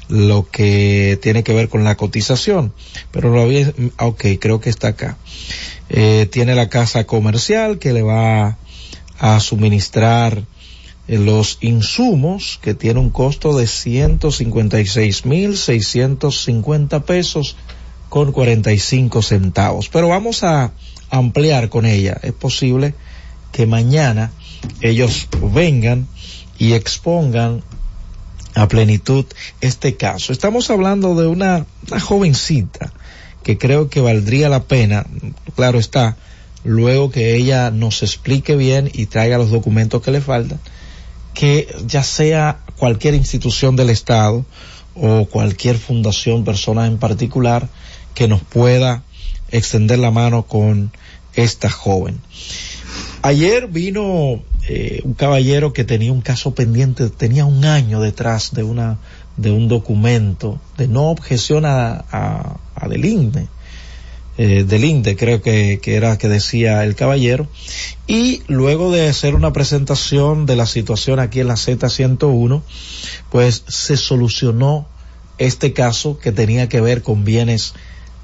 Lo 0.09 0.49
que 0.49 1.19
tiene 1.21 1.43
que 1.43 1.53
ver 1.53 1.69
con 1.69 1.83
la 1.83 1.95
cotización, 1.95 2.73
pero 3.11 3.29
lo 3.29 3.41
había, 3.41 3.73
ok, 3.99 4.25
creo 4.39 4.59
que 4.59 4.69
está 4.69 4.89
acá. 4.89 5.17
Eh, 5.89 6.27
tiene 6.31 6.55
la 6.55 6.69
casa 6.69 7.03
comercial 7.05 7.77
que 7.77 7.93
le 7.93 8.01
va 8.01 8.57
a 9.19 9.39
suministrar 9.39 10.43
eh, 11.07 11.17
los 11.17 11.57
insumos 11.61 12.59
que 12.61 12.73
tiene 12.73 12.99
un 12.99 13.09
costo 13.09 13.57
de 13.57 13.67
156 13.67 15.25
mil 15.25 15.57
650 15.57 17.03
pesos 17.03 17.55
con 18.09 18.31
45 18.31 19.21
centavos. 19.21 19.89
Pero 19.89 20.09
vamos 20.09 20.43
a 20.43 20.71
ampliar 21.09 21.69
con 21.69 21.85
ella. 21.85 22.17
Es 22.21 22.33
posible 22.33 22.93
que 23.51 23.65
mañana 23.65 24.31
ellos 24.81 25.27
vengan 25.53 26.07
y 26.57 26.73
expongan 26.73 27.63
a 28.55 28.67
plenitud 28.67 29.25
este 29.61 29.95
caso. 29.95 30.33
Estamos 30.33 30.69
hablando 30.69 31.15
de 31.15 31.27
una 31.27 31.65
jovencita 32.01 32.91
que 33.43 33.57
creo 33.57 33.89
que 33.89 34.01
valdría 34.01 34.49
la 34.49 34.63
pena, 34.63 35.05
claro 35.55 35.79
está, 35.79 36.17
luego 36.63 37.11
que 37.11 37.35
ella 37.35 37.71
nos 37.71 38.03
explique 38.03 38.55
bien 38.55 38.89
y 38.93 39.05
traiga 39.05 39.37
los 39.37 39.51
documentos 39.51 40.01
que 40.01 40.11
le 40.11 40.21
faltan, 40.21 40.59
que 41.33 41.67
ya 41.85 42.03
sea 42.03 42.59
cualquier 42.77 43.13
institución 43.13 43.75
del 43.75 43.89
Estado 43.89 44.45
o 44.95 45.25
cualquier 45.25 45.77
fundación, 45.77 46.43
persona 46.43 46.87
en 46.87 46.97
particular, 46.97 47.69
que 48.13 48.27
nos 48.27 48.41
pueda 48.41 49.03
extender 49.51 49.99
la 49.99 50.11
mano 50.11 50.43
con 50.43 50.91
esta 51.35 51.69
joven. 51.69 52.19
Ayer 53.21 53.67
vino 53.67 54.41
eh, 54.67 55.01
un 55.03 55.13
caballero 55.13 55.73
que 55.73 55.83
tenía 55.83 56.11
un 56.11 56.21
caso 56.21 56.55
pendiente, 56.55 57.09
tenía 57.09 57.45
un 57.45 57.65
año 57.65 58.01
detrás 58.01 58.53
de 58.53 58.63
una 58.63 58.97
de 59.37 59.51
un 59.51 59.67
documento 59.67 60.59
de 60.77 60.87
no 60.87 61.11
objeción 61.11 61.65
a, 61.65 62.03
a, 62.11 62.57
a 62.75 62.87
del 62.87 63.05
INDE, 63.05 63.47
eh, 64.37 64.63
del 64.67 64.85
INDE 64.85 65.15
creo 65.15 65.41
que, 65.41 65.79
que 65.81 65.95
era 65.95 66.17
que 66.17 66.27
decía 66.27 66.83
el 66.83 66.95
caballero, 66.95 67.47
y 68.05 68.43
luego 68.47 68.91
de 68.91 69.09
hacer 69.09 69.35
una 69.35 69.53
presentación 69.53 70.45
de 70.45 70.55
la 70.55 70.65
situación 70.65 71.19
aquí 71.19 71.39
en 71.39 71.47
la 71.47 71.55
Z101, 71.55 72.61
pues 73.31 73.63
se 73.67 73.97
solucionó 73.97 74.87
este 75.37 75.73
caso 75.73 76.19
que 76.19 76.31
tenía 76.31 76.69
que 76.69 76.81
ver 76.81 77.01
con 77.01 77.23
bienes 77.23 77.73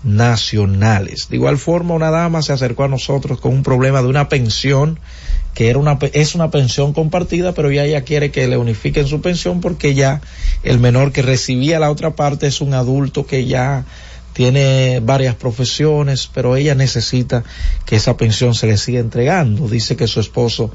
nacionales. 0.04 1.30
De 1.30 1.38
igual 1.38 1.58
forma, 1.58 1.94
una 1.94 2.12
dama 2.12 2.42
se 2.42 2.54
acercó 2.54 2.84
a 2.84 2.88
nosotros 2.88 3.40
con 3.40 3.54
un 3.54 3.64
problema 3.64 4.02
de 4.02 4.08
una 4.08 4.30
pensión 4.30 5.00
que 5.54 5.70
era 5.70 5.78
una, 5.78 6.00
es 6.14 6.36
una 6.36 6.50
pensión 6.50 6.94
compartida, 6.94 7.54
pero 7.54 7.72
ya 7.72 7.84
ella 7.84 8.04
quiere 8.04 8.32
que 8.32 8.48
le 8.48 8.58
unifiquen 8.58 9.08
su 9.08 9.22
pensión 9.22 9.62
porque 9.62 9.94
ya 9.94 10.22
el 10.64 10.80
menor 10.80 11.12
que 11.12 11.22
recibía 11.22 11.80
la 11.80 11.92
otra 11.92 12.16
parte 12.16 12.48
es 12.48 12.60
un 12.60 12.74
adulto 12.74 13.28
que 13.28 13.46
ya 13.46 13.86
tiene 14.34 15.00
varias 15.00 15.36
profesiones, 15.36 16.30
pero 16.34 16.56
ella 16.56 16.76
necesita 16.76 17.44
que 17.86 17.96
esa 17.96 18.18
pensión 18.18 18.56
se 18.56 18.68
le 18.68 18.78
siga 18.78 19.00
entregando. 19.00 19.68
Dice 19.68 19.96
que 19.96 20.08
su 20.08 20.20
esposo 20.20 20.72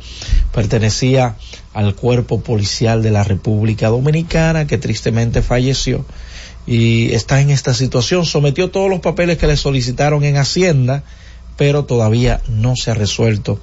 pertenecía 0.52 1.36
al 1.74 1.94
cuerpo 1.94 2.40
policial 2.40 3.02
de 3.02 3.10
la 3.10 3.24
República 3.24 3.88
Dominicana, 3.88 4.66
que 4.66 4.78
tristemente 4.78 5.42
falleció 5.42 6.04
y 6.66 7.12
está 7.14 7.40
en 7.40 7.50
esta 7.50 7.74
situación. 7.74 8.24
Sometió 8.24 8.70
todos 8.70 8.88
los 8.88 9.00
papeles 9.00 9.38
que 9.38 9.46
le 9.46 9.56
solicitaron 9.56 10.22
en 10.24 10.36
Hacienda, 10.36 11.02
pero 11.56 11.84
todavía 11.84 12.40
no 12.48 12.76
se 12.76 12.92
ha 12.92 12.94
resuelto 12.94 13.60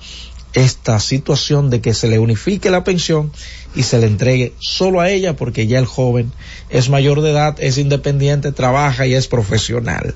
esta 0.55 0.99
situación 0.99 1.69
de 1.69 1.81
que 1.81 1.93
se 1.93 2.07
le 2.07 2.17
unifique 2.17 2.71
la 2.71 2.83
pensión 2.83 3.31
y 3.75 3.83
se 3.83 3.99
le 3.99 4.07
entregue 4.07 4.53
solo 4.59 5.01
a 5.01 5.09
ella 5.09 5.35
porque 5.35 5.67
ya 5.67 5.77
el 5.77 5.85
joven 5.85 6.31
es 6.69 6.89
mayor 6.89 7.21
de 7.21 7.31
edad, 7.31 7.55
es 7.59 7.77
independiente, 7.77 8.51
trabaja 8.51 9.05
y 9.05 9.13
es 9.13 9.27
profesional. 9.27 10.15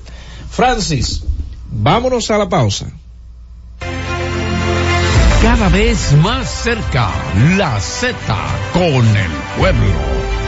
Francis, 0.50 1.22
vámonos 1.70 2.30
a 2.30 2.38
la 2.38 2.48
pausa. 2.48 2.86
Cada 5.42 5.68
vez 5.68 6.12
más 6.22 6.50
cerca, 6.50 7.10
la 7.56 7.80
Z 7.80 8.14
con 8.72 9.06
el 9.16 9.30
pueblo. 9.58 10.39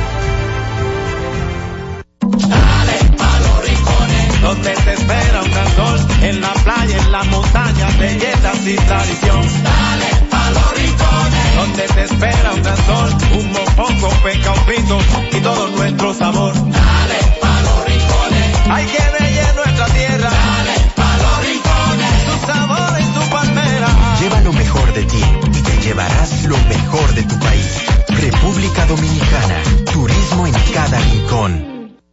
Donde 4.42 4.74
te 4.74 4.92
espera 4.92 5.42
un 5.42 5.50
gran 5.52 5.76
sol, 5.76 6.06
en 6.20 6.40
la 6.40 6.52
playa, 6.64 6.98
en 6.98 7.12
la 7.12 7.22
montaña, 7.24 7.88
belletas 7.98 8.66
y 8.66 8.74
tradición. 8.74 9.40
Dale 9.62 10.10
pa' 10.30 10.50
los 10.50 10.76
rincones, 10.76 11.56
donde 11.56 11.82
te 11.86 12.02
espera 12.02 12.52
un 12.52 12.62
gran 12.62 12.76
sol, 12.86 13.10
un 13.38 13.52
mopongo, 13.52 14.08
peca, 14.24 14.52
un 14.52 14.64
pito 14.66 14.98
y 15.30 15.40
todo 15.40 15.68
nuestro 15.68 16.14
sabor. 16.14 16.52
Dale 16.54 17.18
pa' 17.40 17.60
los 17.62 17.84
rincones, 17.86 18.56
hay 18.68 18.86
que 18.86 19.04
bella 19.18 19.52
nuestra 19.54 19.86
tierra. 19.86 20.30
Dale 20.30 20.76
pa' 20.96 21.16
los 21.22 21.36
rincones, 21.46 22.14
su 22.26 22.46
sabor 22.46 23.00
y 23.00 23.04
su 23.14 23.30
palmera. 23.30 23.88
Lleva 24.20 24.40
lo 24.40 24.52
mejor 24.52 24.92
de 24.92 25.04
ti 25.04 25.24
y 25.56 25.62
te 25.62 25.76
llevarás 25.82 26.42
lo 26.44 26.58
mejor 26.68 27.14
de 27.14 27.22
tu 27.22 27.38
país. 27.38 27.84
República 28.08 28.86
Dominicana, 28.86 29.62
turismo 29.92 30.46
en 30.46 30.54
cada 30.74 30.98
rincón. 30.98 31.81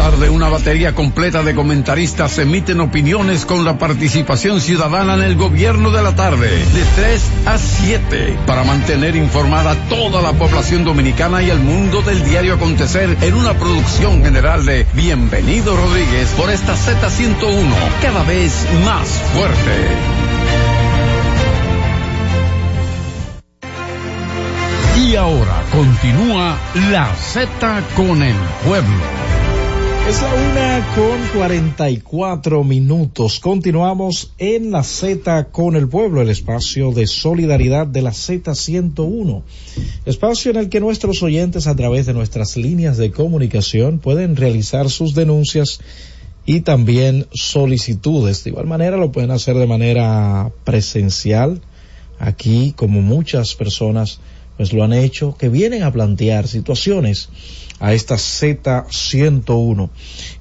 Tarde 0.00 0.30
una 0.30 0.48
batería 0.48 0.94
completa 0.94 1.42
de 1.42 1.54
comentaristas 1.54 2.38
emiten 2.38 2.80
opiniones 2.80 3.44
con 3.44 3.66
la 3.66 3.76
participación 3.76 4.62
ciudadana 4.62 5.12
en 5.12 5.20
el 5.20 5.36
gobierno 5.36 5.90
de 5.90 6.02
la 6.02 6.14
tarde, 6.14 6.48
de 6.48 6.84
3 6.96 7.22
a 7.44 7.58
7, 7.58 8.38
para 8.46 8.64
mantener 8.64 9.14
informada 9.14 9.74
toda 9.90 10.22
la 10.22 10.32
población 10.32 10.84
dominicana 10.84 11.42
y 11.42 11.50
el 11.50 11.58
mundo 11.58 12.00
del 12.00 12.24
diario 12.24 12.54
acontecer 12.54 13.14
en 13.20 13.34
una 13.34 13.52
producción 13.58 14.24
general 14.24 14.64
de 14.64 14.86
Bienvenido 14.94 15.76
Rodríguez 15.76 16.30
por 16.30 16.48
esta 16.48 16.74
Z101, 16.76 17.68
cada 18.00 18.22
vez 18.22 18.66
más 18.86 19.06
fuerte. 19.34 19.86
Y 24.96 25.14
ahora 25.16 25.62
continúa 25.70 26.56
la 26.90 27.14
Z 27.16 27.82
con 27.94 28.22
el 28.22 28.36
pueblo. 28.64 29.29
Es 30.08 30.22
la 30.22 30.34
una 30.34 30.94
con 30.94 31.38
44 31.38 32.64
minutos. 32.64 33.38
Continuamos 33.38 34.32
en 34.38 34.70
la 34.70 34.82
Z 34.82 35.48
con 35.52 35.76
el 35.76 35.88
pueblo, 35.88 36.20
el 36.20 36.30
espacio 36.30 36.90
de 36.92 37.06
solidaridad 37.06 37.86
de 37.86 38.02
la 38.02 38.10
Z101. 38.10 39.42
Espacio 40.06 40.50
en 40.50 40.56
el 40.56 40.68
que 40.68 40.80
nuestros 40.80 41.22
oyentes 41.22 41.66
a 41.66 41.76
través 41.76 42.06
de 42.06 42.14
nuestras 42.14 42.56
líneas 42.56 42.96
de 42.96 43.12
comunicación 43.12 43.98
pueden 43.98 44.36
realizar 44.36 44.90
sus 44.90 45.14
denuncias 45.14 45.80
y 46.44 46.62
también 46.62 47.26
solicitudes. 47.32 48.42
De 48.42 48.50
igual 48.50 48.66
manera 48.66 48.96
lo 48.96 49.12
pueden 49.12 49.30
hacer 49.30 49.56
de 49.56 49.66
manera 49.66 50.50
presencial 50.64 51.60
aquí 52.18 52.74
como 52.76 53.00
muchas 53.00 53.54
personas 53.54 54.20
pues 54.56 54.74
lo 54.74 54.84
han 54.84 54.92
hecho, 54.92 55.36
que 55.38 55.48
vienen 55.48 55.84
a 55.84 55.90
plantear 55.90 56.46
situaciones 56.46 57.30
a 57.80 57.92
esta 57.94 58.14
Z101. 58.14 59.90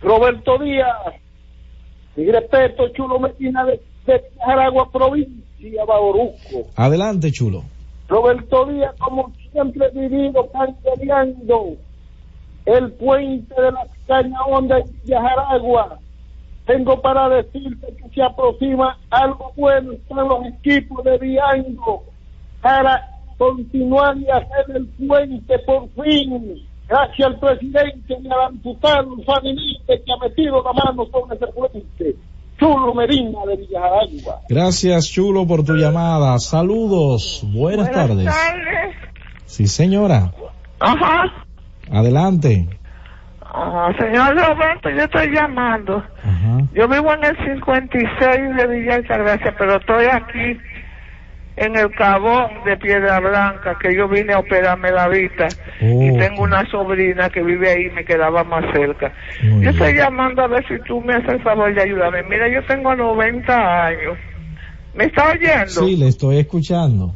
Roberto 0.00 0.58
Díaz. 0.58 0.96
Mi 2.16 2.30
respeto, 2.30 2.88
Chulo 2.90 3.18
Medina 3.18 3.64
de, 3.64 3.80
de 4.06 4.22
Aragua, 4.46 4.92
provincia, 4.92 5.43
Bauruco. 5.86 6.68
Adelante, 6.76 7.30
Chulo. 7.30 7.64
Roberto 8.08 8.66
Díaz, 8.66 8.94
como 8.98 9.32
siempre 9.50 9.86
he 9.86 10.08
vivido 10.08 10.48
cancelando 10.50 11.76
el 12.66 12.92
puente 12.92 13.54
de 13.54 13.72
la 13.72 13.86
caña 14.06 14.42
onda 14.46 14.78
en 14.78 14.84
Villajaragua. 15.02 15.98
Tengo 16.66 17.00
para 17.00 17.28
decirte 17.28 17.94
que 17.96 18.08
se 18.14 18.22
aproxima 18.22 18.98
algo 19.10 19.52
bueno 19.56 19.92
están 19.92 20.28
los 20.28 20.46
equipos 20.46 21.04
de 21.04 21.18
Viango 21.18 22.04
para 22.62 23.06
continuar 23.36 24.16
y 24.16 24.30
hacer 24.30 24.76
el 24.76 24.86
puente 24.86 25.58
por 25.60 25.88
fin. 25.90 26.66
Gracias 26.88 27.28
al 27.28 27.38
presidente 27.38 28.16
y 28.20 28.28
al 28.28 28.52
diputado 28.52 29.16
Fanilite 29.26 30.02
que 30.02 30.12
ha 30.12 30.16
metido 30.16 30.62
la 30.62 30.72
mano 30.72 31.06
sobre 31.06 31.36
ese 31.36 31.46
puente. 31.48 32.16
Chulo 32.58 32.94
Medina 32.94 33.38
de 33.46 33.56
Villajaragua. 33.56 34.40
Gracias, 34.48 35.10
Chulo, 35.10 35.46
por 35.46 35.64
tu 35.64 35.74
llamada. 35.74 36.38
Saludos. 36.38 37.42
Buenas, 37.52 37.90
tardes. 37.90 38.26
tardes. 38.26 38.94
Sí, 39.46 39.66
señora. 39.66 40.32
Ajá. 40.80 41.32
Adelante. 41.90 42.68
Ah, 43.56 43.92
señor 43.98 44.34
Roberto, 44.36 44.90
yo 44.90 45.04
estoy 45.04 45.32
llamando. 45.32 46.02
Yo 46.72 46.88
vivo 46.88 47.12
en 47.14 47.24
el 47.24 47.36
56 47.36 48.56
de 48.56 48.66
Villa 48.66 48.96
Altagracia, 48.96 49.54
pero 49.56 49.76
estoy 49.76 50.06
aquí 50.06 50.58
en 51.56 51.76
el 51.76 51.90
Cabón 51.94 52.64
de 52.64 52.76
Piedra 52.76 53.20
Blanca, 53.20 53.78
que 53.80 53.94
yo 53.94 54.08
vine 54.08 54.32
a 54.32 54.38
operarme 54.38 54.90
la 54.90 55.08
vista. 55.08 55.48
y 55.80 56.16
tengo 56.18 56.42
una 56.42 56.68
sobrina 56.70 57.28
que 57.30 57.42
vive 57.42 57.70
ahí, 57.70 57.90
me 57.90 58.04
quedaba 58.04 58.42
más 58.44 58.64
cerca. 58.72 59.12
yo 59.40 59.70
estoy 59.70 59.94
llamando 59.94 60.42
a 60.42 60.48
ver 60.48 60.66
si 60.66 60.78
tú 60.80 61.00
me 61.00 61.14
haces 61.14 61.34
el 61.34 61.42
favor 61.42 61.72
de 61.74 61.82
ayudarme. 61.82 62.22
Mira, 62.24 62.48
yo 62.48 62.64
tengo 62.66 62.94
90 62.94 63.86
años. 63.86 64.18
¿Me 64.94 65.06
está 65.06 65.30
oyendo? 65.30 65.86
Sí, 65.86 65.96
le 65.96 66.08
estoy 66.08 66.38
escuchando. 66.38 67.14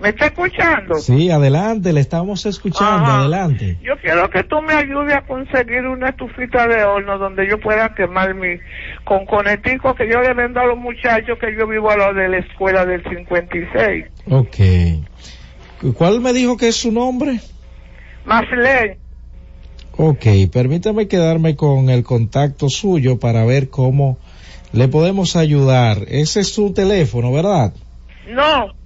¿Me 0.00 0.10
está 0.10 0.26
escuchando? 0.26 0.94
Sí, 0.96 1.30
adelante, 1.30 1.92
le 1.92 2.00
estamos 2.00 2.46
escuchando, 2.46 3.10
Ajá. 3.10 3.20
adelante. 3.20 3.78
Yo 3.82 3.96
quiero 3.98 4.30
que 4.30 4.44
tú 4.44 4.62
me 4.62 4.74
ayudes 4.74 5.14
a 5.14 5.22
conseguir 5.22 5.86
una 5.86 6.10
estufita 6.10 6.68
de 6.68 6.84
horno 6.84 7.18
donde 7.18 7.48
yo 7.48 7.58
pueda 7.58 7.94
quemar 7.94 8.34
mi 8.34 8.58
con 9.04 9.26
conetico 9.26 9.94
que 9.94 10.08
yo 10.08 10.20
le 10.20 10.34
vendo 10.34 10.60
a 10.60 10.66
los 10.66 10.78
muchachos 10.78 11.36
que 11.40 11.56
yo 11.58 11.66
vivo 11.66 11.90
a 11.90 11.96
lo 11.96 12.14
de 12.14 12.28
la 12.28 12.38
escuela 12.38 12.84
del 12.86 13.02
56. 13.02 14.06
Ok. 14.30 15.94
¿Cuál 15.94 16.20
me 16.20 16.32
dijo 16.32 16.56
que 16.56 16.68
es 16.68 16.76
su 16.76 16.92
nombre? 16.92 17.40
Marlene, 18.24 18.98
Ok, 19.96 20.26
permítame 20.52 21.08
quedarme 21.08 21.56
con 21.56 21.90
el 21.90 22.04
contacto 22.04 22.68
suyo 22.68 23.18
para 23.18 23.44
ver 23.44 23.68
cómo 23.68 24.16
le 24.72 24.86
podemos 24.86 25.34
ayudar. 25.34 26.04
Ese 26.06 26.40
es 26.40 26.52
su 26.52 26.72
teléfono, 26.72 27.32
¿verdad? 27.32 27.72
no, 28.28 28.77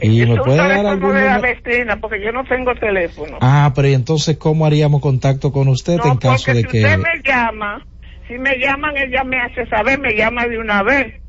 Y 0.00 0.24
me 0.26 0.36
puede 0.36 0.56
dar 0.56 0.86
algún 0.86 1.14
de 1.14 1.24
la 1.24 1.38
vecina 1.38 2.00
porque 2.00 2.22
yo 2.22 2.32
no 2.32 2.44
tengo 2.44 2.74
teléfono. 2.74 3.38
Ah, 3.40 3.72
pero 3.74 3.88
¿y 3.88 3.94
entonces 3.94 4.36
cómo 4.38 4.64
haríamos 4.64 5.00
contacto 5.00 5.52
con 5.52 5.68
usted 5.68 5.98
no, 5.98 6.12
en 6.12 6.16
caso 6.18 6.52
de 6.52 6.62
si 6.62 6.68
que... 6.68 6.84
usted 6.84 6.98
me 6.98 7.22
llama, 7.24 7.84
si 8.26 8.38
me 8.38 8.58
llaman 8.58 8.96
ella 8.96 9.24
me 9.24 9.40
hace 9.40 9.66
saber, 9.66 9.98
me 9.98 10.14
llama 10.14 10.46
de 10.46 10.58
una 10.58 10.82
vez. 10.82 11.20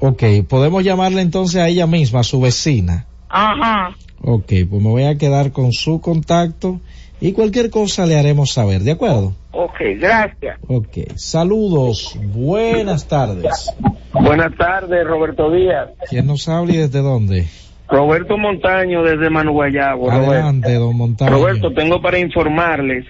Ok, 0.00 0.22
podemos 0.48 0.84
llamarle 0.84 1.22
entonces 1.22 1.60
a 1.60 1.68
ella 1.68 1.86
misma, 1.86 2.20
a 2.20 2.24
su 2.24 2.40
vecina. 2.40 3.06
Ajá. 3.28 3.96
Ok, 4.22 4.52
pues 4.68 4.82
me 4.82 4.88
voy 4.88 5.04
a 5.04 5.18
quedar 5.18 5.52
con 5.52 5.72
su 5.72 6.00
contacto 6.00 6.80
y 7.20 7.32
cualquier 7.32 7.70
cosa 7.70 8.06
le 8.06 8.18
haremos 8.18 8.52
saber, 8.52 8.82
¿de 8.82 8.92
acuerdo? 8.92 9.34
Ok, 9.52 9.80
gracias. 9.98 10.58
Ok, 10.68 11.16
saludos, 11.16 12.18
buenas 12.32 13.08
tardes. 13.08 13.72
Buenas 14.12 14.56
tardes, 14.56 15.06
Roberto 15.06 15.50
Díaz. 15.50 15.90
¿Quién 16.08 16.26
nos 16.26 16.48
habla 16.48 16.74
y 16.74 16.76
desde 16.76 17.00
dónde? 17.00 17.46
Roberto 17.88 18.36
Montaño 18.36 19.02
desde 19.02 19.30
Manuguayabo. 19.30 20.10
Adelante, 20.10 20.74
don 20.74 20.96
Montaño. 20.96 21.30
Roberto, 21.30 21.72
tengo 21.72 22.00
para 22.02 22.18
informarles, 22.18 23.06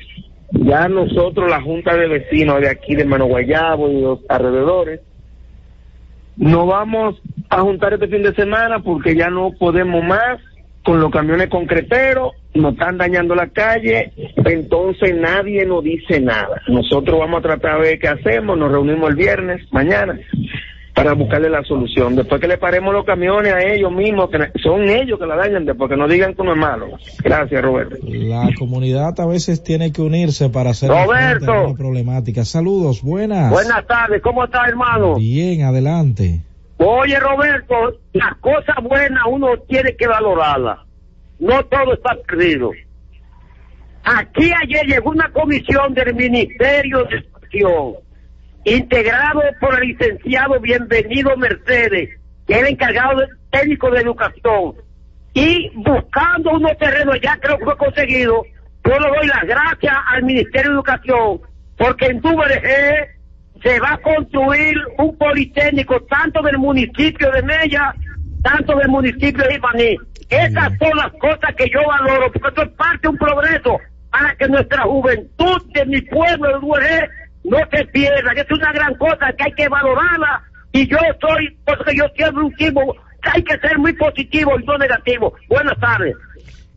ya 0.52 0.88
nosotros, 0.88 1.50
la 1.50 1.60
Junta 1.60 1.96
de 1.96 2.08
Vecinos 2.08 2.60
de 2.60 2.70
aquí 2.70 2.94
de 2.94 3.04
Manuguayabo 3.04 3.90
y 3.90 4.00
los 4.00 4.20
alrededores, 4.28 5.00
nos 6.36 6.66
vamos 6.66 7.16
a 7.50 7.60
juntar 7.60 7.94
este 7.94 8.06
fin 8.06 8.22
de 8.22 8.34
semana 8.34 8.78
porque 8.78 9.16
ya 9.16 9.28
no 9.28 9.50
podemos 9.58 10.04
más 10.04 10.38
con 10.84 11.00
los 11.00 11.10
camiones 11.10 11.48
concreteros, 11.48 12.32
nos 12.54 12.72
están 12.72 12.98
dañando 12.98 13.34
la 13.34 13.48
calle, 13.48 14.12
entonces 14.44 15.14
nadie 15.14 15.64
nos 15.66 15.84
dice 15.84 16.20
nada. 16.20 16.62
Nosotros 16.68 17.18
vamos 17.18 17.40
a 17.40 17.42
tratar 17.42 17.76
de 17.76 17.88
ver 17.88 17.98
qué 17.98 18.08
hacemos, 18.08 18.58
nos 18.58 18.70
reunimos 18.70 19.10
el 19.10 19.16
viernes, 19.16 19.60
mañana, 19.70 20.18
para 20.94 21.12
buscarle 21.12 21.48
la 21.48 21.62
solución. 21.62 22.16
Después 22.16 22.40
que 22.40 22.48
le 22.48 22.58
paremos 22.58 22.92
los 22.92 23.04
camiones 23.04 23.52
a 23.52 23.60
ellos 23.62 23.92
mismos, 23.92 24.30
que 24.30 24.38
son 24.60 24.88
ellos 24.88 25.18
que 25.18 25.26
la 25.26 25.36
dañan, 25.36 25.64
después 25.64 25.88
que 25.90 25.96
no 25.96 26.08
digan 26.08 26.34
que 26.34 26.42
uno 26.42 26.54
es 26.54 26.58
malo. 26.58 26.86
Gracias, 27.22 27.62
Roberto. 27.62 27.96
La 28.02 28.48
comunidad 28.58 29.20
a 29.20 29.26
veces 29.26 29.62
tiene 29.62 29.92
que 29.92 30.02
unirse 30.02 30.48
para 30.48 30.70
hacer 30.70 30.88
Roberto. 30.90 31.66
una 31.66 31.74
problemática. 31.76 32.44
Saludos, 32.44 33.02
buenas. 33.02 33.52
Buenas 33.52 33.86
tardes, 33.86 34.22
¿cómo 34.22 34.44
está, 34.44 34.66
hermano? 34.66 35.16
Bien, 35.16 35.62
adelante. 35.62 36.40
Oye, 36.78 37.18
Roberto, 37.18 37.98
las 38.12 38.36
cosas 38.36 38.76
buenas 38.82 39.24
uno 39.28 39.56
tiene 39.68 39.96
que 39.96 40.06
valorarlas. 40.06 40.78
No 41.40 41.64
todo 41.66 41.94
está 41.94 42.16
perdido. 42.26 42.70
Aquí 44.04 44.52
ayer 44.62 44.86
llegó 44.86 45.10
una 45.10 45.28
comisión 45.32 45.92
del 45.92 46.14
Ministerio 46.14 47.04
de 47.04 47.16
Educación, 47.16 47.94
integrado 48.64 49.42
por 49.60 49.74
el 49.82 49.88
licenciado 49.88 50.60
Bienvenido 50.60 51.36
Mercedes, 51.36 52.10
que 52.46 52.58
era 52.58 52.68
encargado 52.68 53.20
del 53.20 53.28
técnico 53.50 53.90
de 53.90 54.00
educación, 54.00 54.74
y 55.34 55.70
buscando 55.74 56.52
unos 56.52 56.78
terrenos, 56.78 57.18
ya 57.20 57.36
creo 57.40 57.58
que 57.58 57.64
fue 57.64 57.76
conseguido, 57.76 58.44
yo 58.84 58.98
le 58.98 59.08
doy 59.08 59.26
las 59.26 59.44
gracias 59.44 59.94
al 60.06 60.22
Ministerio 60.22 60.70
de 60.70 60.74
Educación, 60.76 61.40
porque 61.76 62.06
en 62.06 62.20
tu 62.20 62.28
BRG 62.34 63.17
se 63.62 63.80
va 63.80 63.92
a 63.92 63.98
construir 63.98 64.76
un 64.98 65.16
politécnico 65.16 66.00
tanto 66.02 66.42
del 66.42 66.58
municipio 66.58 67.30
de 67.32 67.42
Mella, 67.42 67.94
tanto 68.42 68.76
del 68.76 68.88
municipio 68.88 69.44
de 69.44 69.54
Ibaní. 69.54 69.96
Esas 70.28 70.72
son 70.78 70.96
las 70.96 71.12
cosas 71.20 71.54
que 71.56 71.68
yo 71.70 71.80
valoro, 71.86 72.30
porque 72.32 72.48
esto 72.48 72.62
es 72.62 72.68
parte 72.70 73.00
de 73.02 73.08
un 73.08 73.18
progreso 73.18 73.78
para 74.10 74.34
que 74.36 74.48
nuestra 74.48 74.82
juventud 74.82 75.62
de 75.72 75.86
mi 75.86 76.00
pueblo, 76.02 76.48
el 76.50 76.62
URG, 76.62 77.08
no 77.44 77.58
se 77.70 77.84
pierda. 77.86 78.32
Es 78.32 78.50
una 78.50 78.72
gran 78.72 78.94
cosa 78.96 79.32
que 79.36 79.44
hay 79.44 79.52
que 79.52 79.68
valorarla 79.68 80.42
y 80.72 80.86
yo 80.86 80.98
soy, 81.20 81.56
porque 81.64 81.96
yo 81.96 82.04
siempre 82.14 82.44
un 82.44 82.54
tipo 82.54 82.94
hay 83.22 83.42
que 83.42 83.58
ser 83.58 83.78
muy 83.78 83.92
positivo 83.94 84.52
y 84.60 84.64
no 84.64 84.78
negativo. 84.78 85.34
Buenas 85.48 85.78
tardes. 85.80 86.14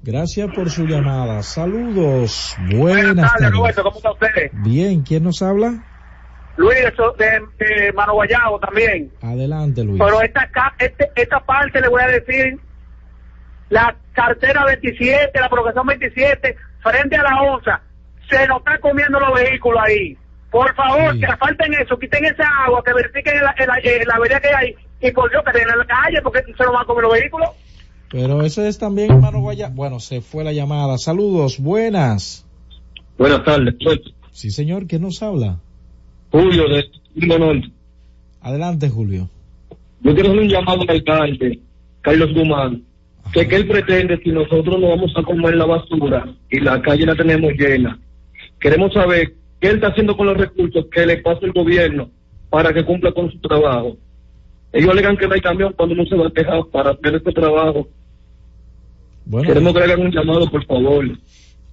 Gracias 0.03 0.49
por 0.55 0.69
su 0.69 0.85
llamada. 0.87 1.43
Saludos. 1.43 2.55
Buenas, 2.57 2.79
Buenas 2.79 3.15
tardes, 3.15 3.41
tardes. 3.41 3.51
Roberto, 3.51 3.83
¿cómo 3.83 3.97
está 3.97 4.11
usted? 4.13 4.51
Bien, 4.53 5.01
¿quién 5.03 5.23
nos 5.23 5.41
habla? 5.41 5.83
Luis 6.57 6.77
de, 7.17 7.65
de, 7.65 7.93
Mano 7.93 8.13
Guayabo 8.13 8.59
también. 8.59 9.11
Adelante, 9.21 9.83
Luis. 9.83 9.99
Pero 10.03 10.21
esta, 10.21 10.49
este- 10.79 11.11
esta 11.15 11.39
parte 11.39 11.81
le 11.81 11.87
voy 11.89 12.01
a 12.01 12.07
decir, 12.07 12.59
la 13.69 13.95
cartera 14.13 14.65
27, 14.65 15.31
la 15.39 15.49
progresión 15.49 15.87
27, 15.87 16.55
frente 16.81 17.15
a 17.15 17.23
la 17.23 17.41
onza, 17.41 17.81
se 18.29 18.47
nos 18.47 18.59
está 18.59 18.77
comiendo 18.79 19.19
los 19.19 19.33
vehículos 19.33 19.81
ahí. 19.83 20.17
Por 20.51 20.75
favor, 20.75 21.17
que 21.17 21.27
falten 21.37 21.73
eso, 21.75 21.97
quiten 21.97 22.25
esa 22.25 22.43
agua, 22.65 22.83
que 22.83 22.93
verifiquen 22.93 23.37
en 23.37 23.43
la, 23.43 23.55
en 23.57 23.67
la, 23.67 23.77
en 23.81 24.07
la 24.07 24.19
vereda 24.19 24.39
que 24.41 24.53
hay 24.53 24.75
y 24.99 25.11
por 25.11 25.29
Dios 25.31 25.41
que 25.45 25.57
den 25.57 25.67
en 25.69 25.77
la 25.77 25.85
calle 25.85 26.21
porque 26.21 26.43
se 26.43 26.63
nos 26.63 26.73
van 26.73 26.83
a 26.83 26.85
comer 26.85 27.03
los 27.03 27.13
vehículos. 27.13 27.49
Pero 28.09 28.41
eso 28.41 28.61
es 28.65 28.77
también 28.77 29.11
hermano 29.11 29.39
Guaya. 29.39 29.69
Bueno, 29.71 30.01
se 30.01 30.19
fue 30.19 30.43
la 30.43 30.51
llamada. 30.51 30.97
Saludos, 30.97 31.57
buenas. 31.59 32.45
Buenas 33.17 33.43
tardes. 33.45 33.75
Sí, 34.31 34.51
señor, 34.51 34.87
¿quién 34.87 35.03
nos 35.03 35.23
habla? 35.23 35.59
Julio 36.31 36.63
de 36.69 37.27
Manuel. 37.27 37.71
Adelante, 38.41 38.89
Julio. 38.89 39.29
Yo 40.01 40.13
quiero 40.13 40.29
hacer 40.29 40.41
un 40.41 40.49
llamado 40.49 40.81
al 40.81 40.89
alcalde, 40.89 41.59
Carlos 42.01 42.33
Guzmán, 42.33 42.83
que, 43.33 43.47
que 43.47 43.55
él 43.55 43.67
pretende 43.67 44.19
si 44.23 44.31
nosotros 44.31 44.79
no 44.79 44.89
vamos 44.89 45.13
a 45.15 45.23
comer 45.23 45.55
la 45.55 45.65
basura 45.65 46.33
y 46.49 46.59
la 46.59 46.81
calle 46.81 47.05
la 47.05 47.15
tenemos 47.15 47.51
llena. 47.53 47.99
Queremos 48.59 48.93
saber 48.93 49.33
qué 49.59 49.69
él 49.69 49.75
está 49.75 49.87
haciendo 49.89 50.17
con 50.17 50.27
los 50.27 50.37
recursos 50.37 50.85
que 50.91 51.05
le 51.05 51.17
pasa 51.17 51.39
el 51.43 51.51
gobierno 51.51 52.09
para 52.49 52.73
que 52.73 52.83
cumpla 52.83 53.11
con 53.11 53.31
su 53.31 53.37
trabajo. 53.39 53.97
Ellos 54.73 54.89
alegan 54.89 55.17
que 55.17 55.27
no 55.27 55.33
hay 55.33 55.41
camión 55.41 55.73
cuando 55.75 55.95
no 55.95 56.05
se 56.05 56.15
va 56.15 56.27
a 56.27 56.31
quejar 56.31 56.65
para 56.71 56.91
hacer 56.91 57.15
este 57.15 57.31
trabajo. 57.31 57.87
Bueno, 59.25 59.47
Queremos 59.47 59.73
que 59.73 59.79
le 59.79 59.85
hagan 59.85 60.05
un 60.05 60.11
llamado, 60.11 60.49
por 60.49 60.65
favor. 60.65 61.05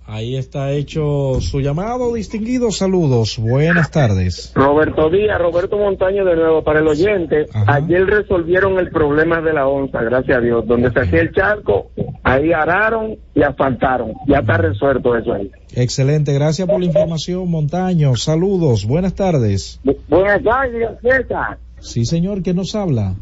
Ahí 0.09 0.36
está 0.36 0.72
hecho 0.72 1.40
su 1.40 1.60
llamado. 1.60 2.14
Distinguidos 2.14 2.78
saludos. 2.78 3.39
Buenas 3.39 3.90
tardes. 3.90 4.52
Roberto 4.55 5.10
Díaz, 5.10 5.39
Roberto 5.39 5.76
Montaño 5.76 6.24
de 6.24 6.35
nuevo 6.35 6.64
para 6.64 6.80
el 6.80 6.89
oyente. 6.89 7.47
Ayer 7.66 8.06
resolvieron 8.06 8.78
el 8.78 8.90
problema 8.90 9.40
de 9.40 9.52
la 9.52 9.68
onza, 9.68 10.02
gracias 10.02 10.39
a 10.39 10.40
Dios. 10.40 10.66
Donde 10.66 10.90
se 10.90 11.01
hacía 11.01 11.20
el 11.20 11.32
charco, 11.32 11.90
ahí 12.24 12.52
araron 12.52 13.16
y 13.35 13.43
asfaltaron. 13.43 14.14
Ya 14.26 14.39
está 14.39 14.56
resuelto 14.56 15.16
eso 15.16 15.35
ahí. 15.35 15.51
Excelente, 15.74 16.32
gracias 16.32 16.66
por 16.66 16.80
la 16.80 16.86
información, 16.86 17.48
Montaño. 17.51 18.16
Saludos, 18.16 18.86
buenas 18.86 19.14
tardes. 19.14 19.80
Buenas 20.09 20.43
tardes, 20.43 20.89
César. 21.02 21.59
Sí, 21.80 22.05
señor, 22.05 22.43
¿quién 22.43 22.56
nos 22.56 22.74
habla? 22.74 23.14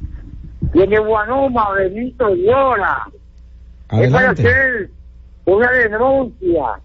Tiene 0.72 0.98
Guanoma, 0.98 1.72
Benito 1.72 2.34
Llora. 2.34 3.02
Es 3.90 4.10
para 4.10 4.30
Adelante. 4.30 4.42
hacer 4.42 4.90
una 5.46 5.70
denuncia 5.70 6.80